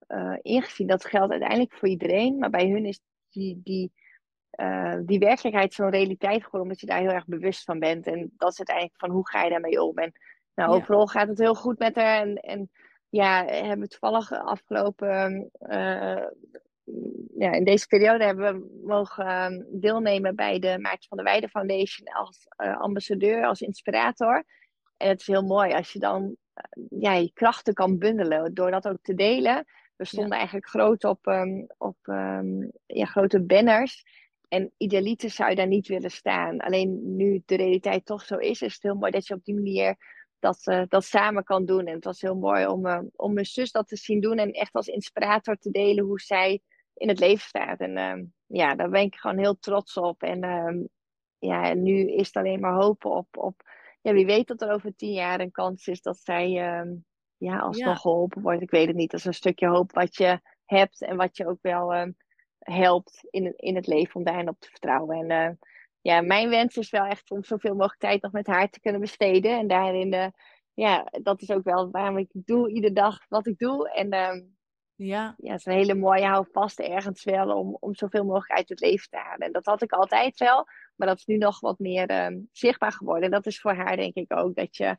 uh, 0.08 0.38
ingezien. 0.42 0.88
Dat 0.88 1.06
geldt 1.06 1.32
uiteindelijk 1.32 1.74
voor 1.74 1.88
iedereen. 1.88 2.38
Maar 2.38 2.50
bij 2.50 2.70
hun 2.70 2.86
is 2.86 3.00
die, 3.34 3.62
die, 3.64 3.92
uh, 4.60 4.98
die 5.06 5.20
werkelijkheid 5.20 5.74
zo'n 5.74 5.90
realiteit 5.90 6.44
geworden. 6.44 6.62
Omdat 6.62 6.80
je 6.80 6.86
daar 6.86 7.00
heel 7.00 7.10
erg 7.10 7.26
bewust 7.26 7.64
van 7.64 7.80
bent. 7.80 8.08
En 8.08 8.34
dat 8.38 8.52
is 8.52 8.58
uiteindelijk 8.58 8.98
van 9.00 9.10
hoe 9.10 9.30
ga 9.30 9.44
je 9.44 9.50
daarmee 9.50 9.82
om. 9.82 9.98
En 9.98 10.12
nou, 10.56 10.72
overal 10.72 11.08
gaat 11.08 11.28
het 11.28 11.40
heel 11.40 11.56
goed 11.56 11.80
met 11.80 11.96
haar. 11.96 12.22
En, 12.22 12.36
en 12.36 12.70
ja, 13.10 13.46
hebben 13.46 13.80
we 13.80 13.88
toevallig 13.88 14.32
afgelopen. 14.32 15.50
Uh, 15.60 16.26
ja, 17.36 17.52
in 17.52 17.64
deze 17.64 17.88
periode 17.88 18.24
hebben 18.24 18.54
we 18.54 18.82
mogen 18.86 19.26
ehm, 19.26 19.62
deelnemen 19.68 20.36
bij 20.36 20.60
de 20.60 20.80
Maartje 20.80 21.08
van 21.08 21.18
der 21.18 21.26
Weide 21.26 21.50
Foundation 21.50 22.08
als 22.08 22.48
uh, 22.64 22.78
ambassadeur, 22.80 23.46
als 23.46 23.62
inspirator. 23.62 24.44
En 24.98 25.08
het 25.08 25.20
is 25.20 25.28
heel 25.28 25.44
mooi 25.44 25.74
als 25.74 25.94
je 25.94 26.00
dan 26.00 26.38
ja, 26.90 27.14
je 27.14 27.32
krachten 27.34 27.74
kan 27.74 27.98
bundelen 27.98 28.54
door 28.54 28.72
dat 28.72 28.88
ook 28.88 29.02
te 29.02 29.14
delen. 29.14 29.66
We 29.96 30.06
stonden 30.06 30.38
eigenlijk 30.38 30.68
groot 30.68 31.04
op, 31.04 31.28
um, 31.28 31.68
op 31.78 31.98
um, 32.04 32.72
ja, 32.86 33.06
grote 33.06 33.42
banners. 33.42 34.04
En 34.48 34.72
idealiter 34.78 35.30
zou 35.30 35.50
je 35.50 35.56
daar 35.56 35.68
niet 35.68 35.88
willen 35.88 36.12
staan. 36.12 36.60
Alleen 36.60 37.16
nu 37.16 37.42
de 37.46 37.56
realiteit 37.56 38.06
toch 38.06 38.26
zo 38.26 38.38
is, 38.38 38.62
is 38.62 38.74
het 38.74 38.84
heel 38.84 38.96
mooi 38.96 39.12
dat 39.12 39.28
je 39.28 39.34
op 39.34 39.44
die 39.44 39.56
manier 39.56 39.98
dat, 40.40 40.68
uh, 40.68 40.84
dat 40.88 41.04
samen 41.04 41.44
kan 41.44 41.66
doen. 41.66 41.86
En 41.86 41.94
het 41.94 42.04
was 42.04 42.22
heel 42.22 42.36
mooi 42.36 42.68
om, 42.68 42.86
uh, 42.86 43.00
om 43.16 43.34
mijn 43.34 43.46
zus 43.46 43.72
dat 43.72 43.88
te 43.88 43.96
zien 43.96 44.22
doen 44.22 44.38
en 44.38 44.52
echt 44.52 44.74
als 44.74 44.88
inspirator 44.88 45.58
te 45.58 45.72
delen 45.72 46.06
hoe 46.06 46.20
zij 46.20 46.62
in 46.94 47.08
het 47.08 47.20
leven 47.20 47.48
staat. 47.48 47.80
En 47.80 47.98
uh, 47.98 48.24
ja, 48.46 48.76
daar 48.76 48.90
ben 48.90 49.02
ik 49.02 49.16
gewoon 49.16 49.38
heel 49.38 49.60
trots 49.60 49.98
op. 49.98 50.24
En 50.24 50.42
ehm, 50.44 50.78
ja, 51.40 51.70
en 51.70 51.84
nu 51.84 52.12
is 52.12 52.28
het 52.28 52.36
alleen 52.36 52.60
maar 52.60 52.74
hopen 52.74 53.12
op, 53.12 53.38
op 53.38 53.62
ja, 54.02 54.14
wie 54.14 54.26
weet 54.26 54.48
dat 54.48 54.62
er 54.62 54.72
over 54.72 54.96
tien 54.96 55.14
jaar 55.14 55.40
een 55.40 55.52
kans 55.52 55.88
is 55.88 56.02
dat 56.02 56.18
zij 56.18 56.58
ehm, 56.58 56.96
ja, 57.44 57.60
alsnog 57.60 57.94
ja. 57.94 57.96
geholpen 57.96 58.42
wordt. 58.42 58.62
Ik 58.62 58.72
weet 58.72 58.88
het 58.88 58.96
niet. 58.96 59.12
Dat 59.12 59.20
is 59.20 59.26
een 59.26 59.34
stukje 59.34 59.68
hoop 59.68 59.92
wat 59.92 60.16
je 60.16 60.40
hebt 60.66 61.02
en 61.02 61.18
wat 61.18 61.38
je 61.38 61.48
ook 61.48 61.62
wel 61.62 61.94
ehm, 61.94 62.12
helpt 62.60 63.28
in, 63.30 63.54
in 63.56 63.76
het 63.76 63.88
leven 63.88 64.16
om 64.16 64.24
daarin 64.24 64.50
op 64.50 64.60
te 64.60 64.70
vertrouwen. 64.70 65.18
En 65.18 65.30
eh, 65.30 65.52
ja, 66.02 66.22
mijn 66.22 66.50
wens 66.50 66.78
is 66.78 66.90
wel 66.90 67.06
echt 67.06 67.32
om 67.32 67.44
zoveel 67.44 67.74
mogelijk 67.74 68.00
tijd 68.00 68.22
nog 68.22 68.32
met 68.32 68.48
haar 68.48 68.70
te 68.70 68.80
kunnen 68.80 69.02
besteden. 69.02 69.58
En 69.58 69.68
daarin, 69.68 70.14
uh, 70.14 70.28
ja, 70.74 71.08
dat 71.22 71.42
is 71.42 71.52
ook 71.52 71.64
wel 71.64 71.92
waarom 71.92 72.18
ik 72.18 72.30
doe 72.32 72.70
iedere 72.70 72.94
dag 72.94 73.20
wat 73.28 73.48
ik 73.48 73.58
doe. 73.58 73.92
En 73.92 74.14
uh, 74.14 74.44
ja. 74.96 75.36
ja, 75.38 75.52
het 75.52 75.60
is 75.60 75.66
een 75.66 75.74
hele 75.74 75.96
mooie 75.96 76.26
houvast 76.26 76.80
ergens 76.80 77.24
wel 77.24 77.58
om, 77.58 77.78
om 77.80 77.96
zoveel 77.96 78.24
mogelijk 78.24 78.52
uit 78.52 78.70
het 78.70 78.80
leven 78.80 79.10
te 79.10 79.18
halen. 79.18 79.48
En 79.48 79.52
dat 79.52 79.66
had 79.66 79.82
ik 79.82 79.92
altijd 79.92 80.38
wel. 80.38 80.68
Maar 80.96 81.08
dat 81.08 81.18
is 81.18 81.26
nu 81.26 81.38
nog 81.38 81.60
wat 81.60 81.80
meer 81.80 82.12
uh, 82.12 82.40
zichtbaar 82.52 82.92
geworden. 82.92 83.24
En 83.24 83.32
dat 83.32 83.46
is 83.46 83.62
voor 83.62 83.74
haar 83.74 83.96
denk 83.96 84.16
ik 84.16 84.34
ook 84.38 84.56
dat 84.56 84.76
je 84.76 84.98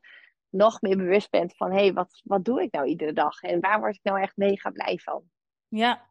nog 0.55 0.81
meer 0.81 0.97
bewust 0.97 1.31
bent 1.31 1.57
van... 1.57 1.71
hé, 1.71 1.79
hey, 1.79 1.93
wat, 1.93 2.21
wat 2.25 2.45
doe 2.45 2.63
ik 2.63 2.73
nou 2.73 2.87
iedere 2.87 3.13
dag? 3.13 3.41
En 3.41 3.61
waar 3.61 3.81
word 3.81 3.95
ik 3.95 4.03
nou 4.03 4.21
echt 4.21 4.37
mega 4.37 4.71
blij 4.71 4.99
van? 4.99 5.23
Ja. 5.69 6.11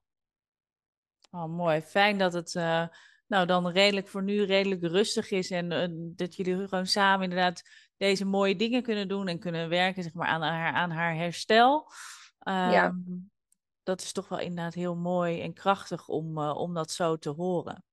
Oh, 1.32 1.46
mooi. 1.46 1.82
Fijn 1.82 2.18
dat 2.18 2.34
het 2.34 2.54
uh, 2.54 2.88
nou 3.28 3.46
dan 3.46 3.68
redelijk 3.68 4.08
voor 4.08 4.24
nu 4.24 4.44
redelijk 4.44 4.82
rustig 4.82 5.32
is. 5.32 5.52
En 5.52 5.72
uh, 5.72 5.86
dat 6.16 6.36
jullie 6.36 6.68
gewoon 6.68 6.88
samen 6.88 7.24
inderdaad 7.24 7.64
deze 7.98 8.26
mooie 8.26 8.56
dingen 8.56 8.84
kunnen 8.84 9.08
doen. 9.08 9.28
En 9.28 9.40
kunnen 9.40 9.70
werken 9.70 10.04
zeg 10.04 10.14
maar, 10.14 10.28
aan, 10.28 10.42
haar, 10.42 10.74
aan 10.74 10.92
haar 10.92 11.16
herstel. 11.16 11.92
Um, 12.48 12.54
ja. 12.54 12.86
Ehm, 12.86 12.96
dat 13.84 14.02
is 14.02 14.12
toch 14.12 14.28
wel 14.28 14.40
inderdaad 14.40 14.74
heel 14.74 14.96
mooi 14.96 15.42
en 15.42 15.54
krachtig 15.54 16.08
om, 16.08 16.38
uh, 16.38 16.56
om 16.56 16.74
dat 16.74 16.92
zo 16.92 17.18
te 17.18 17.30
horen. 17.30 17.84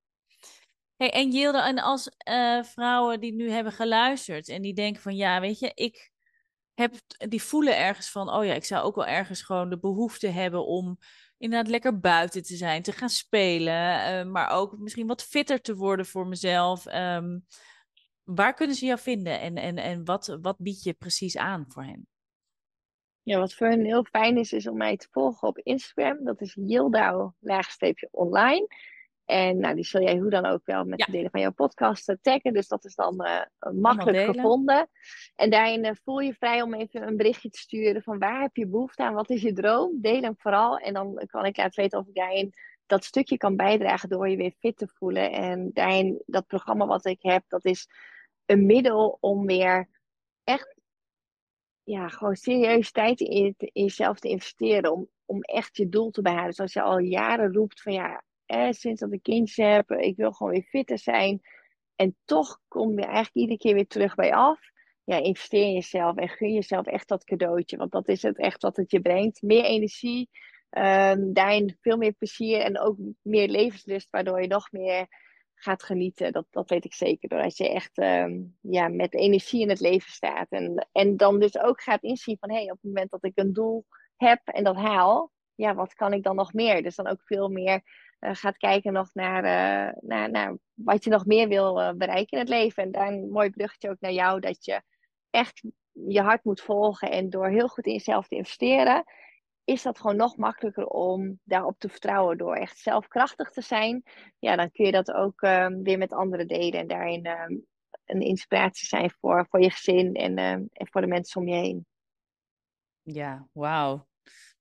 Hey, 0.97 1.11
en 1.11 1.31
Jilde, 1.31 1.59
en 1.59 1.79
als 1.79 2.11
uh, 2.29 2.63
vrouwen 2.63 3.21
die 3.21 3.35
nu 3.35 3.51
hebben 3.51 3.73
geluisterd 3.73 4.49
en 4.49 4.63
die 4.63 4.75
denken 4.75 5.03
van 5.03 5.17
ja, 5.17 5.41
weet 5.41 5.59
je, 5.59 5.73
ik 5.75 6.11
die 7.29 7.43
voelen 7.43 7.79
ergens 7.79 8.11
van, 8.11 8.31
oh 8.31 8.45
ja, 8.45 8.55
ik 8.55 8.65
zou 8.65 8.85
ook 8.85 8.95
wel 8.95 9.07
ergens 9.07 9.43
gewoon 9.43 9.71
de 9.71 9.79
behoefte 9.79 10.29
hebben 10.29 10.67
om 10.67 10.99
inderdaad 11.39 11.71
lekker 11.71 12.01
buiten 12.01 12.43
te 12.43 12.57
zijn, 12.57 12.83
te 12.83 12.93
gaan 12.93 13.09
spelen, 13.09 14.27
uh, 14.27 14.33
maar 14.33 14.51
ook 14.51 14.79
misschien 14.79 15.07
wat 15.07 15.23
fitter 15.23 15.61
te 15.61 15.77
worden 15.77 16.07
voor 16.07 16.27
mezelf. 16.27 16.87
Um, 16.87 17.47
waar 18.25 18.55
kunnen 18.55 18.77
ze 18.77 18.87
jou 18.87 18.99
vinden 18.99 19.41
en, 19.41 19.57
en, 19.57 19.77
en 19.77 20.05
wat, 20.05 20.39
wat 20.41 20.59
bied 20.59 20.83
je 20.83 20.93
precies 20.93 21.37
aan 21.37 21.65
voor 21.69 21.85
hen? 21.85 22.09
Ja, 23.23 23.39
wat 23.39 23.55
voor 23.55 23.67
hen 23.67 23.85
heel 23.85 24.05
fijn 24.05 24.39
is, 24.39 24.53
is 24.53 24.67
om 24.67 24.77
mij 24.77 24.97
te 24.97 25.09
volgen 25.11 25.49
op 25.49 25.59
Instagram. 25.59 26.25
Dat 26.25 26.41
is 26.41 26.55
Yildau-online. 26.55 28.67
En 29.31 29.59
nou, 29.59 29.75
die 29.75 29.85
zul 29.85 30.03
jij 30.03 30.19
hoe 30.19 30.31
dan 30.31 30.47
ook 30.47 30.65
wel 30.65 30.85
met 30.85 30.99
ja. 30.99 31.13
delen 31.13 31.31
van 31.31 31.41
jouw 31.41 31.53
podcast 31.53 32.09
uh, 32.09 32.17
taggen. 32.21 32.53
Dus 32.53 32.69
dat 32.69 32.85
is 32.85 32.95
dan 32.95 33.27
uh, 33.27 33.73
makkelijk 33.73 34.35
gevonden. 34.35 34.89
En 35.37 35.51
daarin 35.51 35.85
uh, 35.85 35.91
voel 36.05 36.19
je 36.19 36.35
vrij 36.35 36.63
om 36.63 36.75
even 36.75 37.07
een 37.07 37.17
berichtje 37.17 37.51
te 37.51 37.59
sturen 37.59 38.03
van 38.03 38.19
waar 38.19 38.41
heb 38.41 38.57
je 38.57 38.67
behoefte 38.67 39.03
aan? 39.03 39.15
Wat 39.15 39.31
is 39.31 39.43
je 39.43 39.53
droom? 39.53 40.01
Deel 40.01 40.23
hem 40.23 40.35
vooral. 40.37 40.79
En 40.79 40.95
dan 40.95 41.23
kan 41.27 41.45
ik 41.45 41.57
laten 41.57 41.83
weten 41.83 41.99
of 41.99 42.07
ik 42.07 42.15
daarin 42.15 42.53
dat 42.87 43.05
stukje 43.05 43.37
kan 43.37 43.57
bijdragen 43.57 44.09
door 44.09 44.29
je 44.29 44.37
weer 44.37 44.55
fit 44.59 44.77
te 44.77 44.89
voelen. 44.89 45.33
En 45.33 45.71
daarin, 45.73 46.23
dat 46.27 46.47
programma 46.47 46.87
wat 46.87 47.07
ik 47.07 47.23
heb, 47.23 47.45
dat 47.49 47.65
is 47.65 47.89
een 48.47 48.67
middel 48.67 49.17
om 49.21 49.47
weer 49.47 49.89
echt 50.45 50.75
ja, 51.83 52.09
gewoon 52.09 52.37
serieus 52.37 52.91
tijd 52.91 53.21
in, 53.21 53.55
in 53.57 53.83
jezelf 53.83 54.19
te 54.19 54.29
investeren. 54.29 54.93
Om, 54.93 55.09
om 55.25 55.41
echt 55.41 55.77
je 55.77 55.89
doel 55.89 56.11
te 56.11 56.23
behalen. 56.23 56.47
Dus 56.47 56.61
als 56.61 56.73
je 56.73 56.83
al 56.83 56.99
jaren 56.99 57.53
roept 57.53 57.83
van 57.83 57.93
ja, 57.93 58.23
eh, 58.51 58.71
sinds 58.71 59.01
dat 59.01 59.13
ik 59.13 59.23
kindjes 59.23 59.67
heb, 59.67 59.91
ik 59.91 60.17
wil 60.17 60.33
gewoon 60.33 60.53
weer 60.53 60.63
fitter 60.69 60.99
zijn. 60.99 61.41
En 61.97 62.17
toch 62.25 62.61
kom 62.69 62.99
je 62.99 63.05
eigenlijk 63.05 63.35
iedere 63.35 63.59
keer 63.59 63.75
weer 63.75 63.87
terug 63.87 64.15
bij 64.15 64.35
af. 64.35 64.61
Ja, 65.05 65.17
investeer 65.17 65.63
in 65.63 65.73
jezelf 65.73 66.17
en 66.17 66.29
gun 66.29 66.53
jezelf 66.53 66.87
echt 66.87 67.09
dat 67.09 67.25
cadeautje. 67.25 67.77
Want 67.77 67.93
dat 67.93 68.09
is 68.09 68.23
het 68.23 68.39
echt 68.39 68.63
wat 68.63 68.77
het 68.77 68.91
je 68.91 69.01
brengt. 69.01 69.43
Meer 69.43 69.65
energie, 69.65 70.29
um, 70.71 71.33
daarin 71.33 71.77
veel 71.81 71.97
meer 71.97 72.13
plezier 72.13 72.61
en 72.61 72.81
ook 72.81 72.97
meer 73.23 73.49
levenslust. 73.49 74.11
Waardoor 74.11 74.41
je 74.41 74.47
nog 74.47 74.73
meer 74.73 75.07
gaat 75.55 75.83
genieten. 75.83 76.33
Dat, 76.33 76.47
dat 76.51 76.71
weet 76.71 76.85
ik 76.85 76.95
zeker. 76.95 77.29
Doordat 77.29 77.57
je 77.57 77.69
echt 77.69 77.99
um, 77.99 78.57
ja, 78.61 78.89
met 78.89 79.15
energie 79.15 79.61
in 79.61 79.69
het 79.69 79.81
leven 79.81 80.13
staat. 80.13 80.51
En, 80.51 80.89
en 80.93 81.17
dan 81.17 81.41
dus 81.41 81.59
ook 81.59 81.83
gaat 81.83 82.03
inzien 82.03 82.37
van... 82.41 82.51
hey, 82.51 82.63
op 82.63 82.71
het 82.71 82.83
moment 82.83 83.11
dat 83.11 83.25
ik 83.25 83.33
een 83.35 83.53
doel 83.53 83.85
heb 84.17 84.41
en 84.45 84.65
dat 84.65 84.77
haal... 84.77 85.31
ja, 85.55 85.75
wat 85.75 85.95
kan 85.95 86.13
ik 86.13 86.23
dan 86.23 86.37
nog 86.37 86.53
meer? 86.53 86.83
Dus 86.83 86.97
dan 86.97 87.07
ook 87.07 87.23
veel 87.23 87.49
meer 87.49 87.83
uh, 88.21 88.31
gaat 88.35 88.57
kijken 88.57 88.93
nog 88.93 89.15
naar, 89.15 89.45
uh, 89.45 89.99
naar, 90.01 90.31
naar 90.31 90.59
wat 90.75 91.05
je 91.05 91.11
nog 91.11 91.27
meer 91.27 91.49
wil 91.49 91.81
uh, 91.81 91.93
bereiken 91.93 92.33
in 92.33 92.39
het 92.39 92.49
leven. 92.49 92.83
En 92.83 92.91
daar 92.91 93.09
een 93.09 93.31
mooi 93.31 93.51
bruggetje 93.51 93.91
ook 93.91 94.01
naar 94.01 94.13
jou, 94.13 94.41
dat 94.41 94.65
je 94.65 94.83
echt 95.31 95.63
je 95.93 96.21
hart 96.21 96.45
moet 96.45 96.61
volgen. 96.61 97.11
En 97.11 97.31
door 97.31 97.49
heel 97.49 97.69
goed 97.69 97.87
in 97.87 97.93
jezelf 97.93 98.29
te 98.29 98.37
investeren, 98.37 99.05
is 99.65 99.83
dat 99.83 99.99
gewoon 99.99 100.17
nog 100.17 100.37
makkelijker 100.37 100.87
om 100.87 101.41
daarop 101.45 101.79
te 101.79 101.89
vertrouwen. 101.89 102.39
Door 102.39 102.57
echt 102.57 102.79
zelfkrachtig 102.79 103.51
te 103.51 103.63
zijn, 103.63 104.03
ja, 104.39 104.57
dan 104.57 104.71
kun 104.71 104.85
je 104.85 104.93
dat 104.93 105.13
ook 105.13 105.41
weer 105.83 105.99
met 105.99 106.13
anderen 106.13 106.47
delen. 106.47 106.81
En 106.81 106.87
daarin 106.87 107.27
een 108.05 108.21
inspiratie 108.21 108.87
zijn 108.87 109.11
voor, 109.11 109.47
voor 109.51 109.61
je 109.61 109.71
gezin 109.71 110.15
en, 110.15 110.39
en 110.73 110.89
voor 110.91 111.01
de 111.01 111.07
mensen 111.07 111.41
om 111.41 111.49
je 111.49 111.55
heen. 111.55 111.87
Ja, 113.03 113.49
wauw. 113.53 114.09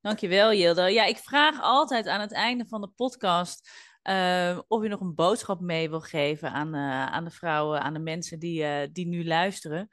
Dankjewel, 0.01 0.53
Jilde. 0.53 0.91
Ja, 0.91 1.05
ik 1.05 1.17
vraag 1.17 1.61
altijd 1.61 2.07
aan 2.07 2.21
het 2.21 2.31
einde 2.31 2.65
van 2.67 2.81
de 2.81 2.87
podcast 2.87 3.69
uh, 4.03 4.59
of 4.67 4.83
je 4.83 4.89
nog 4.89 4.99
een 4.99 5.15
boodschap 5.15 5.59
mee 5.59 5.89
wil 5.89 6.01
geven 6.01 6.51
aan, 6.51 6.75
uh, 6.75 7.05
aan 7.05 7.23
de 7.23 7.29
vrouwen, 7.29 7.81
aan 7.81 7.93
de 7.93 7.99
mensen 7.99 8.39
die, 8.39 8.63
uh, 8.63 8.87
die 8.91 9.07
nu 9.07 9.25
luisteren. 9.25 9.89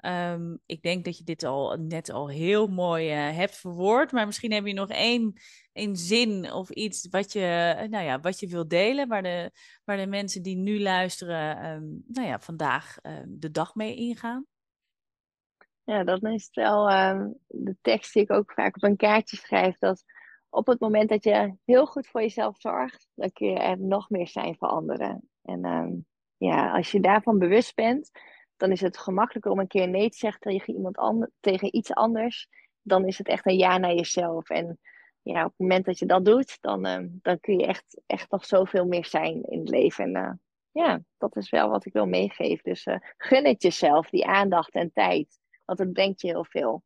Um, 0.00 0.58
ik 0.66 0.82
denk 0.82 1.04
dat 1.04 1.18
je 1.18 1.24
dit 1.24 1.44
al 1.44 1.76
net 1.76 2.10
al 2.10 2.28
heel 2.28 2.66
mooi 2.66 3.08
hebt 3.10 3.56
verwoord, 3.56 4.12
maar 4.12 4.26
misschien 4.26 4.52
heb 4.52 4.66
je 4.66 4.72
nog 4.72 4.88
één, 4.88 5.40
één 5.72 5.96
zin 5.96 6.52
of 6.52 6.70
iets 6.70 7.06
wat 7.10 7.32
je, 7.32 7.76
nou 7.90 8.04
ja, 8.04 8.20
wat 8.20 8.40
je 8.40 8.46
wilt 8.46 8.70
delen, 8.70 9.08
waar 9.08 9.22
de, 9.22 9.50
waar 9.84 9.96
de 9.96 10.06
mensen 10.06 10.42
die 10.42 10.56
nu 10.56 10.80
luisteren, 10.80 11.66
um, 11.66 12.02
nou 12.06 12.26
ja, 12.26 12.40
vandaag 12.40 12.96
de 13.26 13.50
dag 13.50 13.74
mee 13.74 13.94
ingaan. 13.94 14.46
Ja, 15.88 16.04
dat 16.04 16.22
is 16.22 16.48
wel 16.52 16.90
uh, 16.90 17.24
de 17.46 17.76
tekst 17.80 18.12
die 18.12 18.22
ik 18.22 18.32
ook 18.32 18.52
vaak 18.52 18.76
op 18.76 18.82
een 18.82 18.96
kaartje 18.96 19.36
schrijf. 19.36 19.78
Dat 19.78 20.04
op 20.48 20.66
het 20.66 20.80
moment 20.80 21.08
dat 21.08 21.24
je 21.24 21.54
heel 21.64 21.86
goed 21.86 22.06
voor 22.06 22.20
jezelf 22.20 22.60
zorgt, 22.60 23.08
dan 23.14 23.32
kun 23.32 23.48
je 23.48 23.58
er 23.58 23.80
nog 23.80 24.10
meer 24.10 24.28
zijn 24.28 24.56
voor 24.56 24.68
anderen. 24.68 25.28
En 25.42 25.64
ehm, 25.64 25.92
ja, 26.36 26.72
als 26.72 26.90
je 26.90 27.00
daarvan 27.00 27.38
bewust 27.38 27.74
bent, 27.74 28.10
dan 28.56 28.70
is 28.70 28.80
het 28.80 28.98
gemakkelijker 28.98 29.50
om 29.50 29.58
een 29.58 29.66
keer 29.66 29.88
nee 29.88 30.10
te 30.10 30.16
zeggen 30.16 30.40
tegen 30.40 30.74
iemand 30.74 30.96
anders, 30.96 31.30
tegen 31.40 31.76
iets 31.76 31.92
anders. 31.92 32.48
Dan 32.82 33.06
is 33.06 33.18
het 33.18 33.28
echt 33.28 33.46
een 33.46 33.58
ja 33.58 33.78
naar 33.78 33.94
jezelf. 33.94 34.50
En 34.50 34.78
ja, 35.22 35.44
op 35.44 35.50
het 35.50 35.58
moment 35.58 35.84
dat 35.84 35.98
je 35.98 36.06
dat 36.06 36.24
doet, 36.24 36.58
dan, 36.60 36.86
ehm, 36.86 37.08
dan 37.12 37.40
kun 37.40 37.58
je 37.58 37.66
echt, 37.66 38.02
echt 38.06 38.30
nog 38.30 38.44
zoveel 38.44 38.86
meer 38.86 39.04
zijn 39.04 39.42
in 39.42 39.58
het 39.58 39.68
leven. 39.68 40.04
En 40.04 40.22
uh, 40.22 40.32
ja, 40.84 41.00
dat 41.18 41.36
is 41.36 41.50
wel 41.50 41.68
wat 41.68 41.86
ik 41.86 41.92
wil 41.92 42.06
meegeven. 42.06 42.64
Dus 42.64 42.86
uh, 42.86 42.96
gun 43.16 43.46
het 43.46 43.62
jezelf, 43.62 44.10
die 44.10 44.26
aandacht 44.26 44.74
en 44.74 44.92
tijd. 44.92 45.38
Want 45.68 45.80
dat 45.80 45.92
brengt 45.92 46.20
je 46.20 46.26
heel 46.26 46.44
veel. 46.44 46.82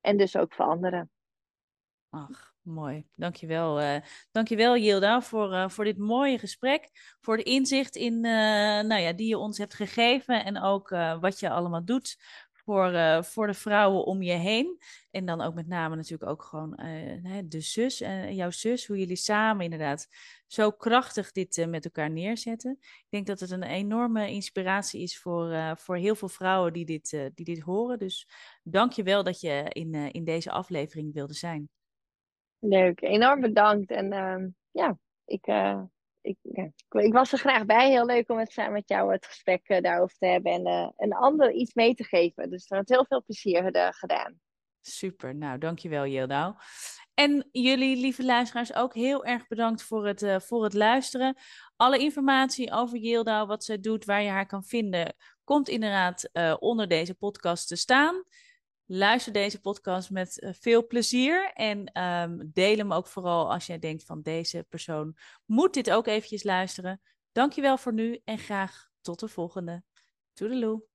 En 0.00 0.16
dus 0.16 0.36
ook 0.36 0.52
voor 0.52 0.64
anderen. 0.64 1.10
Ach, 2.10 2.54
mooi. 2.62 3.06
Dankjewel. 3.14 3.80
Uh, 3.80 3.96
dankjewel 4.30 4.76
Yilda 4.76 5.22
voor, 5.22 5.52
uh, 5.52 5.68
voor 5.68 5.84
dit 5.84 5.98
mooie 5.98 6.38
gesprek. 6.38 6.90
Voor 7.20 7.36
de 7.36 7.42
inzicht 7.42 7.96
in, 7.96 8.14
uh, 8.14 8.30
nou 8.80 9.00
ja, 9.00 9.12
die 9.12 9.28
je 9.28 9.38
ons 9.38 9.58
hebt 9.58 9.74
gegeven. 9.74 10.44
En 10.44 10.62
ook 10.62 10.88
wat 11.20 11.40
je 11.40 11.50
allemaal 11.50 11.84
doet 11.84 12.16
voor, 12.64 12.92
uh, 12.92 13.22
voor 13.22 13.46
de 13.46 13.54
vrouwen 13.54 14.04
om 14.04 14.22
je 14.22 14.32
heen. 14.32 14.78
En 15.10 15.24
dan 15.24 15.40
ook 15.40 15.54
met 15.54 15.66
name 15.66 15.96
natuurlijk 15.96 16.30
ook 16.30 16.42
gewoon 16.42 16.80
uh, 16.82 17.38
de 17.44 17.60
zus 17.60 18.00
en 18.00 18.34
jouw 18.34 18.50
zus, 18.50 18.86
hoe 18.86 18.98
jullie 18.98 19.16
samen 19.16 19.64
inderdaad 19.64 20.08
zo 20.46 20.70
krachtig 20.70 21.32
dit 21.32 21.66
met 21.68 21.84
elkaar 21.84 22.10
neerzetten. 22.10 22.76
Ik 22.80 23.06
denk 23.08 23.26
dat 23.26 23.40
het 23.40 23.50
een 23.50 23.62
enorme 23.62 24.30
inspiratie 24.30 25.02
is 25.02 25.18
voor, 25.18 25.76
voor 25.76 25.96
heel 25.96 26.14
veel 26.14 26.28
vrouwen 26.28 26.72
die 26.72 26.84
dit, 26.84 27.10
die 27.34 27.44
dit 27.44 27.60
horen. 27.60 27.98
Dus 27.98 28.28
dank 28.62 28.92
je 28.92 29.02
wel 29.02 29.22
dat 29.22 29.40
je 29.40 29.64
in, 29.68 29.94
in 29.94 30.24
deze 30.24 30.50
aflevering 30.50 31.12
wilde 31.12 31.34
zijn. 31.34 31.68
Leuk, 32.58 33.00
enorm 33.02 33.40
bedankt. 33.40 33.90
En 33.90 34.12
ehm, 34.12 34.48
ja, 34.70 34.98
ik, 35.24 35.46
ik, 36.22 36.36
ik, 36.90 37.12
was 37.12 37.32
er 37.32 37.38
graag 37.38 37.64
bij. 37.64 37.90
Heel 37.90 38.06
leuk 38.06 38.30
om 38.30 38.38
het 38.38 38.52
samen 38.52 38.72
met 38.72 38.88
jou 38.88 39.12
het 39.12 39.26
gesprek 39.26 39.68
uh, 39.68 39.80
daarover 39.80 40.16
te 40.16 40.26
hebben 40.26 40.52
en 40.52 40.66
uh, 40.66 40.88
een 40.96 41.12
ander 41.12 41.52
iets 41.52 41.74
mee 41.74 41.94
te 41.94 42.04
geven. 42.04 42.50
Dus 42.50 42.70
er 42.70 42.76
had 42.76 42.88
heel 42.88 43.06
veel 43.08 43.22
plezier 43.24 43.90
gedaan. 43.90 44.40
Super, 44.80 45.34
nou 45.34 45.58
dankjewel 45.58 46.06
Yildau. 46.06 46.54
En 47.14 47.48
jullie, 47.50 47.96
lieve 47.96 48.24
luisteraars, 48.24 48.74
ook 48.74 48.94
heel 48.94 49.24
erg 49.24 49.46
bedankt 49.46 49.82
voor 49.82 50.06
het, 50.06 50.44
voor 50.44 50.64
het 50.64 50.74
luisteren. 50.74 51.36
Alle 51.76 51.98
informatie 51.98 52.72
over 52.72 52.98
Yildau, 52.98 53.46
wat 53.46 53.64
zij 53.64 53.80
doet, 53.80 54.04
waar 54.04 54.22
je 54.22 54.28
haar 54.28 54.46
kan 54.46 54.64
vinden, 54.64 55.14
komt 55.44 55.68
inderdaad 55.68 56.30
onder 56.58 56.88
deze 56.88 57.14
podcast 57.14 57.68
te 57.68 57.76
staan. 57.76 58.24
Luister 58.86 59.32
deze 59.32 59.60
podcast 59.60 60.10
met 60.10 60.40
eh, 60.40 60.50
veel 60.52 60.86
plezier 60.86 61.52
en 61.54 62.02
um, 62.02 62.50
deel 62.52 62.76
hem 62.76 62.92
ook 62.92 63.06
vooral 63.06 63.52
als 63.52 63.66
jij 63.66 63.78
denkt 63.78 64.04
van 64.04 64.22
deze 64.22 64.66
persoon 64.68 65.16
moet 65.44 65.74
dit 65.74 65.90
ook 65.90 66.06
eventjes 66.06 66.42
luisteren. 66.42 67.00
Dankjewel 67.32 67.78
voor 67.78 67.92
nu 67.92 68.20
en 68.24 68.38
graag 68.38 68.90
tot 69.00 69.20
de 69.20 69.28
volgende. 69.28 69.82
Toedeloe. 70.32 70.91